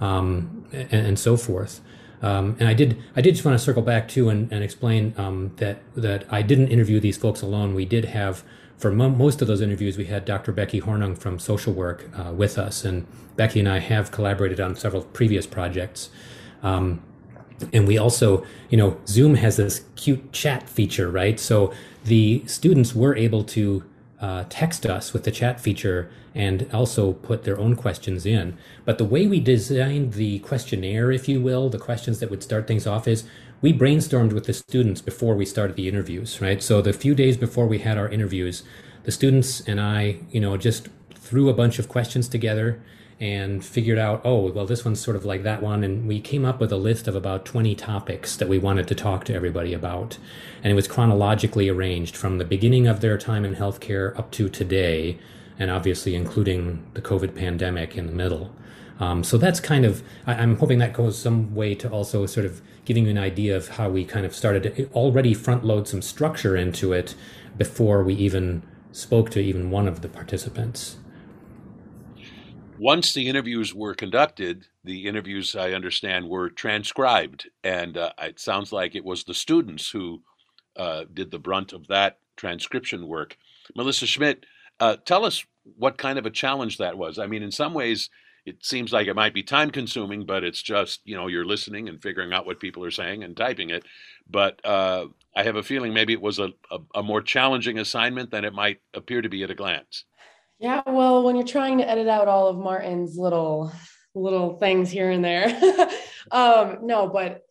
um, 0.00 0.66
and, 0.72 0.92
and 0.92 1.18
so 1.18 1.36
forth. 1.36 1.80
Um, 2.22 2.56
and 2.58 2.68
I 2.68 2.74
did 2.74 3.02
I 3.14 3.20
did 3.20 3.34
just 3.34 3.44
want 3.44 3.58
to 3.58 3.64
circle 3.64 3.82
back 3.82 4.08
too 4.08 4.28
and, 4.28 4.50
and 4.52 4.64
explain 4.64 5.14
um, 5.16 5.52
that 5.56 5.82
that 5.94 6.24
I 6.30 6.42
didn't 6.42 6.68
interview 6.68 7.00
these 7.00 7.16
folks 7.16 7.42
alone. 7.42 7.74
We 7.74 7.84
did 7.84 8.06
have 8.06 8.42
for 8.76 8.90
most 8.90 9.40
of 9.40 9.48
those 9.48 9.60
interviews 9.60 9.96
we 9.96 10.04
had 10.06 10.24
Dr. 10.24 10.52
Becky 10.52 10.80
Hornung 10.80 11.16
from 11.16 11.38
Social 11.38 11.72
Work 11.72 12.10
uh, 12.18 12.32
with 12.32 12.58
us, 12.58 12.84
and 12.84 13.06
Becky 13.34 13.60
and 13.60 13.68
I 13.68 13.78
have 13.78 14.10
collaborated 14.10 14.60
on 14.60 14.76
several 14.76 15.02
previous 15.02 15.46
projects. 15.46 16.10
Um, 16.62 17.02
and 17.72 17.88
we 17.88 17.96
also, 17.96 18.44
you 18.68 18.76
know, 18.76 19.00
Zoom 19.06 19.36
has 19.36 19.56
this 19.56 19.84
cute 19.94 20.30
chat 20.32 20.68
feature, 20.68 21.10
right? 21.10 21.40
So 21.40 21.72
the 22.04 22.44
students 22.46 22.94
were 22.94 23.16
able 23.16 23.44
to 23.44 23.82
uh, 24.20 24.44
text 24.48 24.86
us 24.86 25.12
with 25.12 25.24
the 25.24 25.30
chat 25.30 25.60
feature 25.60 26.10
and 26.34 26.68
also 26.72 27.12
put 27.12 27.44
their 27.44 27.58
own 27.58 27.76
questions 27.76 28.26
in. 28.26 28.56
But 28.84 28.98
the 28.98 29.04
way 29.04 29.26
we 29.26 29.40
designed 29.40 30.14
the 30.14 30.38
questionnaire, 30.40 31.12
if 31.12 31.28
you 31.28 31.40
will, 31.40 31.68
the 31.68 31.78
questions 31.78 32.20
that 32.20 32.30
would 32.30 32.42
start 32.42 32.66
things 32.66 32.86
off 32.86 33.06
is 33.08 33.24
we 33.60 33.72
brainstormed 33.72 34.32
with 34.32 34.44
the 34.44 34.52
students 34.52 35.00
before 35.00 35.34
we 35.34 35.46
started 35.46 35.76
the 35.76 35.88
interviews, 35.88 36.40
right? 36.40 36.62
So 36.62 36.82
the 36.82 36.92
few 36.92 37.14
days 37.14 37.36
before 37.36 37.66
we 37.66 37.78
had 37.78 37.98
our 37.98 38.08
interviews, 38.08 38.62
the 39.04 39.12
students 39.12 39.60
and 39.60 39.80
I, 39.80 40.18
you 40.30 40.40
know, 40.40 40.56
just 40.56 40.88
threw 41.14 41.48
a 41.48 41.54
bunch 41.54 41.78
of 41.78 41.88
questions 41.88 42.28
together 42.28 42.82
and 43.18 43.64
figured 43.64 43.98
out, 43.98 44.20
oh, 44.24 44.50
well, 44.52 44.66
this 44.66 44.84
one's 44.84 45.00
sort 45.00 45.16
of 45.16 45.24
like 45.24 45.42
that 45.42 45.62
one. 45.62 45.82
And 45.82 46.06
we 46.06 46.20
came 46.20 46.44
up 46.44 46.60
with 46.60 46.70
a 46.70 46.76
list 46.76 47.08
of 47.08 47.14
about 47.14 47.46
20 47.46 47.74
topics 47.74 48.36
that 48.36 48.48
we 48.48 48.58
wanted 48.58 48.86
to 48.88 48.94
talk 48.94 49.24
to 49.24 49.34
everybody 49.34 49.72
about. 49.72 50.18
And 50.62 50.70
it 50.70 50.74
was 50.74 50.86
chronologically 50.86 51.70
arranged 51.70 52.14
from 52.14 52.36
the 52.36 52.44
beginning 52.44 52.86
of 52.86 53.00
their 53.00 53.16
time 53.16 53.44
in 53.44 53.56
healthcare 53.56 54.16
up 54.18 54.30
to 54.32 54.50
today, 54.50 55.18
and 55.58 55.70
obviously 55.70 56.14
including 56.14 56.86
the 56.92 57.00
COVID 57.00 57.34
pandemic 57.34 57.96
in 57.96 58.06
the 58.06 58.12
middle. 58.12 58.54
Um, 59.00 59.24
so 59.24 59.38
that's 59.38 59.60
kind 59.60 59.86
of, 59.86 60.02
I, 60.26 60.34
am 60.34 60.56
hoping 60.56 60.78
that 60.78 60.92
goes 60.92 61.18
some 61.18 61.54
way 61.54 61.74
to 61.76 61.88
also 61.88 62.26
sort 62.26 62.44
of 62.44 62.60
giving 62.84 63.04
you 63.04 63.10
an 63.10 63.18
idea 63.18 63.56
of 63.56 63.68
how 63.68 63.88
we 63.88 64.04
kind 64.04 64.26
of 64.26 64.34
started 64.34 64.62
to 64.62 64.86
already 64.92 65.32
front 65.32 65.64
load 65.64 65.88
some 65.88 66.02
structure 66.02 66.56
into 66.56 66.92
it 66.92 67.14
before 67.56 68.02
we 68.02 68.14
even 68.14 68.62
spoke 68.92 69.30
to 69.30 69.40
even 69.40 69.70
one 69.70 69.86
of 69.88 70.00
the 70.00 70.08
participants 70.08 70.96
once 72.78 73.12
the 73.12 73.28
interviews 73.28 73.74
were 73.74 73.94
conducted, 73.94 74.66
the 74.84 75.06
interviews, 75.06 75.56
I 75.56 75.72
understand, 75.72 76.28
were 76.28 76.50
transcribed. 76.50 77.48
And 77.64 77.96
uh, 77.96 78.12
it 78.22 78.40
sounds 78.40 78.72
like 78.72 78.94
it 78.94 79.04
was 79.04 79.24
the 79.24 79.34
students 79.34 79.90
who 79.90 80.22
uh, 80.76 81.04
did 81.12 81.30
the 81.30 81.38
brunt 81.38 81.72
of 81.72 81.86
that 81.88 82.18
transcription 82.36 83.06
work. 83.06 83.36
Melissa 83.74 84.06
Schmidt, 84.06 84.46
uh, 84.80 84.96
tell 85.04 85.24
us 85.24 85.44
what 85.76 85.98
kind 85.98 86.18
of 86.18 86.26
a 86.26 86.30
challenge 86.30 86.78
that 86.78 86.96
was. 86.96 87.18
I 87.18 87.26
mean, 87.26 87.42
in 87.42 87.50
some 87.50 87.74
ways, 87.74 88.10
it 88.44 88.64
seems 88.64 88.92
like 88.92 89.08
it 89.08 89.16
might 89.16 89.34
be 89.34 89.42
time 89.42 89.70
consuming, 89.70 90.24
but 90.24 90.44
it's 90.44 90.62
just, 90.62 91.00
you 91.04 91.16
know, 91.16 91.26
you're 91.26 91.44
listening 91.44 91.88
and 91.88 92.00
figuring 92.00 92.32
out 92.32 92.46
what 92.46 92.60
people 92.60 92.84
are 92.84 92.92
saying 92.92 93.24
and 93.24 93.36
typing 93.36 93.70
it. 93.70 93.84
But 94.30 94.64
uh, 94.64 95.06
I 95.34 95.42
have 95.42 95.56
a 95.56 95.62
feeling 95.62 95.92
maybe 95.92 96.12
it 96.12 96.22
was 96.22 96.38
a, 96.38 96.50
a, 96.70 96.78
a 96.94 97.02
more 97.02 97.22
challenging 97.22 97.78
assignment 97.78 98.30
than 98.30 98.44
it 98.44 98.54
might 98.54 98.80
appear 98.94 99.20
to 99.20 99.28
be 99.28 99.42
at 99.42 99.50
a 99.50 99.54
glance. 99.54 100.04
Yeah, 100.58 100.82
well, 100.86 101.22
when 101.22 101.36
you're 101.36 101.44
trying 101.44 101.78
to 101.78 101.88
edit 101.88 102.08
out 102.08 102.28
all 102.28 102.48
of 102.48 102.56
Martin's 102.56 103.18
little 103.18 103.72
little 104.14 104.56
things 104.56 104.90
here 104.90 105.10
and 105.10 105.22
there. 105.22 105.46
um, 106.30 106.78
no, 106.82 107.06
but 107.06 107.42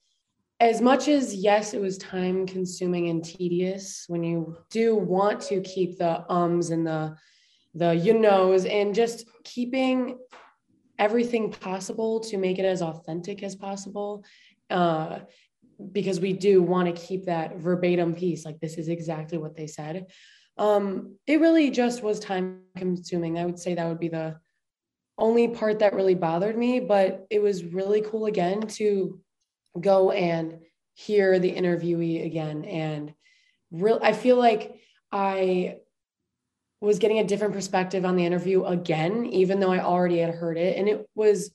as 0.59 0.81
much 0.81 1.07
as 1.07 1.35
yes, 1.35 1.73
it 1.73 1.81
was 1.81 1.97
time 1.99 2.47
consuming 2.47 3.09
and 3.09 3.23
tedious 3.23 4.05
when 4.07 4.23
you 4.23 4.57
do 4.71 4.95
want 4.95 5.41
to 5.41 5.61
keep 5.61 5.99
the 5.99 6.25
ums 6.31 6.71
and 6.71 6.87
the 6.87 7.15
the 7.75 7.93
you 7.93 8.17
knows 8.17 8.65
and 8.65 8.95
just 8.95 9.25
keeping 9.43 10.17
everything 10.97 11.51
possible 11.51 12.21
to 12.21 12.37
make 12.37 12.57
it 12.57 12.65
as 12.65 12.81
authentic 12.81 13.43
as 13.43 13.55
possible. 13.55 14.23
Uh, 14.69 15.19
because 15.91 16.21
we 16.21 16.31
do 16.31 16.63
want 16.63 16.87
to 16.87 17.01
keep 17.05 17.25
that 17.25 17.57
verbatim 17.57 18.15
piece 18.15 18.45
like 18.45 18.57
this 18.61 18.77
is 18.77 18.87
exactly 18.87 19.37
what 19.37 19.57
they 19.57 19.67
said 19.67 20.05
um, 20.57 21.17
it 21.27 21.39
really 21.39 21.71
just 21.71 22.03
was 22.03 22.19
time 22.19 22.61
consuming. 22.77 23.37
I 23.37 23.45
would 23.45 23.59
say 23.59 23.75
that 23.75 23.87
would 23.87 23.99
be 23.99 24.09
the 24.09 24.37
only 25.17 25.47
part 25.47 25.79
that 25.79 25.93
really 25.93 26.15
bothered 26.15 26.57
me, 26.57 26.79
but 26.79 27.25
it 27.29 27.41
was 27.41 27.63
really 27.63 28.01
cool 28.01 28.25
again 28.25 28.67
to 28.67 29.19
go 29.79 30.11
and 30.11 30.59
hear 30.93 31.39
the 31.39 31.53
interviewee 31.53 32.25
again. 32.25 32.65
And 32.65 33.13
real, 33.71 33.99
I 34.01 34.13
feel 34.13 34.37
like 34.37 34.79
I 35.11 35.77
was 36.81 36.99
getting 36.99 37.19
a 37.19 37.23
different 37.23 37.53
perspective 37.53 38.05
on 38.05 38.15
the 38.15 38.25
interview 38.25 38.63
again, 38.65 39.25
even 39.27 39.59
though 39.59 39.71
I 39.71 39.79
already 39.79 40.19
had 40.19 40.33
heard 40.33 40.57
it. 40.57 40.77
And 40.77 40.87
it 40.87 41.07
was 41.15 41.51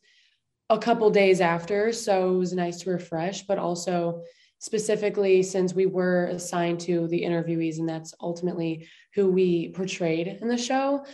a 0.69 0.79
couple 0.79 1.11
days 1.11 1.41
after. 1.41 1.93
So 1.93 2.35
it 2.35 2.39
was 2.39 2.53
nice 2.53 2.79
to 2.83 2.91
refresh, 2.91 3.43
but 3.43 3.59
also 3.59 4.23
specifically 4.61 5.42
since 5.42 5.75
we 5.75 5.87
were 5.87 6.27
assigned 6.27 6.79
to 6.79 7.09
the 7.09 7.23
interviewees 7.23 7.79
and 7.79 7.88
that's 7.88 8.14
ultimately 8.20 8.87
who 9.14 9.29
we 9.31 9.70
portrayed 9.70 10.29
in 10.29 10.49
the 10.49 10.57
show 10.57 11.05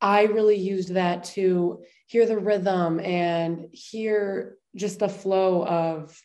i 0.00 0.22
really 0.22 0.56
used 0.56 0.94
that 0.94 1.24
to 1.24 1.82
hear 2.06 2.24
the 2.24 2.38
rhythm 2.38 2.98
and 3.00 3.68
hear 3.72 4.56
just 4.74 4.98
the 4.98 5.08
flow 5.08 5.66
of 5.66 6.18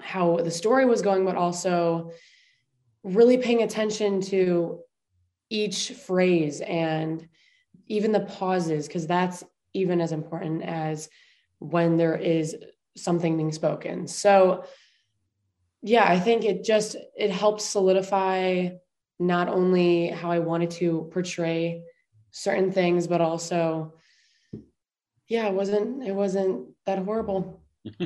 how 0.00 0.36
the 0.36 0.50
story 0.50 0.86
was 0.86 1.02
going 1.02 1.24
but 1.24 1.36
also 1.36 2.12
really 3.02 3.38
paying 3.38 3.62
attention 3.62 4.20
to 4.20 4.80
each 5.50 5.90
phrase 5.90 6.60
and 6.60 7.28
even 7.88 8.12
the 8.12 8.20
pauses 8.20 8.86
because 8.86 9.06
that's 9.06 9.42
even 9.74 10.00
as 10.00 10.12
important 10.12 10.62
as 10.62 11.08
when 11.58 11.96
there 11.96 12.16
is 12.16 12.56
something 12.96 13.36
being 13.36 13.52
spoken. 13.52 14.06
So 14.06 14.64
yeah, 15.82 16.04
I 16.04 16.20
think 16.20 16.44
it 16.44 16.64
just 16.64 16.96
it 17.16 17.30
helped 17.30 17.62
solidify 17.62 18.70
not 19.18 19.48
only 19.48 20.08
how 20.08 20.30
I 20.30 20.38
wanted 20.38 20.70
to 20.72 21.08
portray 21.12 21.84
certain 22.30 22.72
things, 22.72 23.06
but 23.06 23.20
also, 23.20 23.94
yeah, 25.28 25.46
it 25.46 25.54
wasn't 25.54 26.02
it 26.06 26.14
wasn't 26.14 26.68
that 26.86 26.98
horrible. 26.98 27.62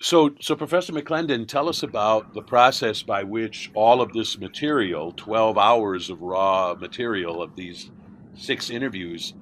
so, 0.00 0.30
so 0.40 0.54
Professor 0.56 0.92
McClendon, 0.92 1.46
tell 1.48 1.68
us 1.68 1.82
about 1.82 2.32
the 2.34 2.42
process 2.42 3.02
by 3.02 3.24
which 3.24 3.70
all 3.74 4.00
of 4.00 4.12
this 4.12 4.38
material, 4.38 5.12
twelve 5.12 5.58
hours 5.58 6.08
of 6.08 6.22
raw 6.22 6.74
material 6.78 7.42
of 7.42 7.56
these 7.56 7.90
six 8.34 8.70
interviews, 8.70 9.34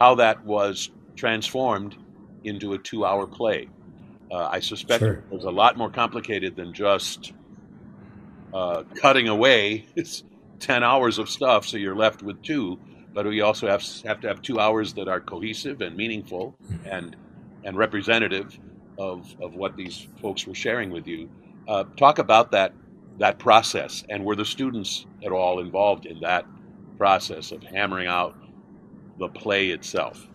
how 0.00 0.14
that 0.14 0.42
was 0.44 0.90
transformed 1.14 1.96
into 2.44 2.72
a 2.72 2.78
two-hour 2.78 3.26
play. 3.26 3.68
Uh, 4.30 4.48
I 4.50 4.60
suspect 4.60 5.00
sure. 5.00 5.24
it 5.30 5.34
was 5.34 5.44
a 5.44 5.50
lot 5.50 5.76
more 5.76 5.90
complicated 5.90 6.56
than 6.56 6.72
just 6.72 7.32
uh, 8.52 8.84
cutting 8.96 9.28
away. 9.28 9.86
It's 9.96 10.24
ten 10.60 10.82
hours 10.82 11.18
of 11.18 11.28
stuff, 11.28 11.66
so 11.66 11.76
you're 11.76 11.96
left 11.96 12.22
with 12.22 12.42
two. 12.42 12.78
But 13.14 13.26
we 13.26 13.40
also 13.40 13.66
have 13.68 13.82
have 14.04 14.20
to 14.20 14.28
have 14.28 14.42
two 14.42 14.60
hours 14.60 14.94
that 14.94 15.08
are 15.08 15.20
cohesive 15.20 15.80
and 15.80 15.96
meaningful 15.96 16.54
hmm. 16.66 16.76
and 16.86 17.16
and 17.64 17.76
representative 17.76 18.58
of 18.98 19.34
of 19.40 19.54
what 19.54 19.76
these 19.76 20.06
folks 20.20 20.46
were 20.46 20.54
sharing 20.54 20.90
with 20.90 21.06
you. 21.06 21.30
Uh, 21.66 21.84
talk 21.96 22.18
about 22.18 22.52
that 22.52 22.72
that 23.18 23.38
process, 23.38 24.04
and 24.08 24.24
were 24.24 24.36
the 24.36 24.44
students 24.44 25.06
at 25.24 25.32
all 25.32 25.60
involved 25.60 26.06
in 26.06 26.20
that 26.20 26.46
process 26.96 27.52
of 27.52 27.62
hammering 27.62 28.06
out 28.06 28.36
the 29.18 29.28
play 29.28 29.68
itself? 29.68 30.28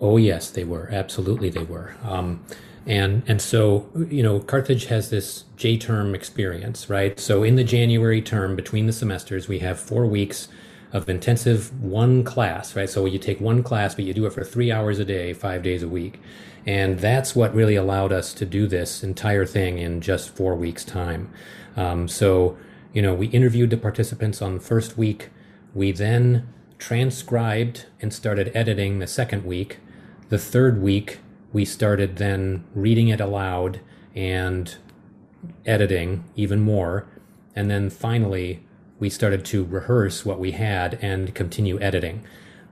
Oh 0.00 0.16
yes, 0.16 0.50
they 0.50 0.64
were. 0.64 0.88
Absolutely, 0.90 1.48
they 1.50 1.64
were. 1.64 1.94
Um, 2.04 2.44
and 2.86 3.22
and 3.26 3.42
so 3.42 3.88
you 4.08 4.22
know 4.22 4.40
Carthage 4.40 4.86
has 4.86 5.10
this 5.10 5.44
J 5.56 5.76
term 5.76 6.14
experience, 6.14 6.88
right? 6.88 7.18
So 7.18 7.42
in 7.42 7.56
the 7.56 7.64
January 7.64 8.22
term 8.22 8.56
between 8.56 8.86
the 8.86 8.92
semesters, 8.92 9.48
we 9.48 9.58
have 9.60 9.78
four 9.78 10.06
weeks 10.06 10.48
of 10.92 11.08
intensive 11.08 11.82
one 11.82 12.24
class, 12.24 12.74
right? 12.76 12.88
So 12.88 13.04
you 13.06 13.18
take 13.18 13.40
one 13.40 13.62
class, 13.62 13.94
but 13.94 14.04
you 14.04 14.14
do 14.14 14.26
it 14.26 14.32
for 14.32 14.44
three 14.44 14.70
hours 14.70 14.98
a 14.98 15.04
day, 15.04 15.32
five 15.32 15.62
days 15.62 15.82
a 15.82 15.88
week. 15.88 16.20
And 16.64 16.98
that's 16.98 17.36
what 17.36 17.54
really 17.54 17.76
allowed 17.76 18.12
us 18.12 18.32
to 18.34 18.46
do 18.46 18.66
this 18.66 19.04
entire 19.04 19.46
thing 19.46 19.78
in 19.78 20.00
just 20.00 20.34
four 20.34 20.56
weeks' 20.56 20.84
time. 20.84 21.30
Um, 21.76 22.08
so, 22.08 22.56
you 22.92 23.02
know, 23.02 23.14
we 23.14 23.26
interviewed 23.28 23.70
the 23.70 23.76
participants 23.76 24.40
on 24.42 24.54
the 24.54 24.60
first 24.60 24.96
week. 24.96 25.30
We 25.74 25.92
then 25.92 26.48
transcribed 26.78 27.86
and 28.00 28.12
started 28.12 28.50
editing 28.54 28.98
the 28.98 29.06
second 29.06 29.44
week. 29.44 29.78
The 30.28 30.38
third 30.38 30.82
week, 30.82 31.18
we 31.56 31.64
started 31.64 32.16
then 32.16 32.62
reading 32.74 33.08
it 33.08 33.18
aloud 33.18 33.80
and 34.14 34.76
editing 35.64 36.22
even 36.36 36.60
more. 36.60 37.06
And 37.54 37.70
then 37.70 37.88
finally, 37.88 38.62
we 38.98 39.08
started 39.08 39.42
to 39.46 39.64
rehearse 39.64 40.22
what 40.22 40.38
we 40.38 40.50
had 40.50 40.98
and 41.00 41.34
continue 41.34 41.80
editing. 41.80 42.22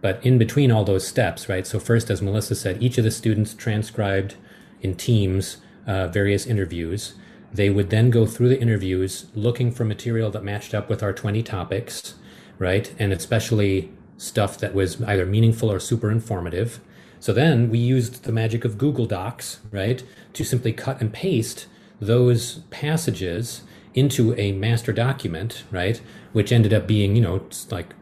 But 0.03 0.23
in 0.23 0.37
between 0.37 0.71
all 0.71 0.85
those 0.85 1.09
steps, 1.09 1.49
right? 1.49 1.67
So, 1.67 1.81
first, 1.81 2.11
as 2.11 2.21
Melissa 2.21 2.55
said, 2.55 2.83
each 2.83 2.99
of 2.99 3.05
the 3.05 3.11
students 3.11 3.55
transcribed 3.55 4.35
in 4.83 4.97
teams 4.97 5.57
uh, 5.87 6.09
various 6.09 6.45
interviews. 6.45 7.15
They 7.55 7.71
would 7.71 7.89
then 7.89 8.11
go 8.11 8.27
through 8.27 8.51
the 8.51 8.61
interviews 8.61 9.29
looking 9.35 9.73
for 9.73 9.87
material 9.87 10.31
that 10.33 10.45
matched 10.45 10.75
up 10.75 10.91
with 10.91 11.03
our 11.03 11.15
20 11.15 11.43
topics, 11.43 12.17
right? 12.59 12.95
And 12.99 13.15
especially 13.15 13.91
stuff 14.19 14.59
that 14.59 14.75
was 14.75 15.03
either 15.05 15.25
meaningful 15.25 15.73
or 15.73 15.81
super 15.81 16.11
informative. 16.11 16.81
So 17.25 17.33
then 17.33 17.71
we 17.71 17.79
used 17.79 18.25
the 18.25 18.33
magic 18.33 18.67
of 18.67 18.77
Google 18.77 19.07
Docs, 19.07 19.61
right, 19.71 20.05
to 20.35 20.45
simply 20.45 20.75
cut 20.75 21.01
and 21.01 21.11
paste 21.11 21.67
those 21.99 22.57
passages 22.69 23.63
into 23.95 24.39
a 24.39 24.53
master 24.53 24.93
document, 24.93 25.65
right, 25.71 26.03
which 26.35 26.53
ended 26.53 26.75
up 26.75 26.87
being, 26.87 27.17
you 27.17 27.23
know, 27.23 27.41
like 27.71 27.95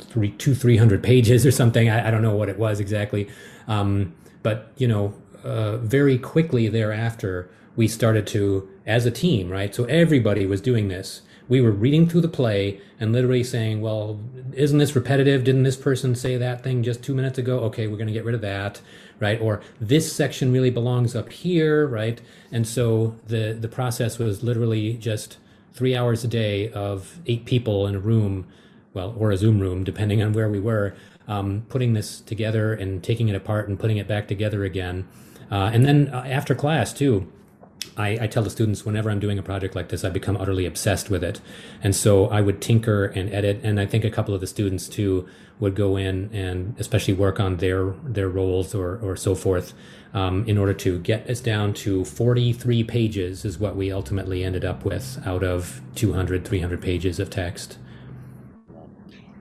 three, 0.00 0.32
two, 0.32 0.56
three 0.56 0.76
hundred 0.76 1.04
pages 1.04 1.46
or 1.46 1.52
something. 1.52 1.88
I, 1.88 2.08
I, 2.08 2.10
don't 2.10 2.20
know 2.20 2.34
what 2.34 2.48
it 2.48 2.58
was 2.58 2.80
exactly, 2.80 3.28
um, 3.68 4.12
but 4.42 4.72
you 4.76 4.88
know, 4.88 5.14
uh, 5.44 5.76
very 5.76 6.18
quickly 6.18 6.66
thereafter, 6.66 7.48
we 7.76 7.86
started 7.86 8.26
to, 8.26 8.68
as 8.84 9.06
a 9.06 9.12
team, 9.12 9.50
right. 9.50 9.72
So 9.72 9.84
everybody 9.84 10.46
was 10.46 10.60
doing 10.60 10.88
this. 10.88 11.22
We 11.48 11.60
were 11.60 11.70
reading 11.70 12.08
through 12.08 12.22
the 12.22 12.28
play 12.28 12.80
and 12.98 13.12
literally 13.12 13.44
saying, 13.44 13.80
well, 13.80 14.18
isn't 14.52 14.78
this 14.78 14.96
repetitive? 14.96 15.44
Didn't 15.44 15.62
this 15.62 15.76
person 15.76 16.14
say 16.14 16.36
that 16.36 16.64
thing 16.64 16.82
just 16.82 17.02
two 17.02 17.14
minutes 17.14 17.38
ago? 17.38 17.60
Okay, 17.60 17.86
we're 17.86 17.96
going 17.96 18.08
to 18.08 18.12
get 18.12 18.24
rid 18.24 18.34
of 18.34 18.40
that, 18.40 18.80
right? 19.20 19.40
Or 19.40 19.60
this 19.80 20.12
section 20.12 20.52
really 20.52 20.70
belongs 20.70 21.14
up 21.14 21.30
here, 21.30 21.86
right? 21.86 22.20
And 22.50 22.66
so 22.66 23.16
the 23.26 23.56
the 23.58 23.68
process 23.68 24.18
was 24.18 24.42
literally 24.42 24.94
just 24.94 25.38
three 25.72 25.94
hours 25.94 26.24
a 26.24 26.28
day 26.28 26.70
of 26.72 27.20
eight 27.26 27.44
people 27.44 27.86
in 27.86 27.94
a 27.94 28.00
room, 28.00 28.46
well, 28.94 29.14
or 29.18 29.30
a 29.30 29.36
Zoom 29.36 29.60
room, 29.60 29.84
depending 29.84 30.22
on 30.22 30.32
where 30.32 30.48
we 30.48 30.58
were, 30.58 30.94
um, 31.28 31.66
putting 31.68 31.92
this 31.92 32.20
together 32.20 32.72
and 32.72 33.04
taking 33.04 33.28
it 33.28 33.36
apart 33.36 33.68
and 33.68 33.78
putting 33.78 33.98
it 33.98 34.08
back 34.08 34.26
together 34.26 34.64
again. 34.64 35.06
Uh, 35.50 35.70
and 35.72 35.84
then 35.84 36.08
uh, 36.08 36.24
after 36.26 36.54
class 36.54 36.92
too, 36.92 37.30
I, 37.96 38.18
I, 38.20 38.26
tell 38.26 38.42
the 38.42 38.50
students 38.50 38.84
whenever 38.84 39.10
I'm 39.10 39.20
doing 39.20 39.38
a 39.38 39.42
project 39.42 39.74
like 39.74 39.88
this, 39.88 40.04
I 40.04 40.10
become 40.10 40.36
utterly 40.36 40.66
obsessed 40.66 41.08
with 41.08 41.24
it. 41.24 41.40
And 41.82 41.96
so 41.96 42.26
I 42.26 42.40
would 42.40 42.60
tinker 42.60 43.06
and 43.06 43.32
edit. 43.32 43.60
And 43.62 43.80
I 43.80 43.86
think 43.86 44.04
a 44.04 44.10
couple 44.10 44.34
of 44.34 44.40
the 44.40 44.46
students 44.46 44.88
too 44.88 45.26
would 45.58 45.74
go 45.74 45.96
in 45.96 46.30
and 46.32 46.74
especially 46.78 47.14
work 47.14 47.40
on 47.40 47.56
their, 47.56 47.94
their 48.04 48.28
roles 48.28 48.74
or, 48.74 48.98
or 48.98 49.16
so 49.16 49.34
forth 49.34 49.72
um, 50.12 50.44
in 50.46 50.58
order 50.58 50.74
to 50.74 50.98
get 50.98 51.28
us 51.28 51.40
down 51.40 51.72
to 51.74 52.04
43 52.04 52.84
pages 52.84 53.44
is 53.44 53.58
what 53.58 53.76
we 53.76 53.90
ultimately 53.90 54.44
ended 54.44 54.64
up 54.64 54.84
with 54.84 55.20
out 55.26 55.42
of 55.42 55.80
200, 55.94 56.44
300 56.46 56.80
pages 56.82 57.18
of 57.18 57.30
text. 57.30 57.78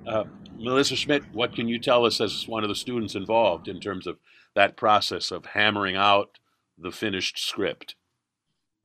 Uh, 0.08 0.24
Melissa 0.58 0.96
Schmidt, 0.96 1.24
what 1.34 1.54
can 1.54 1.68
you 1.68 1.80
tell 1.80 2.06
us 2.06 2.22
as 2.22 2.48
one 2.48 2.64
of 2.64 2.70
the 2.70 2.76
students 2.76 3.16
involved 3.16 3.68
in 3.68 3.80
terms 3.80 4.08
of 4.08 4.18
that 4.54 4.78
process 4.78 5.32
of 5.32 5.48
hammering 5.48 5.96
out 5.96 6.40
the 6.78 6.92
finished 6.92 7.38
script? 7.38 7.96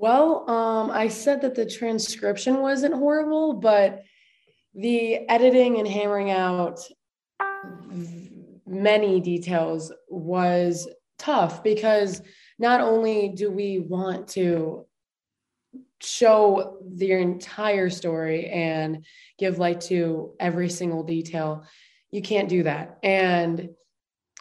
Well, 0.01 0.49
um, 0.49 0.91
I 0.91 1.09
said 1.09 1.43
that 1.43 1.55
the 1.55 1.67
transcription 1.67 2.63
wasn't 2.63 2.95
horrible, 2.95 3.53
but 3.53 4.03
the 4.75 5.29
editing 5.29 5.79
and 5.79 5.87
hammering 5.87 6.31
out 6.31 6.81
many 8.67 9.21
details 9.21 9.93
was 10.09 10.89
tough 11.19 11.63
because 11.63 12.23
not 12.59 12.81
only 12.81 13.29
do 13.29 13.51
we 13.51 13.81
want 13.81 14.29
to 14.29 14.87
show 16.01 16.79
the 16.95 17.13
entire 17.13 17.91
story 17.91 18.47
and 18.47 19.05
give 19.39 19.59
light 19.59 19.83
to 19.83 20.33
every 20.41 20.71
single 20.71 21.03
detail 21.03 21.67
you 22.11 22.23
can't 22.23 22.49
do 22.49 22.63
that. 22.63 22.99
And 23.03 23.69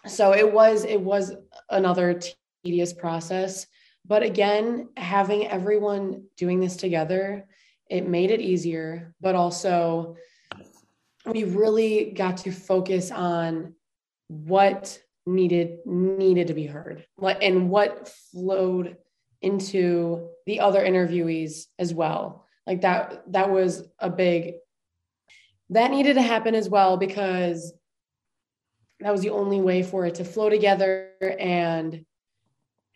so 0.08 0.34
it 0.34 0.54
was 0.54 0.86
it 0.86 1.02
was 1.02 1.34
another 1.70 2.22
tedious 2.64 2.94
process 2.94 3.68
but 4.10 4.24
again, 4.24 4.90
having 4.98 5.48
everyone 5.48 6.24
doing 6.36 6.60
this 6.60 6.76
together, 6.76 7.46
it 7.90 8.08
made 8.08 8.32
it 8.32 8.42
easier, 8.42 9.14
but 9.22 9.36
also 9.36 10.18
we 11.28 11.44
really 11.44 12.12
got 12.12 12.38
to 12.38 12.52
focus 12.52 13.12
on 13.12 13.76
what 14.28 15.00
needed 15.28 15.78
needed 15.86 16.48
to 16.48 16.56
be 16.56 16.66
heard 16.66 17.06
and 17.22 17.70
what 17.70 18.12
flowed 18.32 18.98
into 19.44 20.30
the 20.48 20.60
other 20.60 20.84
interviewees 20.84 21.66
as 21.78 21.94
well. 21.94 22.48
Like 22.66 22.82
that 22.82 23.32
that 23.32 23.52
was 23.52 23.84
a 24.00 24.10
big 24.10 24.56
that 25.70 25.92
needed 25.92 26.16
to 26.16 26.22
happen 26.24 26.56
as 26.56 26.68
well 26.68 26.98
because 26.98 27.74
that 29.02 29.12
was 29.12 29.22
the 29.22 29.30
only 29.30 29.62
way 29.62 29.84
for 29.84 30.08
it 30.08 30.16
to 30.16 30.26
flow 30.26 30.50
together 30.50 31.12
and 31.40 32.06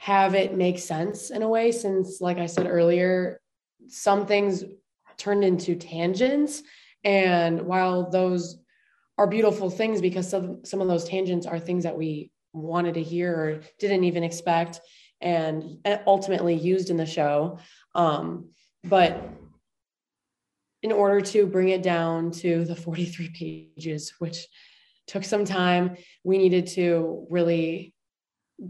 have 0.04 0.36
it 0.36 0.58
make 0.58 0.78
sense 0.78 1.30
in 1.30 1.42
a 1.42 1.48
way 1.48 1.72
since 1.72 2.20
like 2.20 2.38
i 2.38 2.46
said 2.46 2.68
earlier 2.68 3.40
some 3.88 4.26
things 4.26 4.64
turned 5.18 5.44
into 5.44 5.76
tangents. 5.76 6.64
And 7.04 7.62
while 7.62 8.10
those 8.10 8.58
are 9.18 9.28
beautiful 9.28 9.70
things 9.70 10.02
because 10.02 10.30
some, 10.30 10.66
some 10.66 10.82
of 10.82 10.88
those 10.88 11.08
tangents 11.08 11.46
are 11.46 11.60
things 11.60 11.84
that 11.84 11.98
we 11.98 12.32
wanted 12.54 12.96
to 12.96 13.04
hear 13.04 13.34
or 13.34 13.62
didn't 13.80 14.04
even 14.04 14.24
expect 14.24 14.80
and 15.22 15.78
ultimately 16.08 16.56
used 16.56 16.90
in 16.90 16.98
the 16.98 17.06
show. 17.06 17.60
Um, 17.96 18.50
but 18.84 19.30
in 20.82 20.92
order 20.92 21.22
to 21.22 21.46
bring 21.46 21.70
it 21.70 21.84
down 21.84 22.32
to 22.32 22.66
the 22.66 22.76
43 22.76 23.30
pages 23.30 24.14
which 24.20 24.48
took 25.08 25.24
some 25.24 25.46
time 25.46 25.96
we 26.26 26.38
needed 26.38 26.68
to 26.68 27.26
really 27.30 27.94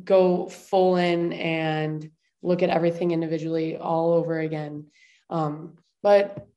go 0.03 0.47
full 0.49 0.97
in 0.97 1.33
and 1.33 2.09
look 2.41 2.61
at 2.61 2.69
everything 2.69 3.11
individually 3.11 3.77
all 3.77 4.13
over 4.13 4.39
again. 4.39 4.85
Um, 5.29 5.77
but 6.01 6.47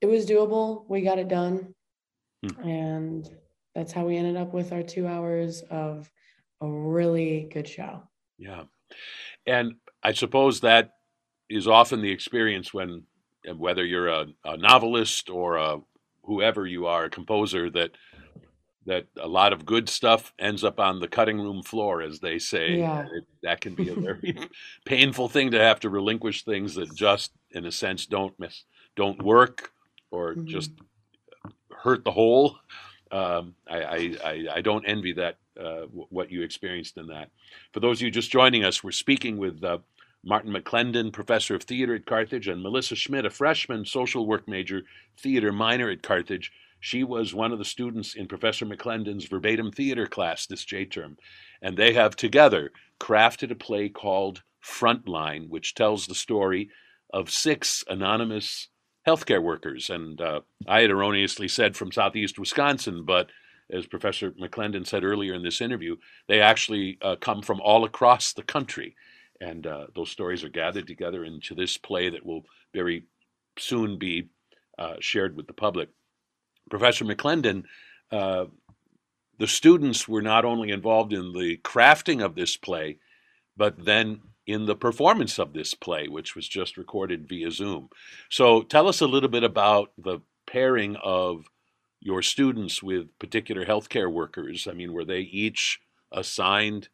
it 0.00 0.06
was 0.06 0.26
doable. 0.26 0.84
We 0.88 1.02
got 1.02 1.18
it 1.18 1.28
done. 1.28 1.74
Hmm. 2.44 2.68
And 2.68 3.30
that's 3.74 3.92
how 3.92 4.06
we 4.06 4.16
ended 4.16 4.36
up 4.36 4.52
with 4.52 4.72
our 4.72 4.82
two 4.82 5.06
hours 5.06 5.62
of 5.70 6.10
a 6.60 6.68
really 6.68 7.48
good 7.52 7.68
show. 7.68 8.02
Yeah. 8.38 8.64
And 9.46 9.74
I 10.02 10.12
suppose 10.12 10.60
that 10.60 10.90
is 11.48 11.68
often 11.68 12.02
the 12.02 12.10
experience 12.10 12.74
when, 12.74 13.04
whether 13.56 13.84
you're 13.84 14.08
a, 14.08 14.26
a 14.44 14.56
novelist 14.56 15.30
or 15.30 15.56
a, 15.56 15.78
whoever 16.24 16.66
you 16.66 16.86
are, 16.86 17.04
a 17.04 17.10
composer, 17.10 17.70
that 17.70 17.92
that 18.86 19.06
a 19.20 19.28
lot 19.28 19.52
of 19.52 19.64
good 19.64 19.88
stuff 19.88 20.32
ends 20.38 20.64
up 20.64 20.80
on 20.80 20.98
the 20.98 21.08
cutting 21.08 21.40
room 21.40 21.62
floor, 21.62 22.02
as 22.02 22.20
they 22.20 22.38
say. 22.38 22.78
Yeah. 22.78 23.02
It, 23.12 23.24
that 23.42 23.60
can 23.60 23.74
be 23.74 23.88
a 23.90 23.94
very 24.00 24.36
painful 24.84 25.28
thing 25.28 25.50
to 25.52 25.58
have 25.58 25.80
to 25.80 25.90
relinquish 25.90 26.44
things 26.44 26.74
that 26.74 26.94
just, 26.94 27.32
in 27.52 27.66
a 27.66 27.72
sense, 27.72 28.06
don't 28.06 28.38
miss, 28.38 28.64
don't 28.96 29.22
work, 29.22 29.72
or 30.10 30.34
mm-hmm. 30.34 30.46
just 30.46 30.72
hurt 31.70 32.04
the 32.04 32.10
whole. 32.10 32.56
Um, 33.10 33.54
I, 33.68 34.16
I, 34.24 34.46
I, 34.54 34.60
don't 34.62 34.86
envy 34.86 35.12
that 35.12 35.36
uh, 35.60 35.82
what 35.82 36.30
you 36.30 36.40
experienced 36.40 36.96
in 36.96 37.08
that. 37.08 37.28
For 37.72 37.80
those 37.80 37.98
of 37.98 38.02
you 38.02 38.10
just 38.10 38.30
joining 38.30 38.64
us, 38.64 38.82
we're 38.82 38.90
speaking 38.90 39.36
with 39.36 39.62
uh, 39.62 39.78
Martin 40.24 40.52
McClendon, 40.52 41.12
professor 41.12 41.54
of 41.54 41.62
theater 41.62 41.94
at 41.94 42.06
Carthage, 42.06 42.48
and 42.48 42.62
Melissa 42.62 42.96
Schmidt, 42.96 43.26
a 43.26 43.30
freshman 43.30 43.84
social 43.84 44.26
work 44.26 44.48
major, 44.48 44.82
theater 45.18 45.52
minor 45.52 45.90
at 45.90 46.02
Carthage. 46.02 46.52
She 46.84 47.04
was 47.04 47.32
one 47.32 47.52
of 47.52 47.60
the 47.60 47.64
students 47.64 48.16
in 48.16 48.26
Professor 48.26 48.66
McClendon's 48.66 49.26
verbatim 49.26 49.70
theater 49.70 50.08
class 50.08 50.46
this 50.46 50.64
J 50.64 50.84
term, 50.84 51.16
and 51.62 51.76
they 51.76 51.92
have 51.92 52.16
together 52.16 52.72
crafted 53.00 53.52
a 53.52 53.54
play 53.54 53.88
called 53.88 54.42
Frontline, 54.60 55.48
which 55.48 55.76
tells 55.76 56.08
the 56.08 56.16
story 56.16 56.70
of 57.12 57.30
six 57.30 57.84
anonymous 57.88 58.66
healthcare 59.06 59.40
workers. 59.40 59.90
And 59.90 60.20
uh, 60.20 60.40
I 60.66 60.80
had 60.80 60.90
erroneously 60.90 61.46
said 61.46 61.76
from 61.76 61.92
southeast 61.92 62.36
Wisconsin, 62.36 63.04
but 63.04 63.30
as 63.70 63.86
Professor 63.86 64.32
McClendon 64.32 64.84
said 64.84 65.04
earlier 65.04 65.34
in 65.34 65.44
this 65.44 65.60
interview, 65.60 65.94
they 66.26 66.40
actually 66.40 66.98
uh, 67.00 67.14
come 67.14 67.42
from 67.42 67.60
all 67.60 67.84
across 67.84 68.32
the 68.32 68.42
country. 68.42 68.96
And 69.40 69.68
uh, 69.68 69.86
those 69.94 70.10
stories 70.10 70.42
are 70.42 70.48
gathered 70.48 70.88
together 70.88 71.24
into 71.24 71.54
this 71.54 71.76
play 71.76 72.10
that 72.10 72.26
will 72.26 72.42
very 72.74 73.04
soon 73.56 73.98
be 74.00 74.30
uh, 74.80 74.94
shared 74.98 75.36
with 75.36 75.46
the 75.46 75.52
public. 75.52 75.88
Professor 76.72 77.04
McClendon, 77.04 77.64
uh, 78.10 78.46
the 79.38 79.46
students 79.46 80.08
were 80.08 80.22
not 80.22 80.46
only 80.46 80.70
involved 80.70 81.12
in 81.12 81.34
the 81.34 81.58
crafting 81.58 82.24
of 82.24 82.34
this 82.34 82.56
play, 82.56 82.96
but 83.54 83.84
then 83.84 84.22
in 84.46 84.64
the 84.64 84.74
performance 84.74 85.38
of 85.38 85.52
this 85.52 85.74
play, 85.74 86.08
which 86.08 86.34
was 86.34 86.48
just 86.48 86.78
recorded 86.78 87.28
via 87.28 87.50
Zoom. 87.50 87.90
So 88.30 88.62
tell 88.62 88.88
us 88.88 89.02
a 89.02 89.06
little 89.06 89.28
bit 89.28 89.44
about 89.44 89.92
the 89.98 90.20
pairing 90.46 90.96
of 90.96 91.44
your 92.00 92.22
students 92.22 92.82
with 92.82 93.18
particular 93.18 93.66
healthcare 93.66 94.10
workers. 94.10 94.66
I 94.66 94.72
mean, 94.72 94.94
were 94.94 95.04
they 95.04 95.20
each 95.20 95.78
assigned 96.10 96.88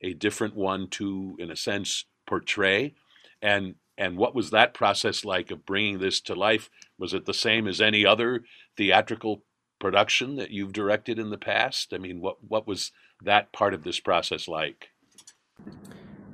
a 0.00 0.14
different 0.14 0.56
one 0.56 0.88
to, 0.92 1.36
in 1.38 1.50
a 1.50 1.56
sense, 1.56 2.06
portray? 2.26 2.94
And 3.42 3.74
and 3.98 4.16
what 4.16 4.34
was 4.34 4.50
that 4.50 4.74
process 4.74 5.22
like 5.24 5.50
of 5.50 5.66
bringing 5.66 5.98
this 5.98 6.20
to 6.22 6.34
life? 6.34 6.70
Was 6.98 7.14
it 7.14 7.26
the 7.26 7.34
same 7.34 7.66
as 7.68 7.80
any 7.80 8.04
other 8.04 8.42
theatrical 8.76 9.42
production 9.80 10.36
that 10.36 10.50
you've 10.50 10.72
directed 10.72 11.18
in 11.18 11.30
the 11.30 11.38
past? 11.38 11.92
I 11.92 11.98
mean, 11.98 12.20
what 12.20 12.36
what 12.46 12.66
was 12.66 12.92
that 13.22 13.52
part 13.52 13.74
of 13.74 13.84
this 13.84 14.00
process 14.00 14.48
like? 14.48 14.88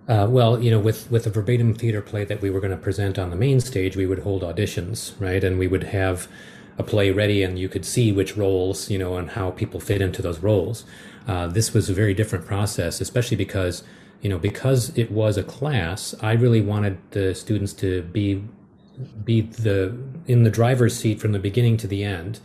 Uh, 0.06 0.26
well, 0.28 0.62
you 0.62 0.70
know, 0.70 0.78
with 0.78 1.10
with 1.10 1.26
a 1.26 1.30
verbatim 1.30 1.74
theater 1.74 2.02
play 2.02 2.24
that 2.24 2.42
we 2.42 2.50
were 2.50 2.60
going 2.60 2.70
to 2.70 2.76
present 2.76 3.18
on 3.18 3.30
the 3.30 3.36
main 3.36 3.60
stage, 3.60 3.96
we 3.96 4.06
would 4.06 4.20
hold 4.20 4.42
auditions, 4.42 5.18
right, 5.20 5.42
and 5.42 5.58
we 5.58 5.66
would 5.66 5.84
have 5.84 6.28
a 6.76 6.82
play 6.82 7.10
ready, 7.10 7.42
and 7.42 7.58
you 7.58 7.68
could 7.68 7.84
see 7.84 8.12
which 8.12 8.36
roles, 8.36 8.90
you 8.90 8.98
know, 8.98 9.16
and 9.16 9.30
how 9.30 9.50
people 9.50 9.80
fit 9.80 10.02
into 10.02 10.20
those 10.20 10.40
roles. 10.40 10.84
Uh, 11.26 11.46
this 11.46 11.72
was 11.72 11.88
a 11.88 11.94
very 11.94 12.12
different 12.12 12.44
process, 12.44 13.00
especially 13.00 13.36
because 13.36 13.82
you 14.20 14.30
know, 14.30 14.38
because 14.38 14.90
it 14.96 15.10
was 15.10 15.36
a 15.36 15.42
class, 15.42 16.14
I 16.22 16.32
really 16.32 16.62
wanted 16.62 16.96
the 17.10 17.34
students 17.34 17.74
to 17.74 18.02
be 18.02 18.42
be 19.24 19.42
the 19.42 19.96
in 20.26 20.44
the 20.44 20.50
driver's 20.50 20.96
seat 20.96 21.20
from 21.20 21.32
the 21.32 21.38
beginning 21.38 21.76
to 21.78 21.86
the 21.86 22.04
end. 22.04 22.40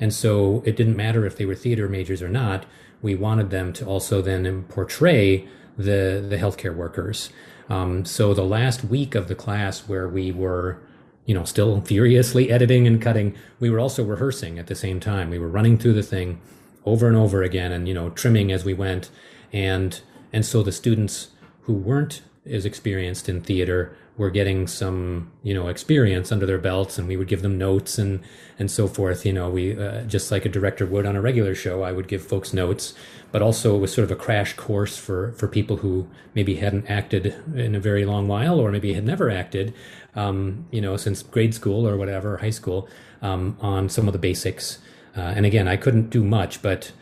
And 0.00 0.12
so 0.12 0.62
it 0.66 0.76
didn't 0.76 0.96
matter 0.96 1.24
if 1.24 1.36
they 1.36 1.46
were 1.46 1.54
theater 1.54 1.88
majors 1.88 2.22
or 2.22 2.28
not. 2.28 2.66
We 3.00 3.14
wanted 3.14 3.50
them 3.50 3.72
to 3.74 3.86
also 3.86 4.22
then 4.22 4.64
portray 4.64 5.46
the 5.76 6.24
the 6.26 6.36
healthcare 6.36 6.74
workers. 6.74 7.30
Um, 7.68 8.04
so 8.04 8.34
the 8.34 8.44
last 8.44 8.84
week 8.84 9.14
of 9.14 9.28
the 9.28 9.34
class 9.34 9.88
where 9.88 10.08
we 10.08 10.30
were 10.30 10.80
you 11.26 11.34
know, 11.34 11.44
still 11.44 11.80
furiously 11.80 12.50
editing 12.50 12.86
and 12.86 13.00
cutting, 13.00 13.34
we 13.60 13.70
were 13.70 13.80
also 13.80 14.04
rehearsing 14.04 14.58
at 14.58 14.66
the 14.66 14.74
same 14.74 15.00
time. 15.00 15.30
We 15.30 15.38
were 15.38 15.48
running 15.48 15.78
through 15.78 15.94
the 15.94 16.02
thing 16.02 16.40
over 16.84 17.08
and 17.08 17.16
over 17.16 17.42
again 17.42 17.72
and, 17.72 17.88
you 17.88 17.94
know, 17.94 18.10
trimming 18.10 18.52
as 18.52 18.64
we 18.64 18.74
went. 18.74 19.10
And, 19.52 20.00
and 20.32 20.44
so 20.44 20.62
the 20.62 20.72
students 20.72 21.28
who 21.62 21.72
weren't 21.72 22.22
as 22.44 22.66
experienced 22.66 23.28
in 23.28 23.40
theater 23.40 23.96
were 24.16 24.30
getting 24.30 24.66
some, 24.66 25.32
you 25.42 25.52
know, 25.52 25.68
experience 25.68 26.30
under 26.30 26.46
their 26.46 26.58
belts 26.58 26.98
and 26.98 27.08
we 27.08 27.16
would 27.16 27.26
give 27.26 27.42
them 27.42 27.58
notes 27.58 27.98
and, 27.98 28.20
and 28.58 28.70
so 28.70 28.86
forth. 28.86 29.26
You 29.26 29.32
know, 29.32 29.50
we, 29.50 29.76
uh, 29.76 30.02
just 30.02 30.30
like 30.30 30.44
a 30.44 30.48
director 30.48 30.86
would 30.86 31.04
on 31.04 31.16
a 31.16 31.20
regular 31.20 31.54
show, 31.54 31.82
I 31.82 31.90
would 31.90 32.06
give 32.06 32.24
folks 32.24 32.52
notes, 32.52 32.94
but 33.32 33.42
also 33.42 33.74
it 33.74 33.80
was 33.80 33.92
sort 33.92 34.04
of 34.04 34.12
a 34.12 34.16
crash 34.16 34.54
course 34.54 34.96
for, 34.96 35.32
for 35.32 35.48
people 35.48 35.78
who 35.78 36.08
maybe 36.34 36.56
hadn't 36.56 36.88
acted 36.88 37.34
in 37.56 37.74
a 37.74 37.80
very 37.80 38.04
long 38.04 38.28
while 38.28 38.60
or 38.60 38.70
maybe 38.70 38.94
had 38.94 39.04
never 39.04 39.30
acted 39.30 39.74
um, 40.16 40.66
you 40.70 40.80
know, 40.80 40.96
since 40.96 41.22
grade 41.22 41.54
school 41.54 41.86
or 41.86 41.96
whatever, 41.96 42.38
high 42.38 42.50
school, 42.50 42.88
um, 43.22 43.56
on 43.60 43.88
some 43.88 44.06
of 44.06 44.12
the 44.12 44.18
basics. 44.18 44.78
Uh, 45.16 45.20
and 45.20 45.46
again, 45.46 45.68
I 45.68 45.76
couldn't 45.76 46.10
do 46.10 46.24
much, 46.24 46.62
but 46.62 46.92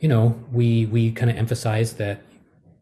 you 0.00 0.08
know, 0.08 0.42
we 0.50 0.86
we 0.86 1.12
kind 1.12 1.30
of 1.30 1.36
emphasized 1.36 1.98
that 1.98 2.22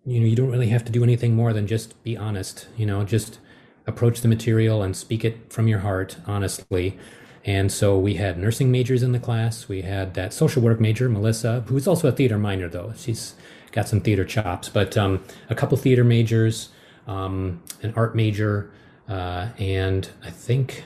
you 0.07 0.21
know 0.21 0.27
you 0.27 0.37
don't 0.37 0.51
really 0.51 0.69
have 0.69 0.85
to 0.87 0.93
do 0.93 1.03
anything 1.03 1.37
more 1.37 1.53
than 1.53 1.67
just 1.67 2.03
be 2.03 2.17
honest. 2.17 2.69
You 2.77 2.87
know, 2.87 3.05
just 3.05 3.39
approach 3.87 4.21
the 4.21 4.29
material 4.29 4.83
and 4.83 4.97
speak 4.97 5.25
it 5.25 5.53
from 5.53 5.69
your 5.69 5.81
heart 5.81 6.17
honestly. 6.27 6.99
And 7.45 7.73
so 7.73 7.99
we 7.99 8.15
had 8.15 8.39
nursing 8.39 8.71
majors 8.71 9.03
in 9.03 9.13
the 9.13 9.19
class. 9.19 9.67
We 9.67 9.83
had 9.83 10.15
that 10.15 10.33
social 10.35 10.63
work 10.63 10.79
major, 10.79 11.09
Melissa, 11.09 11.65
who's 11.67 11.89
also 11.89 12.09
a 12.09 12.13
theater 12.13 12.39
minor 12.39 12.69
though. 12.69 12.93
She's 12.97 13.35
got 13.73 13.89
some 13.89 14.01
theater 14.01 14.25
chops, 14.25 14.69
but 14.69 14.97
um, 14.97 15.25
a 15.49 15.55
couple 15.55 15.77
theater 15.79 16.05
majors, 16.05 16.71
um, 17.07 17.63
an 17.83 17.93
art 17.97 18.15
major, 18.15 18.73
uh, 19.09 19.49
and 19.59 20.09
I 20.23 20.31
think 20.31 20.85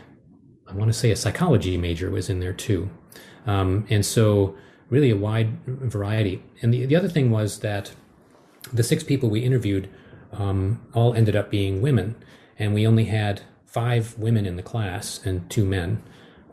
I 0.69 0.73
want 0.73 0.93
to 0.93 0.99
say 0.99 1.11
a 1.11 1.17
psychology 1.17 1.77
major 1.77 2.11
was 2.11 2.31
in 2.31 2.41
there 2.41 2.53
too. 2.53 2.91
Um, 3.47 3.87
and 3.91 4.05
so, 4.05 4.57
really, 4.89 5.11
a 5.11 5.17
wide 5.17 5.59
variety. 5.67 6.43
And 6.63 6.73
the, 6.73 6.87
the 6.87 6.97
other 6.97 7.09
thing 7.09 7.31
was 7.31 7.61
that 7.61 7.93
the 8.73 8.83
six 8.83 9.05
people 9.05 9.29
we 9.29 9.41
interviewed 9.41 9.91
um, 10.33 10.81
all 10.95 11.15
ended 11.15 11.37
up 11.37 11.51
being 11.51 11.83
women, 11.83 12.17
and 12.59 12.75
we 12.75 12.87
only 12.87 13.07
had 13.07 13.43
five 13.67 14.17
women 14.19 14.47
in 14.47 14.57
the 14.57 14.63
class 14.63 15.25
and 15.25 15.49
two 15.51 15.65
men, 15.65 16.03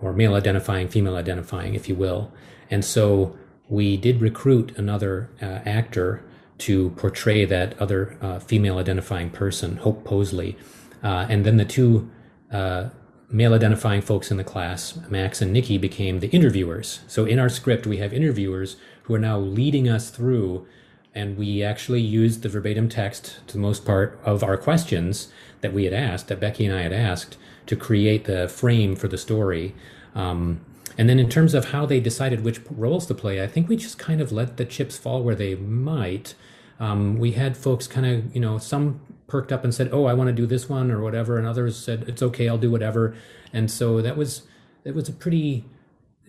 or 0.01 0.13
male 0.13 0.33
identifying, 0.33 0.87
female 0.87 1.15
identifying, 1.15 1.75
if 1.75 1.87
you 1.87 1.95
will. 1.95 2.31
And 2.69 2.83
so, 2.83 3.37
we 3.69 3.95
did 3.95 4.19
recruit 4.19 4.77
another 4.77 5.29
uh, 5.41 5.59
actor 5.65 6.21
to 6.57 6.89
portray 6.91 7.45
that 7.45 7.79
other 7.81 8.17
uh, 8.21 8.37
female 8.37 8.77
identifying 8.77 9.29
person, 9.29 9.77
Hope 9.77 10.03
Posley. 10.03 10.57
Uh, 11.01 11.25
and 11.29 11.45
then 11.45 11.57
the 11.57 11.65
two 11.65 12.11
uh, 12.51 12.89
male 13.29 13.53
identifying 13.53 14.01
folks 14.01 14.29
in 14.29 14.37
the 14.37 14.43
class, 14.43 14.99
Max 15.09 15.41
and 15.41 15.53
Nikki, 15.53 15.77
became 15.77 16.19
the 16.19 16.27
interviewers. 16.27 16.99
So 17.07 17.25
in 17.25 17.39
our 17.39 17.49
script, 17.49 17.87
we 17.87 17.97
have 17.97 18.13
interviewers 18.13 18.75
who 19.03 19.15
are 19.15 19.19
now 19.19 19.39
leading 19.39 19.87
us 19.87 20.09
through, 20.09 20.67
and 21.13 21.37
we 21.37 21.63
actually 21.63 22.01
used 22.01 22.41
the 22.41 22.49
verbatim 22.49 22.87
text 22.87 23.39
to 23.47 23.53
the 23.53 23.59
most 23.59 23.85
part 23.85 24.19
of 24.23 24.43
our 24.43 24.57
questions 24.57 25.31
that 25.61 25.73
we 25.73 25.85
had 25.85 25.93
asked, 25.93 26.27
that 26.29 26.39
Becky 26.39 26.65
and 26.65 26.75
I 26.75 26.81
had 26.81 26.93
asked, 26.93 27.37
to 27.65 27.75
create 27.75 28.25
the 28.25 28.47
frame 28.47 28.95
for 28.95 29.07
the 29.07 29.17
story. 29.17 29.75
Um, 30.15 30.61
and 30.97 31.09
then 31.09 31.19
in 31.19 31.29
terms 31.29 31.53
of 31.53 31.71
how 31.71 31.85
they 31.85 31.99
decided 31.99 32.43
which 32.43 32.61
roles 32.69 33.05
to 33.07 33.13
play, 33.13 33.43
I 33.43 33.47
think 33.47 33.67
we 33.67 33.75
just 33.75 33.97
kind 33.97 34.21
of 34.21 34.31
let 34.31 34.57
the 34.57 34.65
chips 34.65 34.97
fall 34.97 35.23
where 35.23 35.35
they 35.35 35.55
might. 35.55 36.33
Um, 36.79 37.17
we 37.17 37.33
had 37.33 37.55
folks 37.55 37.87
kind 37.87 38.05
of, 38.05 38.35
you 38.35 38.41
know, 38.41 38.57
some 38.57 39.01
perked 39.27 39.51
up 39.51 39.63
and 39.63 39.73
said, 39.73 39.89
"Oh, 39.91 40.05
I 40.05 40.13
want 40.13 40.27
to 40.27 40.33
do 40.33 40.45
this 40.45 40.67
one" 40.67 40.91
or 40.91 41.01
whatever, 41.01 41.37
and 41.37 41.47
others 41.47 41.77
said, 41.77 42.05
"It's 42.07 42.21
okay, 42.21 42.49
I'll 42.49 42.57
do 42.57 42.71
whatever." 42.71 43.15
And 43.53 43.71
so 43.71 44.01
that 44.01 44.17
was 44.17 44.43
it 44.83 44.93
was 44.93 45.07
a 45.07 45.13
pretty 45.13 45.65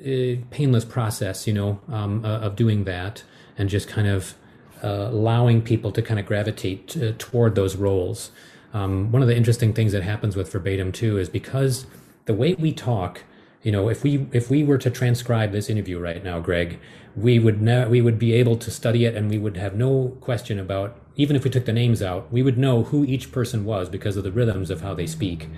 uh, 0.01 0.41
painless 0.51 0.85
process, 0.85 1.47
you 1.47 1.55
know, 1.55 1.81
um, 1.89 2.25
uh, 2.25 2.39
of 2.41 2.55
doing 2.55 2.85
that 2.85 3.25
and 3.59 3.69
just 3.69 3.89
kind 3.89 4.07
of 4.07 4.35
allowing 4.83 5.63
people 5.63 5.93
to 5.93 6.03
kind 6.03 6.19
of 6.19 6.27
gravitate 6.27 7.19
toward 7.19 7.55
those 7.55 7.77
roles. 7.77 8.31
Um, 8.75 9.13
one 9.13 9.23
of 9.23 9.29
the 9.29 9.37
interesting 9.37 9.73
things 9.73 9.93
that 9.93 10.03
happens 10.03 10.35
with 10.37 10.51
verbatim 10.51 10.93
too 10.93 11.19
is 11.19 11.29
because 11.29 11.87
the 12.25 12.35
way 12.35 12.55
we 12.55 12.73
talk, 12.73 13.23
you 13.63 13.71
know, 13.71 13.89
if 13.89 14.03
we 14.03 14.27
if 14.33 14.51
we 14.51 14.65
were 14.65 14.79
to 14.79 14.91
transcribe 14.91 15.53
this 15.53 15.69
interview 15.69 15.99
right 15.99 16.23
now, 16.25 16.41
Greg, 16.41 16.81
we 17.15 17.39
would 17.39 17.61
ne- 17.61 17.87
we 17.87 18.01
would 18.01 18.19
be 18.19 18.33
able 18.33 18.57
to 18.57 18.71
study 18.71 19.05
it 19.05 19.15
and 19.15 19.31
we 19.31 19.39
would 19.39 19.57
have 19.57 19.75
no 19.75 20.17
question 20.21 20.59
about 20.59 20.99
even 21.17 21.37
if 21.37 21.45
we 21.45 21.51
took 21.51 21.67
the 21.67 21.73
names 21.73 22.03
out, 22.03 22.33
we 22.33 22.43
would 22.43 22.57
know 22.57 22.85
who 22.85 23.05
each 23.05 23.33
person 23.33 23.65
was 23.65 23.89
because 23.89 24.17
of 24.17 24.25
the 24.25 24.33
rhythms 24.33 24.71
of 24.71 24.81
how 24.81 24.95
they 24.95 25.07
speak. 25.07 25.49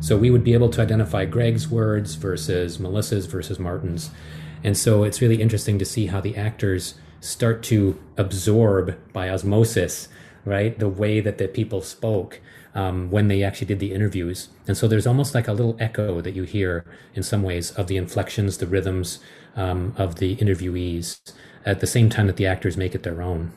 So 0.00 0.16
we 0.16 0.30
would 0.30 0.42
be 0.42 0.54
able 0.54 0.70
to 0.70 0.80
identify 0.80 1.26
Greg's 1.26 1.68
words 1.68 2.14
versus 2.14 2.80
Melissa's 2.80 3.26
versus 3.26 3.58
Martin's. 3.58 4.10
And 4.64 4.76
so 4.76 5.04
it's 5.04 5.20
really 5.20 5.42
interesting 5.42 5.78
to 5.78 5.84
see 5.84 6.06
how 6.06 6.20
the 6.20 6.36
actors 6.36 6.94
start 7.22 7.62
to 7.62 7.98
absorb 8.16 8.98
by 9.12 9.30
osmosis, 9.30 10.08
right, 10.44 10.76
the 10.78 10.88
way 10.88 11.20
that 11.20 11.38
the 11.38 11.46
people 11.46 11.80
spoke 11.80 12.40
um, 12.74 13.10
when 13.10 13.28
they 13.28 13.44
actually 13.44 13.68
did 13.68 13.78
the 13.78 13.92
interviews. 13.92 14.48
And 14.66 14.76
so 14.76 14.88
there's 14.88 15.06
almost 15.06 15.34
like 15.34 15.46
a 15.46 15.52
little 15.52 15.76
echo 15.78 16.20
that 16.20 16.34
you 16.34 16.42
hear 16.42 16.84
in 17.14 17.22
some 17.22 17.44
ways 17.44 17.70
of 17.70 17.86
the 17.86 17.96
inflections, 17.96 18.58
the 18.58 18.66
rhythms 18.66 19.20
um, 19.54 19.94
of 19.96 20.16
the 20.16 20.34
interviewees 20.36 21.20
at 21.64 21.78
the 21.78 21.86
same 21.86 22.10
time 22.10 22.26
that 22.26 22.36
the 22.36 22.46
actors 22.46 22.76
make 22.76 22.94
it 22.94 23.04
their 23.04 23.22
own. 23.22 23.52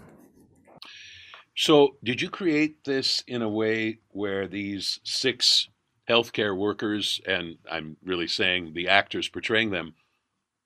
So, 1.58 1.96
did 2.04 2.22
you 2.22 2.30
create 2.30 2.84
this 2.84 3.24
in 3.28 3.42
a 3.42 3.50
way 3.50 4.00
where 4.10 4.48
these 4.48 5.00
six 5.04 5.70
healthcare 6.08 6.56
workers, 6.56 7.20
and 7.26 7.56
I'm 7.72 7.98
really 8.04 8.28
saying 8.28 8.74
the 8.74 8.90
actors 8.90 9.30
portraying 9.30 9.72
them, 9.72 9.96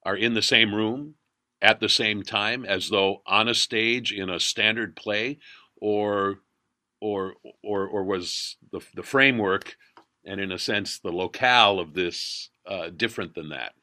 are 0.04 0.18
in 0.18 0.34
the 0.34 0.42
same 0.42 0.74
room 0.74 1.14
at 1.62 1.80
the 1.80 1.89
same 1.89 2.24
time 2.24 2.65
as 2.65 2.89
though 2.89 3.22
on 3.26 3.48
a 3.48 3.54
stage 3.54 4.12
in 4.12 4.30
a 4.30 4.39
standard 4.39 4.95
play, 4.95 5.39
or 5.82 6.39
or 7.02 7.36
or 7.63 7.88
or 7.88 8.04
was 8.04 8.58
the 8.72 8.82
the 8.95 9.04
framework 9.04 9.76
and 10.26 10.39
in 10.39 10.52
a 10.52 10.60
sense 10.60 11.00
the 11.00 11.12
locale 11.12 11.80
of 11.80 11.93
this 11.93 12.50
uh, 12.67 12.89
different 12.89 13.36
than 13.36 13.50
that? 13.50 13.74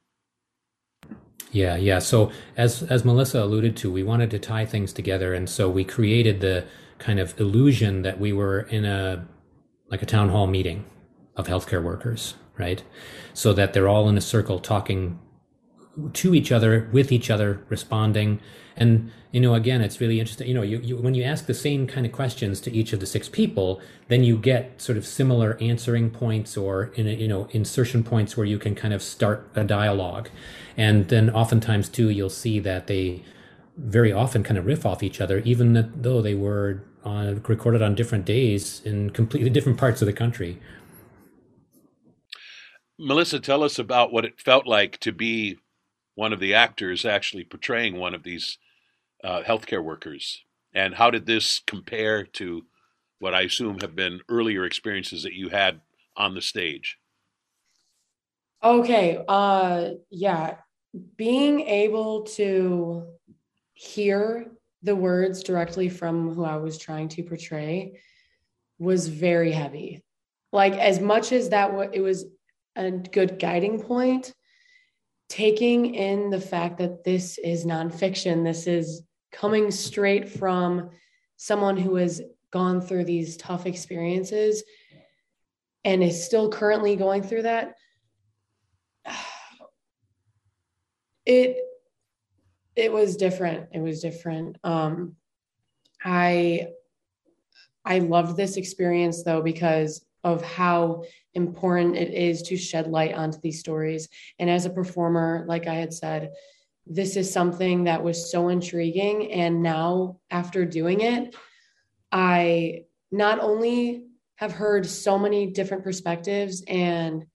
Yeah, 1.53 1.77
yeah. 1.77 2.01
So 2.01 2.31
as 2.57 2.83
as 2.83 3.05
Melissa 3.05 3.43
alluded 3.43 3.77
to, 3.79 3.91
we 3.91 4.03
wanted 4.03 4.31
to 4.33 4.39
tie 4.39 4.67
things 4.67 4.93
together, 4.93 5.35
and 5.35 5.49
so 5.49 5.71
we 5.71 5.85
created 5.85 6.41
the 6.41 6.67
kind 6.99 7.19
of 7.19 7.39
illusion 7.39 8.03
that 8.03 8.19
we 8.19 8.33
were 8.33 8.61
in 8.63 8.85
a 8.85 9.27
like 9.91 10.03
a 10.03 10.07
town 10.07 10.31
hall 10.31 10.47
meeting 10.47 10.85
of 11.37 11.47
healthcare 11.47 11.83
workers, 11.83 12.35
right? 12.59 12.83
So 13.35 13.53
that 13.53 13.73
they're 13.73 13.89
all 13.89 14.09
in 14.09 14.17
a 14.17 14.23
circle 14.23 14.59
talking 14.59 15.19
to 16.13 16.35
each 16.35 16.53
other, 16.53 16.89
with 16.93 17.11
each 17.13 17.31
other, 17.31 17.61
responding. 17.69 18.41
And 18.77 19.11
you 19.33 19.41
know, 19.41 19.55
again, 19.55 19.81
it's 19.81 20.01
really 20.01 20.21
interesting. 20.21 20.49
You 20.49 20.55
know, 20.55 20.63
you, 20.63 20.79
you 20.79 20.97
when 20.97 21.15
you 21.15 21.25
ask 21.25 21.47
the 21.47 21.55
same 21.55 21.87
kind 21.87 22.07
of 22.07 22.13
questions 22.13 22.61
to 22.63 22.73
each 22.73 22.93
of 22.93 23.01
the 23.01 23.07
six 23.07 23.29
people, 23.29 23.81
then 24.09 24.25
you 24.25 24.37
get 24.37 24.81
sort 24.81 24.99
of 24.99 25.07
similar 25.07 25.59
answering 25.61 26.11
points 26.11 26.57
or 26.57 26.85
in 26.95 27.07
a, 27.07 27.13
you 27.13 27.29
know 27.29 27.49
insertion 27.51 28.03
points 28.03 28.37
where 28.37 28.47
you 28.47 28.59
can 28.59 28.75
kind 28.75 28.95
of 28.95 29.03
start 29.03 29.49
a 29.55 29.65
dialogue. 29.65 30.29
And 30.77 31.09
then 31.09 31.31
oftentimes 31.31 31.89
too, 31.89 32.11
you'll 32.11 32.31
see 32.31 32.61
that 32.61 32.87
they 32.87 33.23
very 33.77 34.13
often 34.13 34.43
kind 34.43 34.59
of 34.59 34.67
riff 34.67 34.87
off 34.87 35.03
each 35.03 35.21
other, 35.21 35.41
even 35.41 35.93
though 35.95 36.23
they 36.23 36.35
were 36.35 36.83
on, 37.05 37.43
recorded 37.47 37.83
on 37.83 37.95
different 37.95 38.25
days 38.25 38.81
in 38.85 39.11
completely 39.11 39.51
different 39.51 39.79
parts 39.79 40.03
of 40.03 40.07
the 40.07 40.13
country. 40.13 40.59
Melissa, 42.99 43.39
tell 43.39 43.63
us 43.63 43.79
about 43.79 44.13
what 44.13 44.25
it 44.25 44.41
felt 44.41 44.67
like 44.67 44.99
to 45.01 45.13
be 45.13 45.59
one 46.17 46.33
of 46.33 46.41
the 46.41 46.55
actors 46.55 47.05
actually 47.05 47.45
portraying 47.45 47.97
one 47.97 48.15
of 48.15 48.25
these 48.25 48.59
uh, 49.23 49.43
healthcare 49.43 49.85
workers. 49.85 50.43
And 50.75 50.95
how 50.95 51.11
did 51.11 51.27
this 51.27 51.61
compare 51.67 52.25
to 52.25 52.65
what 53.19 53.35
I 53.35 53.43
assume 53.43 53.79
have 53.81 53.95
been 53.95 54.21
earlier 54.29 54.65
experiences 54.65 55.23
that 55.23 55.35
you 55.35 55.49
had 55.51 55.81
on 56.17 56.35
the 56.35 56.43
stage? 56.43 56.99
Okay. 58.63 59.23
Uh, 59.29 59.91
yeah. 60.11 60.57
Being 61.17 61.61
able 61.61 62.23
to 62.23 63.07
hear 63.75 64.51
the 64.83 64.97
words 64.97 65.43
directly 65.43 65.89
from 65.89 66.35
who 66.35 66.45
I 66.45 66.57
was 66.57 66.79
trying 66.79 67.09
to 67.11 67.23
portray 67.23 68.01
was 68.79 69.09
very 69.09 69.53
heavy. 69.53 70.03
Like 70.53 70.75
as 70.75 71.01
much 71.01 71.33
as 71.33 71.51
that 71.51 71.69
w- 71.69 71.91
it 71.93 72.01
was 72.01 72.25
a 72.75 72.91
good 72.91 73.39
guiding 73.39 73.83
point, 73.83 74.35
taking 75.29 75.95
in 75.95 76.31
the 76.31 76.41
fact 76.41 76.79
that 76.79 77.05
this 77.05 77.39
is 77.39 77.65
nonfiction, 77.65 78.45
this 78.45 78.67
is 78.67 79.03
coming 79.33 79.71
straight 79.71 80.29
from 80.29 80.91
someone 81.37 81.77
who 81.77 81.97
has 81.97 82.23
gone 82.51 82.81
through 82.81 83.05
these 83.05 83.37
tough 83.37 83.67
experiences 83.67 84.63
and 85.85 86.03
is 86.03 86.25
still 86.25 86.51
currently 86.51 86.97
going 86.97 87.23
through 87.23 87.43
that. 87.43 87.75
It 91.29 91.57
it 92.77 92.93
was 92.93 93.17
different. 93.17 93.71
It 93.73 93.81
was 93.81 94.01
different. 94.01 94.59
Um, 94.63 95.17
I 96.05 96.69
I 97.85 97.99
loved 97.99 98.37
this 98.37 98.57
experience 98.57 99.25
though 99.25 99.43
because 99.43 100.07
of 100.23 100.45
how 100.45 101.03
important 101.37 101.97
it 101.97 102.13
is 102.13 102.43
to 102.43 102.57
shed 102.57 102.89
light 102.89 103.15
onto 103.15 103.39
these 103.41 103.61
stories. 103.61 104.09
And 104.39 104.51
as 104.51 104.67
a 104.67 104.71
performer, 104.71 105.45
like 105.47 105.67
I 105.67 105.75
had 105.75 105.93
said, 105.93 106.33
this 106.87 107.17
is 107.17 107.33
something 107.33 107.85
that 107.85 108.03
was 108.03 108.31
so 108.31 108.49
intriguing. 108.49 109.33
And 109.33 109.63
now, 109.63 110.21
after 110.31 110.65
doing 110.65 111.01
it, 111.01 111.35
I 112.11 112.85
not 113.11 113.41
only 113.41 114.07
have 114.37 114.53
heard 114.53 114.87
so 114.87 115.19
many 115.19 115.47
different 115.49 115.85
perspectives 115.85 116.63
and 116.67 117.27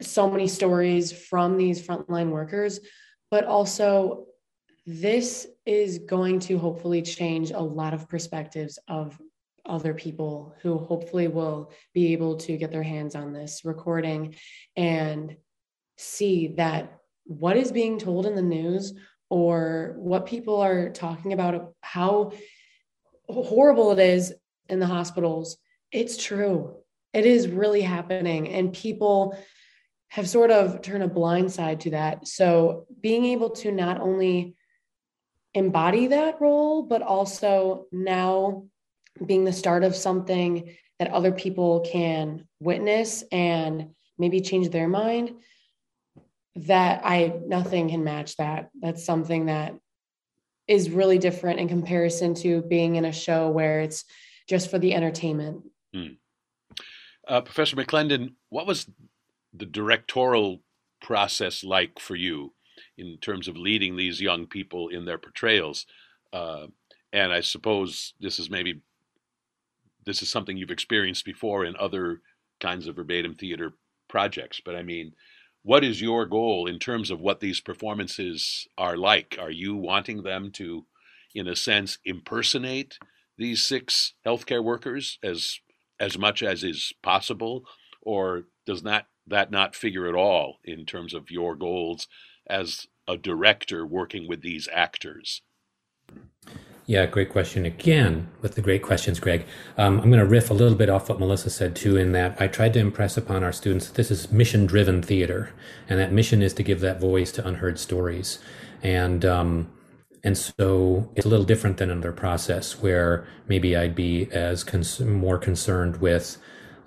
so 0.00 0.30
many 0.30 0.46
stories 0.46 1.12
from 1.12 1.56
these 1.56 1.84
frontline 1.84 2.30
workers, 2.30 2.80
but 3.30 3.44
also 3.44 4.26
this 4.86 5.46
is 5.66 5.98
going 5.98 6.40
to 6.40 6.58
hopefully 6.58 7.02
change 7.02 7.50
a 7.50 7.60
lot 7.60 7.92
of 7.92 8.08
perspectives 8.08 8.78
of 8.88 9.20
other 9.68 9.94
people 9.94 10.54
who 10.62 10.78
hopefully 10.78 11.28
will 11.28 11.70
be 11.94 12.12
able 12.12 12.36
to 12.38 12.56
get 12.56 12.70
their 12.70 12.82
hands 12.82 13.14
on 13.14 13.32
this 13.32 13.62
recording 13.64 14.34
and 14.76 15.36
see 15.96 16.48
that 16.56 16.98
what 17.24 17.56
is 17.56 17.72
being 17.72 17.98
told 17.98 18.26
in 18.26 18.34
the 18.34 18.42
news 18.42 18.94
or 19.30 19.94
what 19.98 20.26
people 20.26 20.60
are 20.60 20.90
talking 20.90 21.32
about 21.32 21.74
how 21.80 22.32
horrible 23.28 23.92
it 23.92 23.98
is 23.98 24.34
in 24.68 24.80
the 24.80 24.86
hospitals 24.86 25.58
it's 25.90 26.22
true. 26.22 26.76
It 27.12 27.24
is 27.24 27.48
really 27.48 27.82
happening 27.82 28.48
and 28.48 28.72
people 28.72 29.38
have 30.08 30.28
sort 30.28 30.50
of 30.50 30.82
turned 30.82 31.02
a 31.02 31.08
blind 31.08 31.52
side 31.52 31.80
to 31.80 31.90
that. 31.90 32.26
So 32.26 32.86
being 33.00 33.26
able 33.26 33.50
to 33.50 33.72
not 33.72 34.00
only 34.00 34.54
embody 35.54 36.08
that 36.08 36.40
role, 36.40 36.82
but 36.82 37.02
also 37.02 37.86
now 37.90 38.64
being 39.24 39.44
the 39.44 39.52
start 39.52 39.84
of 39.84 39.94
something 39.94 40.74
that 40.98 41.10
other 41.10 41.32
people 41.32 41.80
can 41.80 42.46
witness 42.60 43.24
and 43.30 43.90
maybe 44.18 44.40
change 44.40 44.70
their 44.70 44.88
mind 44.88 45.34
that 46.56 47.00
i 47.04 47.32
nothing 47.46 47.88
can 47.88 48.02
match 48.02 48.36
that 48.36 48.70
that's 48.80 49.04
something 49.04 49.46
that 49.46 49.74
is 50.66 50.90
really 50.90 51.18
different 51.18 51.60
in 51.60 51.68
comparison 51.68 52.34
to 52.34 52.62
being 52.62 52.96
in 52.96 53.04
a 53.04 53.12
show 53.12 53.48
where 53.48 53.80
it's 53.80 54.04
just 54.48 54.70
for 54.70 54.78
the 54.78 54.92
entertainment 54.92 55.62
mm. 55.94 56.16
uh, 57.28 57.40
professor 57.40 57.76
mcclendon 57.76 58.34
what 58.48 58.66
was 58.66 58.90
the 59.52 59.66
directorial 59.66 60.60
process 61.00 61.64
like 61.64 61.98
for 61.98 62.16
you 62.16 62.52
in 62.96 63.16
terms 63.18 63.48
of 63.48 63.56
leading 63.56 63.96
these 63.96 64.20
young 64.20 64.46
people 64.46 64.88
in 64.88 65.04
their 65.04 65.18
portrayals. 65.18 65.86
Uh, 66.32 66.66
and 67.12 67.32
I 67.32 67.40
suppose 67.40 68.14
this 68.20 68.38
is 68.38 68.50
maybe 68.50 68.80
this 70.08 70.22
is 70.22 70.30
something 70.30 70.56
you've 70.56 70.70
experienced 70.70 71.26
before 71.26 71.66
in 71.66 71.76
other 71.76 72.22
kinds 72.60 72.88
of 72.88 72.96
verbatim 72.96 73.34
theater 73.34 73.74
projects. 74.08 74.58
But 74.64 74.74
I 74.74 74.82
mean, 74.82 75.12
what 75.62 75.84
is 75.84 76.00
your 76.00 76.24
goal 76.24 76.66
in 76.66 76.78
terms 76.78 77.10
of 77.10 77.20
what 77.20 77.40
these 77.40 77.60
performances 77.60 78.66
are 78.78 78.96
like? 78.96 79.36
Are 79.38 79.50
you 79.50 79.76
wanting 79.76 80.22
them 80.22 80.50
to, 80.52 80.86
in 81.34 81.46
a 81.46 81.54
sense, 81.54 81.98
impersonate 82.06 82.98
these 83.36 83.62
six 83.64 84.14
healthcare 84.26 84.64
workers 84.64 85.18
as 85.22 85.60
as 86.00 86.16
much 86.16 86.42
as 86.42 86.64
is 86.64 86.92
possible, 87.02 87.64
or 88.00 88.44
does 88.64 88.82
not 88.82 89.06
that 89.26 89.50
not 89.50 89.76
figure 89.76 90.08
at 90.08 90.14
all 90.14 90.58
in 90.64 90.86
terms 90.86 91.12
of 91.12 91.30
your 91.30 91.54
goals 91.54 92.08
as 92.48 92.86
a 93.06 93.18
director 93.18 93.84
working 93.84 94.26
with 94.26 94.40
these 94.40 94.68
actors? 94.72 95.42
Yeah, 96.88 97.04
great 97.04 97.28
question 97.28 97.66
again 97.66 98.30
with 98.40 98.54
the 98.54 98.62
great 98.62 98.82
questions, 98.82 99.20
Greg. 99.20 99.44
Um, 99.76 100.00
I'm 100.00 100.10
going 100.10 100.20
to 100.20 100.24
riff 100.24 100.48
a 100.48 100.54
little 100.54 100.74
bit 100.74 100.88
off 100.88 101.10
what 101.10 101.20
Melissa 101.20 101.50
said 101.50 101.76
too, 101.76 101.98
in 101.98 102.12
that 102.12 102.40
I 102.40 102.48
tried 102.48 102.72
to 102.72 102.78
impress 102.78 103.18
upon 103.18 103.44
our 103.44 103.52
students 103.52 103.88
that 103.88 103.94
this 103.96 104.10
is 104.10 104.32
mission 104.32 104.64
driven 104.64 105.02
theater, 105.02 105.52
and 105.86 106.00
that 106.00 106.12
mission 106.12 106.40
is 106.40 106.54
to 106.54 106.62
give 106.62 106.80
that 106.80 106.98
voice 106.98 107.30
to 107.32 107.46
unheard 107.46 107.78
stories. 107.78 108.38
And, 108.82 109.22
um, 109.26 109.70
and 110.24 110.38
so 110.38 111.12
it's 111.14 111.26
a 111.26 111.28
little 111.28 111.44
different 111.44 111.76
than 111.76 111.90
another 111.90 112.12
process 112.12 112.80
where 112.80 113.28
maybe 113.48 113.76
I'd 113.76 113.94
be 113.94 114.30
as 114.32 114.64
cons- 114.64 115.00
more 115.00 115.36
concerned 115.36 115.98
with 115.98 116.38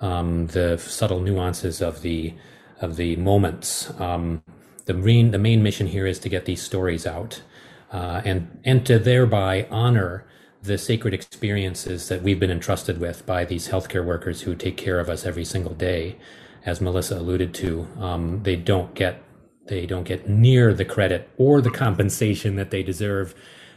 um, 0.01 0.47
the 0.47 0.79
subtle 0.79 1.19
nuances 1.19 1.79
of 1.79 2.01
the 2.01 2.33
of 2.81 2.95
the 2.95 3.17
moments. 3.17 3.91
Um, 3.99 4.41
the 4.85 4.95
main 4.95 5.29
the 5.29 5.37
main 5.37 5.61
mission 5.61 5.85
here 5.85 6.07
is 6.07 6.17
to 6.19 6.29
get 6.29 6.45
these 6.45 6.63
stories 6.63 7.05
out, 7.05 7.43
uh, 7.91 8.21
and 8.25 8.59
and 8.63 8.85
to 8.85 8.99
thereby 8.99 9.67
honor 9.69 10.25
the 10.63 10.77
sacred 10.77 11.13
experiences 11.13 12.07
that 12.07 12.21
we've 12.21 12.39
been 12.39 12.51
entrusted 12.51 12.99
with 12.99 13.25
by 13.25 13.43
these 13.43 13.69
healthcare 13.69 14.05
workers 14.05 14.41
who 14.41 14.55
take 14.55 14.77
care 14.77 14.99
of 14.99 15.09
us 15.09 15.25
every 15.25 15.45
single 15.45 15.73
day. 15.73 16.15
As 16.63 16.79
Melissa 16.79 17.17
alluded 17.17 17.55
to, 17.55 17.87
um, 17.99 18.43
they 18.43 18.55
don't 18.55 18.93
get 18.93 19.23
they 19.65 19.85
don't 19.85 20.03
get 20.03 20.29
near 20.29 20.73
the 20.73 20.85
credit 20.85 21.29
or 21.37 21.61
the 21.61 21.71
compensation 21.71 22.55
that 22.55 22.71
they 22.71 22.83
deserve. 22.83 23.33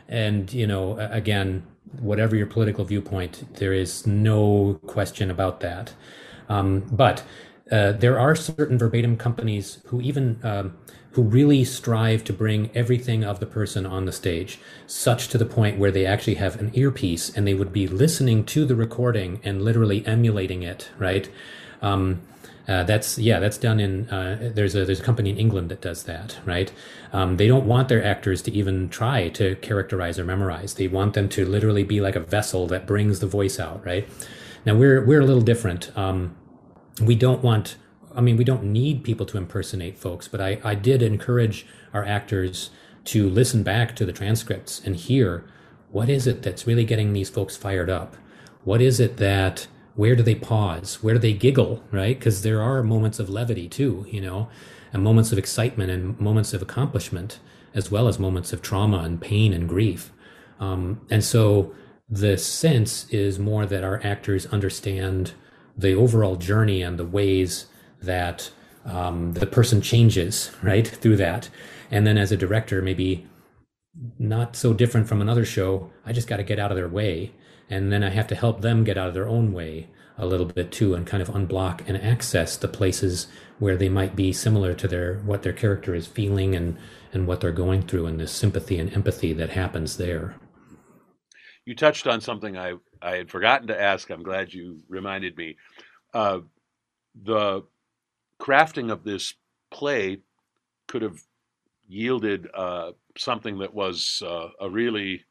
And 0.08 0.52
you 0.52 0.66
know, 0.66 0.98
again, 0.98 1.66
whatever 2.00 2.36
your 2.36 2.46
political 2.46 2.84
viewpoint, 2.84 3.54
there 3.54 3.72
is 3.72 4.06
no 4.06 4.80
question 4.86 5.30
about 5.30 5.60
that. 5.60 5.94
Um, 6.48 6.80
but 6.90 7.22
uh, 7.70 7.92
there 7.92 8.18
are 8.18 8.34
certain 8.34 8.76
verbatim 8.76 9.16
companies 9.16 9.78
who 9.86 10.00
even 10.02 10.38
um, 10.42 10.76
who 11.14 11.22
really 11.22 11.64
strive 11.64 12.24
to 12.24 12.32
bring 12.32 12.70
everything 12.74 13.24
of 13.24 13.40
the 13.40 13.46
person 13.46 13.86
on 13.86 14.04
the 14.04 14.12
stage, 14.12 14.58
such 14.86 15.28
to 15.28 15.38
the 15.38 15.46
point 15.46 15.78
where 15.78 15.90
they 15.90 16.04
actually 16.04 16.34
have 16.34 16.60
an 16.60 16.70
earpiece 16.74 17.30
and 17.34 17.46
they 17.46 17.54
would 17.54 17.72
be 17.72 17.86
listening 17.86 18.44
to 18.44 18.64
the 18.64 18.74
recording 18.74 19.40
and 19.44 19.62
literally 19.62 20.04
emulating 20.06 20.62
it. 20.62 20.90
Right. 20.98 21.30
Um, 21.82 22.22
uh, 22.66 22.82
that's 22.82 23.18
yeah, 23.18 23.40
that's 23.40 23.58
done 23.58 23.78
in. 23.78 24.08
Uh, 24.08 24.50
there's 24.54 24.74
a 24.74 24.86
there's 24.86 25.00
a 25.00 25.02
company 25.02 25.28
in 25.28 25.36
England 25.36 25.70
that 25.70 25.82
does 25.82 26.04
that, 26.04 26.38
right? 26.46 26.72
Um, 27.12 27.36
they 27.36 27.46
don't 27.46 27.66
want 27.66 27.88
their 27.88 28.02
actors 28.02 28.40
to 28.42 28.52
even 28.52 28.88
try 28.88 29.28
to 29.30 29.54
characterize 29.56 30.18
or 30.18 30.24
memorize. 30.24 30.74
They 30.74 30.88
want 30.88 31.12
them 31.12 31.28
to 31.30 31.44
literally 31.44 31.84
be 31.84 32.00
like 32.00 32.16
a 32.16 32.20
vessel 32.20 32.66
that 32.68 32.86
brings 32.86 33.20
the 33.20 33.26
voice 33.26 33.60
out, 33.60 33.84
right? 33.84 34.08
Now 34.64 34.76
we're 34.76 35.04
we're 35.04 35.20
a 35.20 35.26
little 35.26 35.42
different. 35.42 35.96
Um, 35.96 36.36
we 37.02 37.14
don't 37.14 37.42
want 37.42 37.76
i 38.14 38.20
mean 38.20 38.36
we 38.36 38.44
don't 38.44 38.64
need 38.64 39.04
people 39.04 39.26
to 39.26 39.38
impersonate 39.38 39.96
folks 39.98 40.28
but 40.28 40.40
i 40.40 40.60
i 40.64 40.74
did 40.74 41.02
encourage 41.02 41.66
our 41.92 42.04
actors 42.04 42.70
to 43.04 43.28
listen 43.28 43.62
back 43.62 43.94
to 43.96 44.04
the 44.04 44.12
transcripts 44.12 44.80
and 44.84 44.96
hear 44.96 45.44
what 45.90 46.08
is 46.08 46.26
it 46.26 46.42
that's 46.42 46.66
really 46.66 46.84
getting 46.84 47.12
these 47.12 47.30
folks 47.30 47.56
fired 47.56 47.88
up? 47.88 48.16
What 48.64 48.80
is 48.80 48.98
it 48.98 49.18
that 49.18 49.68
where 49.94 50.16
do 50.16 50.24
they 50.24 50.34
pause? 50.34 51.02
Where 51.02 51.14
do 51.14 51.20
they 51.20 51.32
giggle 51.32 51.84
right? 51.92 52.18
Because 52.18 52.42
there 52.42 52.60
are 52.60 52.82
moments 52.82 53.18
of 53.18 53.28
levity 53.28 53.68
too 53.68 54.06
you 54.10 54.20
know 54.20 54.48
and 54.92 55.02
moments 55.02 55.32
of 55.32 55.38
excitement 55.38 55.90
and 55.90 56.18
moments 56.18 56.54
of 56.54 56.62
accomplishment 56.62 57.38
as 57.74 57.90
well 57.90 58.08
as 58.08 58.18
moments 58.18 58.52
of 58.52 58.62
trauma 58.62 58.98
and 58.98 59.20
pain 59.20 59.52
and 59.52 59.68
grief. 59.68 60.12
Um, 60.60 61.00
and 61.10 61.24
so 61.24 61.74
the 62.08 62.38
sense 62.38 63.08
is 63.10 63.38
more 63.38 63.66
that 63.66 63.82
our 63.82 64.00
actors 64.04 64.46
understand 64.46 65.32
the 65.76 65.92
overall 65.94 66.36
journey 66.36 66.82
and 66.82 66.98
the 66.98 67.04
ways 67.04 67.66
that 68.04 68.50
um, 68.84 69.32
the 69.32 69.46
person 69.46 69.80
changes 69.80 70.50
right 70.62 70.86
through 70.86 71.16
that 71.16 71.48
and 71.90 72.06
then 72.06 72.18
as 72.18 72.32
a 72.32 72.36
director 72.36 72.82
maybe 72.82 73.26
not 74.18 74.56
so 74.56 74.72
different 74.72 75.08
from 75.08 75.20
another 75.20 75.44
show 75.44 75.90
i 76.04 76.12
just 76.12 76.28
got 76.28 76.36
to 76.38 76.42
get 76.42 76.58
out 76.58 76.70
of 76.70 76.76
their 76.76 76.88
way 76.88 77.32
and 77.70 77.92
then 77.92 78.02
i 78.02 78.10
have 78.10 78.26
to 78.26 78.34
help 78.34 78.60
them 78.60 78.84
get 78.84 78.98
out 78.98 79.08
of 79.08 79.14
their 79.14 79.28
own 79.28 79.52
way 79.52 79.88
a 80.18 80.26
little 80.26 80.46
bit 80.46 80.70
too 80.70 80.94
and 80.94 81.06
kind 81.06 81.22
of 81.22 81.28
unblock 81.28 81.80
and 81.88 81.96
access 81.96 82.56
the 82.56 82.68
places 82.68 83.26
where 83.58 83.76
they 83.76 83.88
might 83.88 84.14
be 84.14 84.32
similar 84.32 84.74
to 84.74 84.86
their 84.86 85.16
what 85.20 85.42
their 85.42 85.52
character 85.52 85.94
is 85.94 86.06
feeling 86.06 86.54
and 86.54 86.76
and 87.12 87.26
what 87.26 87.40
they're 87.40 87.52
going 87.52 87.82
through 87.82 88.06
and 88.06 88.20
this 88.20 88.32
sympathy 88.32 88.78
and 88.78 88.92
empathy 88.92 89.32
that 89.32 89.50
happens 89.50 89.96
there 89.96 90.36
you 91.64 91.74
touched 91.74 92.06
on 92.06 92.20
something 92.20 92.56
I, 92.56 92.74
I 93.00 93.16
had 93.16 93.30
forgotten 93.30 93.68
to 93.68 93.80
ask. 93.80 94.10
I'm 94.10 94.22
glad 94.22 94.52
you 94.52 94.80
reminded 94.88 95.36
me. 95.36 95.56
Uh, 96.12 96.40
the 97.22 97.62
crafting 98.40 98.90
of 98.90 99.04
this 99.04 99.34
play 99.70 100.18
could 100.86 101.02
have 101.02 101.20
yielded 101.88 102.48
uh, 102.54 102.92
something 103.16 103.58
that 103.58 103.74
was 103.74 104.22
uh, 104.26 104.48
a 104.60 104.68
really 104.68 105.24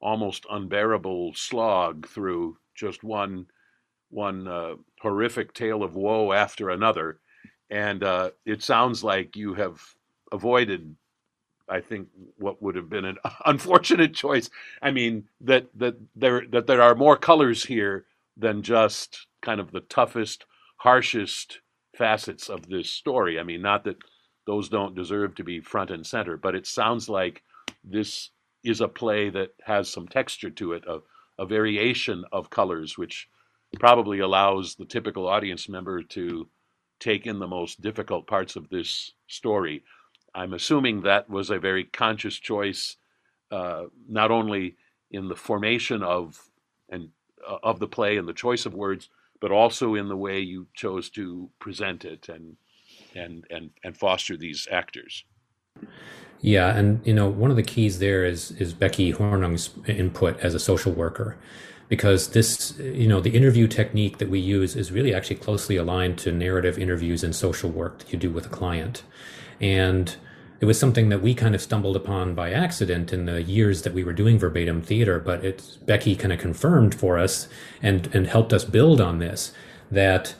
almost 0.00 0.46
unbearable 0.50 1.34
slog 1.34 2.06
through 2.06 2.56
just 2.74 3.02
one 3.02 3.46
one 4.10 4.48
uh, 4.48 4.74
horrific 5.00 5.52
tale 5.52 5.82
of 5.82 5.94
woe 5.94 6.32
after 6.32 6.70
another. 6.70 7.20
And 7.70 8.02
uh, 8.02 8.30
it 8.46 8.62
sounds 8.62 9.04
like 9.04 9.36
you 9.36 9.52
have 9.54 9.80
avoided 10.32 10.96
I 11.68 11.80
think 11.80 12.08
what 12.38 12.62
would 12.62 12.76
have 12.76 12.88
been 12.88 13.04
an 13.04 13.18
unfortunate 13.46 14.14
choice. 14.14 14.48
I 14.82 14.90
mean 14.90 15.28
that 15.40 15.66
that 15.74 15.96
there 16.16 16.44
that 16.50 16.66
there 16.66 16.82
are 16.82 16.94
more 16.94 17.16
colors 17.16 17.64
here 17.64 18.06
than 18.36 18.62
just 18.62 19.26
kind 19.42 19.60
of 19.60 19.70
the 19.72 19.80
toughest, 19.80 20.46
harshest 20.76 21.60
facets 21.96 22.48
of 22.48 22.68
this 22.68 22.90
story. 22.90 23.38
I 23.38 23.42
mean, 23.42 23.62
not 23.62 23.84
that 23.84 23.96
those 24.46 24.68
don't 24.68 24.94
deserve 24.94 25.34
to 25.36 25.44
be 25.44 25.60
front 25.60 25.90
and 25.90 26.06
center, 26.06 26.36
but 26.36 26.54
it 26.54 26.66
sounds 26.66 27.08
like 27.08 27.42
this 27.84 28.30
is 28.64 28.80
a 28.80 28.88
play 28.88 29.30
that 29.30 29.50
has 29.64 29.88
some 29.88 30.08
texture 30.08 30.50
to 30.50 30.72
it, 30.72 30.84
a, 30.86 31.00
a 31.38 31.46
variation 31.46 32.24
of 32.32 32.50
colors, 32.50 32.98
which 32.98 33.28
probably 33.78 34.18
allows 34.18 34.74
the 34.74 34.84
typical 34.84 35.26
audience 35.28 35.68
member 35.68 36.02
to 36.02 36.48
take 36.98 37.26
in 37.26 37.38
the 37.38 37.46
most 37.46 37.80
difficult 37.80 38.26
parts 38.26 38.56
of 38.56 38.68
this 38.70 39.12
story. 39.26 39.84
I'm 40.34 40.54
assuming 40.54 41.02
that 41.02 41.28
was 41.28 41.50
a 41.50 41.58
very 41.58 41.84
conscious 41.84 42.36
choice, 42.36 42.96
uh, 43.50 43.84
not 44.08 44.30
only 44.30 44.76
in 45.10 45.28
the 45.28 45.36
formation 45.36 46.02
of 46.02 46.40
and 46.88 47.10
uh, 47.46 47.58
of 47.62 47.78
the 47.78 47.86
play 47.86 48.16
and 48.16 48.26
the 48.26 48.32
choice 48.32 48.66
of 48.66 48.74
words, 48.74 49.08
but 49.40 49.52
also 49.52 49.94
in 49.94 50.08
the 50.08 50.16
way 50.16 50.40
you 50.40 50.66
chose 50.74 51.10
to 51.10 51.50
present 51.58 52.04
it 52.04 52.28
and 52.28 52.56
and 53.14 53.44
and 53.50 53.70
and 53.84 53.96
foster 53.96 54.36
these 54.36 54.66
actors. 54.70 55.24
Yeah, 56.40 56.76
and 56.76 57.04
you 57.06 57.14
know 57.14 57.28
one 57.28 57.50
of 57.50 57.56
the 57.56 57.62
keys 57.62 57.98
there 57.98 58.24
is 58.24 58.52
is 58.52 58.72
Becky 58.72 59.12
Hornung's 59.12 59.70
input 59.86 60.38
as 60.40 60.54
a 60.54 60.60
social 60.60 60.92
worker, 60.92 61.36
because 61.88 62.30
this 62.30 62.78
you 62.78 63.08
know 63.08 63.20
the 63.20 63.30
interview 63.30 63.66
technique 63.66 64.18
that 64.18 64.28
we 64.28 64.38
use 64.38 64.76
is 64.76 64.92
really 64.92 65.14
actually 65.14 65.36
closely 65.36 65.76
aligned 65.76 66.18
to 66.18 66.32
narrative 66.32 66.78
interviews 66.78 67.24
and 67.24 67.34
social 67.34 67.70
work 67.70 67.98
that 67.98 68.12
you 68.12 68.18
do 68.18 68.30
with 68.30 68.46
a 68.46 68.50
client, 68.50 69.02
and 69.60 70.16
it 70.60 70.64
was 70.64 70.78
something 70.78 71.08
that 71.08 71.22
we 71.22 71.34
kind 71.34 71.54
of 71.54 71.60
stumbled 71.60 71.96
upon 71.96 72.34
by 72.34 72.52
accident 72.52 73.12
in 73.12 73.26
the 73.26 73.42
years 73.42 73.82
that 73.82 73.94
we 73.94 74.02
were 74.02 74.12
doing 74.12 74.38
verbatim 74.38 74.82
theater, 74.82 75.20
but 75.20 75.44
it's 75.44 75.76
Becky 75.76 76.16
kind 76.16 76.32
of 76.32 76.38
confirmed 76.38 76.94
for 76.94 77.18
us 77.18 77.48
and 77.82 78.08
and 78.14 78.26
helped 78.26 78.52
us 78.52 78.64
build 78.64 79.00
on 79.00 79.18
this 79.18 79.52
that 79.90 80.34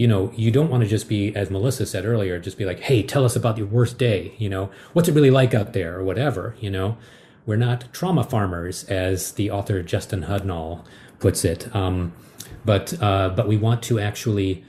you 0.00 0.08
know, 0.08 0.32
you 0.34 0.50
don't 0.50 0.70
want 0.70 0.82
to 0.82 0.88
just 0.88 1.10
be, 1.10 1.34
as 1.36 1.50
Melissa 1.50 1.84
said 1.84 2.06
earlier, 2.06 2.38
just 2.38 2.56
be 2.56 2.64
like, 2.64 2.80
hey, 2.80 3.02
tell 3.02 3.22
us 3.22 3.36
about 3.36 3.58
your 3.58 3.66
worst 3.66 3.98
day. 3.98 4.34
You 4.38 4.48
know, 4.48 4.70
what's 4.94 5.10
it 5.10 5.14
really 5.14 5.30
like 5.30 5.52
out 5.52 5.74
there 5.74 5.98
or 5.98 6.04
whatever, 6.04 6.56
you 6.58 6.70
know? 6.70 6.96
We're 7.44 7.56
not 7.56 7.92
trauma 7.92 8.24
farmers, 8.24 8.84
as 8.84 9.32
the 9.32 9.50
author 9.50 9.82
Justin 9.82 10.22
Hudnall 10.22 10.86
puts 11.18 11.44
it. 11.44 11.74
Um, 11.76 12.14
but, 12.64 12.94
uh, 13.02 13.28
but 13.30 13.46
we 13.46 13.58
want 13.58 13.82
to 13.84 13.98
actually, 14.00 14.64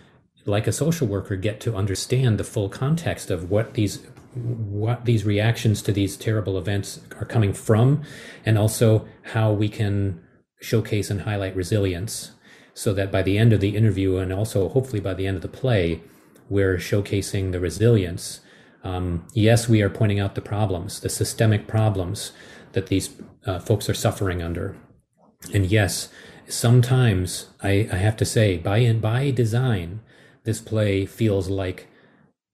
like 0.46 0.68
a 0.68 0.74
social 0.74 1.08
worker, 1.08 1.38
get 1.38 1.62
to 1.62 1.78
understand 1.78 2.38
the 2.38 2.44
full 2.44 2.68
context 2.68 3.32
of 3.32 3.50
what 3.50 3.76
these 3.76 4.06
what 4.34 5.06
these 5.06 5.26
reactions 5.26 5.82
to 5.84 5.92
these 5.92 6.18
terrible 6.18 6.58
events 6.58 7.02
are 7.20 7.26
coming 7.26 7.54
from, 7.54 8.04
and 8.46 8.58
also 8.58 9.08
how 9.34 9.52
we 9.52 9.70
can 9.70 10.22
showcase 10.62 11.10
and 11.10 11.22
highlight 11.22 11.56
resilience 11.56 12.32
so 12.74 12.94
that 12.94 13.12
by 13.12 13.22
the 13.22 13.38
end 13.38 13.54
of 13.54 13.60
the 13.60 13.76
interview 13.76 14.18
and 14.18 14.32
also 14.32 14.70
hopefully 14.70 15.02
by 15.02 15.14
the 15.14 15.28
end 15.28 15.36
of 15.36 15.42
the 15.42 15.48
play, 15.48 16.02
we're 16.50 16.78
showcasing 16.78 17.52
the 17.52 17.60
resilience. 17.60 18.42
Um, 18.84 19.26
yes, 19.34 19.68
we 19.68 19.82
are 19.82 19.90
pointing 19.90 20.20
out 20.20 20.36
the 20.36 20.42
problems, 20.42 21.00
the 21.00 21.10
systemic 21.10 21.68
problems 21.68 22.32
that 22.72 22.88
these 22.88 23.10
uh, 23.46 23.60
folks 23.60 23.90
are 23.90 23.94
suffering 23.94 24.42
under. 24.42 24.76
And 25.54 25.66
yes, 25.66 26.10
sometimes 26.48 27.48
I, 27.62 27.90
I 27.92 27.98
have 27.98 28.16
to 28.18 28.26
say, 28.26 28.58
by 28.58 28.78
and 28.80 29.02
by 29.02 29.32
design, 29.32 30.02
this 30.44 30.62
play 30.62 31.06
feels 31.06 31.50
like 31.50 31.88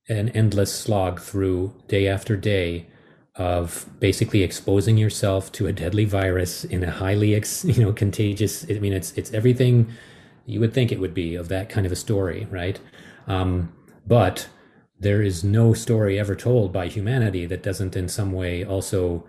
an 0.10 0.30
endless 0.30 0.74
slog 0.74 1.20
through 1.20 1.74
day 1.88 2.08
after 2.08 2.36
day 2.38 2.88
of 3.36 3.86
basically 4.00 4.42
exposing 4.42 4.98
yourself 4.98 5.52
to 5.52 5.68
a 5.68 5.74
deadly 5.74 6.06
virus 6.06 6.64
in 6.64 6.84
a 6.84 6.90
highly 6.90 7.36
ex, 7.36 7.64
you 7.66 7.84
know 7.84 7.94
contagious 7.94 8.66
i 8.70 8.74
mean 8.80 8.94
it's 8.94 9.12
it's 9.14 9.34
everything 9.34 9.88
you 10.48 10.60
would 10.60 10.74
think 10.74 10.92
it 10.92 11.00
would 11.00 11.14
be 11.14 11.36
of 11.36 11.50
that 11.50 11.70
kind 11.70 11.86
of 11.86 11.92
a 11.92 11.96
story 11.96 12.48
right? 12.50 12.80
Um, 13.28 13.74
but 14.08 14.48
there 15.00 15.22
is 15.22 15.44
no 15.44 15.74
story 15.74 16.18
ever 16.20 16.36
told 16.36 16.74
by 16.74 16.88
humanity 16.88 17.46
that 17.46 17.62
doesn't 17.62 17.96
in 17.96 18.08
some 18.10 18.32
way 18.32 18.64
also 18.64 19.26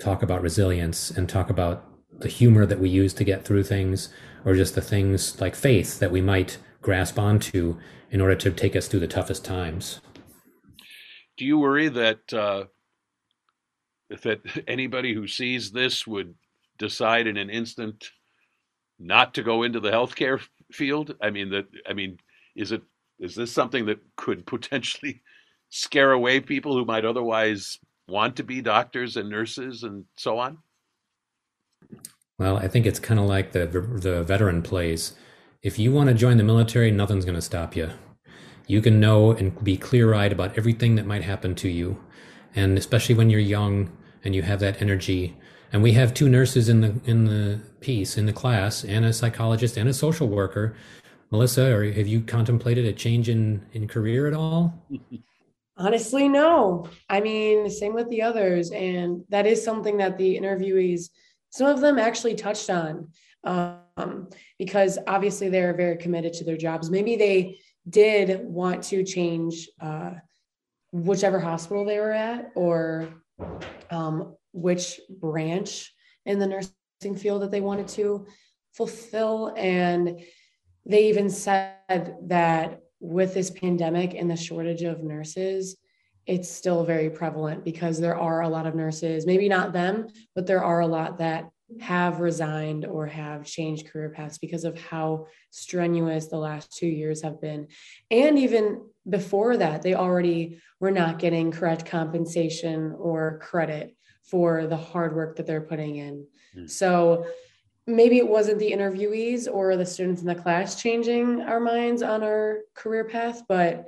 talk 0.00 0.22
about 0.22 0.42
resilience 0.42 1.10
and 1.10 1.28
talk 1.28 1.50
about 1.50 1.84
the 2.18 2.28
humor 2.28 2.66
that 2.66 2.80
we 2.80 2.88
use 2.88 3.12
to 3.14 3.24
get 3.24 3.44
through 3.44 3.62
things 3.62 4.08
or 4.44 4.54
just 4.54 4.74
the 4.74 4.80
things 4.80 5.40
like 5.40 5.54
faith 5.54 6.00
that 6.00 6.10
we 6.10 6.20
might 6.20 6.58
grasp 6.88 7.18
onto 7.18 7.76
in 8.10 8.20
order 8.20 8.34
to 8.34 8.50
take 8.50 8.74
us 8.74 8.88
through 8.88 9.00
the 9.00 9.14
toughest 9.16 9.44
times 9.44 10.00
do 11.38 11.44
you 11.44 11.58
worry 11.58 11.88
that 11.88 12.32
uh, 12.34 12.64
that 14.22 14.40
anybody 14.68 15.14
who 15.14 15.26
sees 15.26 15.70
this 15.70 16.06
would 16.06 16.34
decide 16.78 17.26
in 17.26 17.36
an 17.36 17.48
instant 17.48 18.10
not 18.98 19.34
to 19.34 19.42
go 19.42 19.62
into 19.62 19.80
the 19.80 19.90
healthcare 19.90 20.40
field? 20.72 21.16
I 21.22 21.30
mean, 21.30 21.50
that 21.50 21.66
I 21.88 21.94
mean, 21.94 22.18
is 22.54 22.72
it 22.72 22.82
is 23.18 23.34
this 23.34 23.52
something 23.52 23.86
that 23.86 24.00
could 24.16 24.44
potentially 24.46 25.22
scare 25.70 26.12
away 26.12 26.40
people 26.40 26.74
who 26.74 26.84
might 26.84 27.04
otherwise 27.04 27.78
want 28.08 28.36
to 28.36 28.42
be 28.42 28.60
doctors 28.60 29.16
and 29.16 29.30
nurses 29.30 29.84
and 29.84 30.04
so 30.16 30.38
on? 30.38 30.58
Well, 32.38 32.56
I 32.56 32.68
think 32.68 32.86
it's 32.86 33.00
kind 33.00 33.20
of 33.20 33.26
like 33.26 33.52
the 33.52 33.66
the 33.66 34.24
veteran 34.24 34.62
plays. 34.62 35.14
If 35.60 35.76
you 35.76 35.92
want 35.92 36.08
to 36.08 36.14
join 36.14 36.36
the 36.36 36.44
military, 36.44 36.92
nothing's 36.92 37.24
going 37.24 37.34
to 37.34 37.42
stop 37.42 37.74
you. 37.74 37.90
You 38.68 38.80
can 38.80 39.00
know 39.00 39.32
and 39.32 39.64
be 39.64 39.76
clear-eyed 39.76 40.30
about 40.30 40.56
everything 40.56 40.94
that 40.94 41.06
might 41.06 41.24
happen 41.24 41.56
to 41.56 41.68
you, 41.68 41.98
and 42.54 42.78
especially 42.78 43.16
when 43.16 43.28
you're 43.28 43.40
young 43.40 43.90
and 44.22 44.36
you 44.36 44.42
have 44.42 44.60
that 44.60 44.80
energy. 44.80 45.36
And 45.72 45.82
we 45.82 45.92
have 45.92 46.14
two 46.14 46.28
nurses 46.28 46.68
in 46.68 46.80
the 46.80 47.00
in 47.06 47.24
the 47.24 47.60
piece 47.80 48.16
in 48.16 48.26
the 48.26 48.32
class, 48.32 48.84
and 48.84 49.04
a 49.04 49.12
psychologist 49.12 49.76
and 49.76 49.88
a 49.88 49.92
social 49.92 50.28
worker. 50.28 50.76
Melissa, 51.32 51.74
or 51.74 51.84
have 51.90 52.06
you 52.06 52.20
contemplated 52.20 52.84
a 52.84 52.92
change 52.92 53.28
in 53.28 53.66
in 53.72 53.88
career 53.88 54.28
at 54.28 54.34
all? 54.34 54.86
Honestly, 55.76 56.28
no. 56.28 56.88
I 57.08 57.20
mean, 57.20 57.68
same 57.68 57.94
with 57.94 58.08
the 58.10 58.22
others, 58.22 58.70
and 58.70 59.24
that 59.28 59.46
is 59.46 59.64
something 59.64 59.96
that 59.96 60.18
the 60.18 60.38
interviewees, 60.38 61.10
some 61.50 61.66
of 61.66 61.80
them 61.80 61.98
actually 61.98 62.34
touched 62.34 62.70
on, 62.70 63.08
um, 63.44 63.78
because 64.58 64.98
obviously 65.06 65.48
they're 65.48 65.74
very 65.74 65.96
committed 65.96 66.32
to 66.34 66.44
their 66.44 66.56
jobs. 66.56 66.90
Maybe 66.90 67.16
they 67.16 67.58
did 67.88 68.44
want 68.44 68.82
to 68.84 69.04
change 69.04 69.68
uh, 69.80 70.12
whichever 70.92 71.38
hospital 71.38 71.84
they 71.84 71.98
were 71.98 72.12
at, 72.12 72.50
or 72.54 73.08
um, 73.90 74.36
which 74.52 75.00
branch 75.08 75.92
in 76.26 76.38
the 76.38 76.46
nursing 76.46 77.16
field 77.16 77.42
that 77.42 77.50
they 77.50 77.60
wanted 77.60 77.88
to 77.88 78.26
fulfill. 78.72 79.54
And 79.56 80.20
they 80.86 81.08
even 81.08 81.30
said 81.30 82.16
that 82.26 82.80
with 83.00 83.34
this 83.34 83.50
pandemic 83.50 84.14
and 84.14 84.30
the 84.30 84.36
shortage 84.36 84.82
of 84.82 85.02
nurses, 85.02 85.76
it's 86.26 86.50
still 86.50 86.84
very 86.84 87.08
prevalent 87.08 87.64
because 87.64 87.98
there 87.98 88.16
are 88.16 88.42
a 88.42 88.48
lot 88.48 88.66
of 88.66 88.74
nurses, 88.74 89.26
maybe 89.26 89.48
not 89.48 89.72
them, 89.72 90.08
but 90.34 90.46
there 90.46 90.62
are 90.62 90.80
a 90.80 90.86
lot 90.86 91.18
that 91.18 91.50
have 91.80 92.20
resigned 92.20 92.86
or 92.86 93.06
have 93.06 93.44
changed 93.44 93.88
career 93.88 94.08
paths 94.10 94.38
because 94.38 94.64
of 94.64 94.78
how 94.78 95.26
strenuous 95.50 96.28
the 96.28 96.38
last 96.38 96.72
two 96.76 96.86
years 96.86 97.22
have 97.22 97.40
been. 97.40 97.68
And 98.10 98.38
even 98.38 98.86
before 99.08 99.56
that, 99.58 99.82
they 99.82 99.94
already 99.94 100.60
were 100.80 100.90
not 100.90 101.18
getting 101.18 101.50
correct 101.50 101.84
compensation 101.84 102.94
or 102.98 103.38
credit 103.42 103.94
for 104.22 104.66
the 104.66 104.76
hard 104.76 105.14
work 105.14 105.36
that 105.36 105.46
they're 105.46 105.60
putting 105.60 105.96
in. 105.96 106.26
Mm. 106.56 106.70
So 106.70 107.26
maybe 107.86 108.18
it 108.18 108.28
wasn't 108.28 108.58
the 108.58 108.72
interviewees 108.72 109.48
or 109.50 109.76
the 109.76 109.86
students 109.86 110.20
in 110.20 110.26
the 110.26 110.34
class 110.34 110.80
changing 110.80 111.42
our 111.42 111.60
minds 111.60 112.02
on 112.02 112.22
our 112.22 112.60
career 112.74 113.04
path, 113.04 113.42
but 113.48 113.86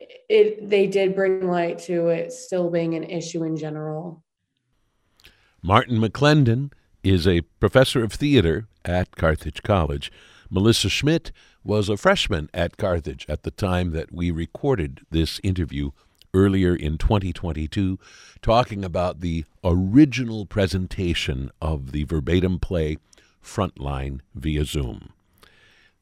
it 0.00 0.68
they 0.68 0.86
did 0.86 1.14
bring 1.14 1.48
light 1.48 1.78
to 1.78 2.08
it 2.08 2.32
still 2.32 2.70
being 2.70 2.94
an 2.94 3.04
issue 3.04 3.44
in 3.44 3.56
general. 3.56 4.22
Martin 5.62 5.98
McClendon 5.98 6.72
is 7.02 7.26
a 7.26 7.40
professor 7.58 8.04
of 8.04 8.12
theater 8.12 8.68
at 8.84 9.16
Carthage 9.16 9.64
College. 9.64 10.12
Melissa 10.48 10.88
Schmidt 10.88 11.32
was 11.64 11.88
a 11.88 11.96
freshman 11.96 12.48
at 12.54 12.76
Carthage 12.76 13.26
at 13.28 13.42
the 13.42 13.50
time 13.50 13.90
that 13.90 14.12
we 14.12 14.30
recorded 14.30 15.00
this 15.10 15.40
interview 15.42 15.90
earlier 16.32 16.76
in 16.76 16.96
2022 16.96 17.98
talking 18.40 18.84
about 18.84 19.20
the 19.20 19.44
original 19.64 20.46
presentation 20.46 21.50
of 21.60 21.90
the 21.90 22.04
verbatim 22.04 22.60
play 22.60 22.96
Frontline 23.42 24.20
via 24.36 24.64
Zoom. 24.64 25.12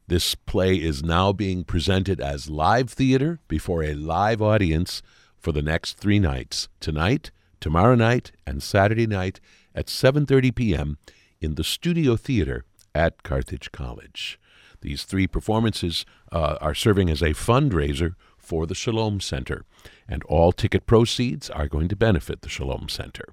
This 0.05 0.35
play 0.35 0.75
is 0.75 1.03
now 1.03 1.33
being 1.33 1.63
presented 1.63 2.21
as 2.21 2.49
live 2.49 2.91
theater 2.91 3.39
before 3.47 3.83
a 3.83 3.95
live 3.95 4.41
audience 4.41 5.01
for 5.35 5.51
the 5.51 5.63
next 5.63 5.97
3 5.97 6.19
nights, 6.19 6.69
tonight, 6.79 7.31
tomorrow 7.59 7.95
night, 7.95 8.31
and 8.45 8.61
Saturday 8.61 9.07
night 9.07 9.39
at 9.73 9.87
7:30 9.87 10.53
p.m. 10.55 10.97
in 11.39 11.55
the 11.55 11.63
Studio 11.63 12.15
Theater 12.15 12.65
at 12.93 13.23
Carthage 13.23 13.71
College. 13.71 14.39
These 14.81 15.03
three 15.03 15.27
performances 15.27 16.05
uh, 16.31 16.57
are 16.61 16.75
serving 16.75 17.09
as 17.09 17.21
a 17.21 17.33
fundraiser 17.33 18.15
for 18.37 18.65
the 18.65 18.75
Shalom 18.75 19.19
Center, 19.19 19.65
and 20.07 20.23
all 20.23 20.51
ticket 20.51 20.85
proceeds 20.85 21.49
are 21.49 21.67
going 21.67 21.87
to 21.89 21.95
benefit 21.95 22.41
the 22.41 22.49
Shalom 22.49 22.89
Center. 22.89 23.25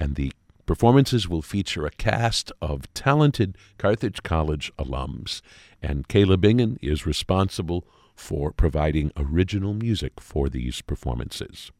And 0.00 0.14
the 0.14 0.32
performances 0.66 1.28
will 1.28 1.42
feature 1.42 1.86
a 1.86 1.90
cast 1.90 2.52
of 2.62 2.92
talented 2.94 3.56
Carthage 3.78 4.22
College 4.22 4.72
alums, 4.78 5.40
and 5.82 6.08
Kayla 6.08 6.40
Bingen 6.40 6.78
is 6.80 7.06
responsible 7.06 7.86
for 8.14 8.52
providing 8.52 9.12
original 9.16 9.74
music 9.74 10.20
for 10.20 10.48
these 10.48 10.82
performances. 10.82 11.70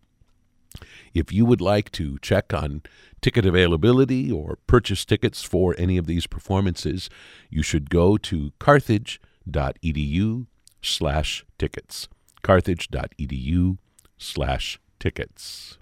If 1.15 1.33
you 1.33 1.45
would 1.47 1.61
like 1.61 1.91
to 1.93 2.19
check 2.21 2.53
on 2.53 2.83
ticket 3.21 3.47
availability 3.47 4.31
or 4.31 4.59
purchase 4.67 5.05
tickets 5.05 5.43
for 5.43 5.75
any 5.79 5.97
of 5.97 6.07
these 6.07 6.27
performances, 6.27 7.09
you 7.51 7.63
should 7.63 7.91
go 7.91 8.17
to 8.19 8.53
carthage.edu 8.59 10.47
slash 10.83 11.45
tickets. 11.59 12.09
carthage.edu 12.43 13.79
slash 14.19 14.81
tickets. 14.99 15.78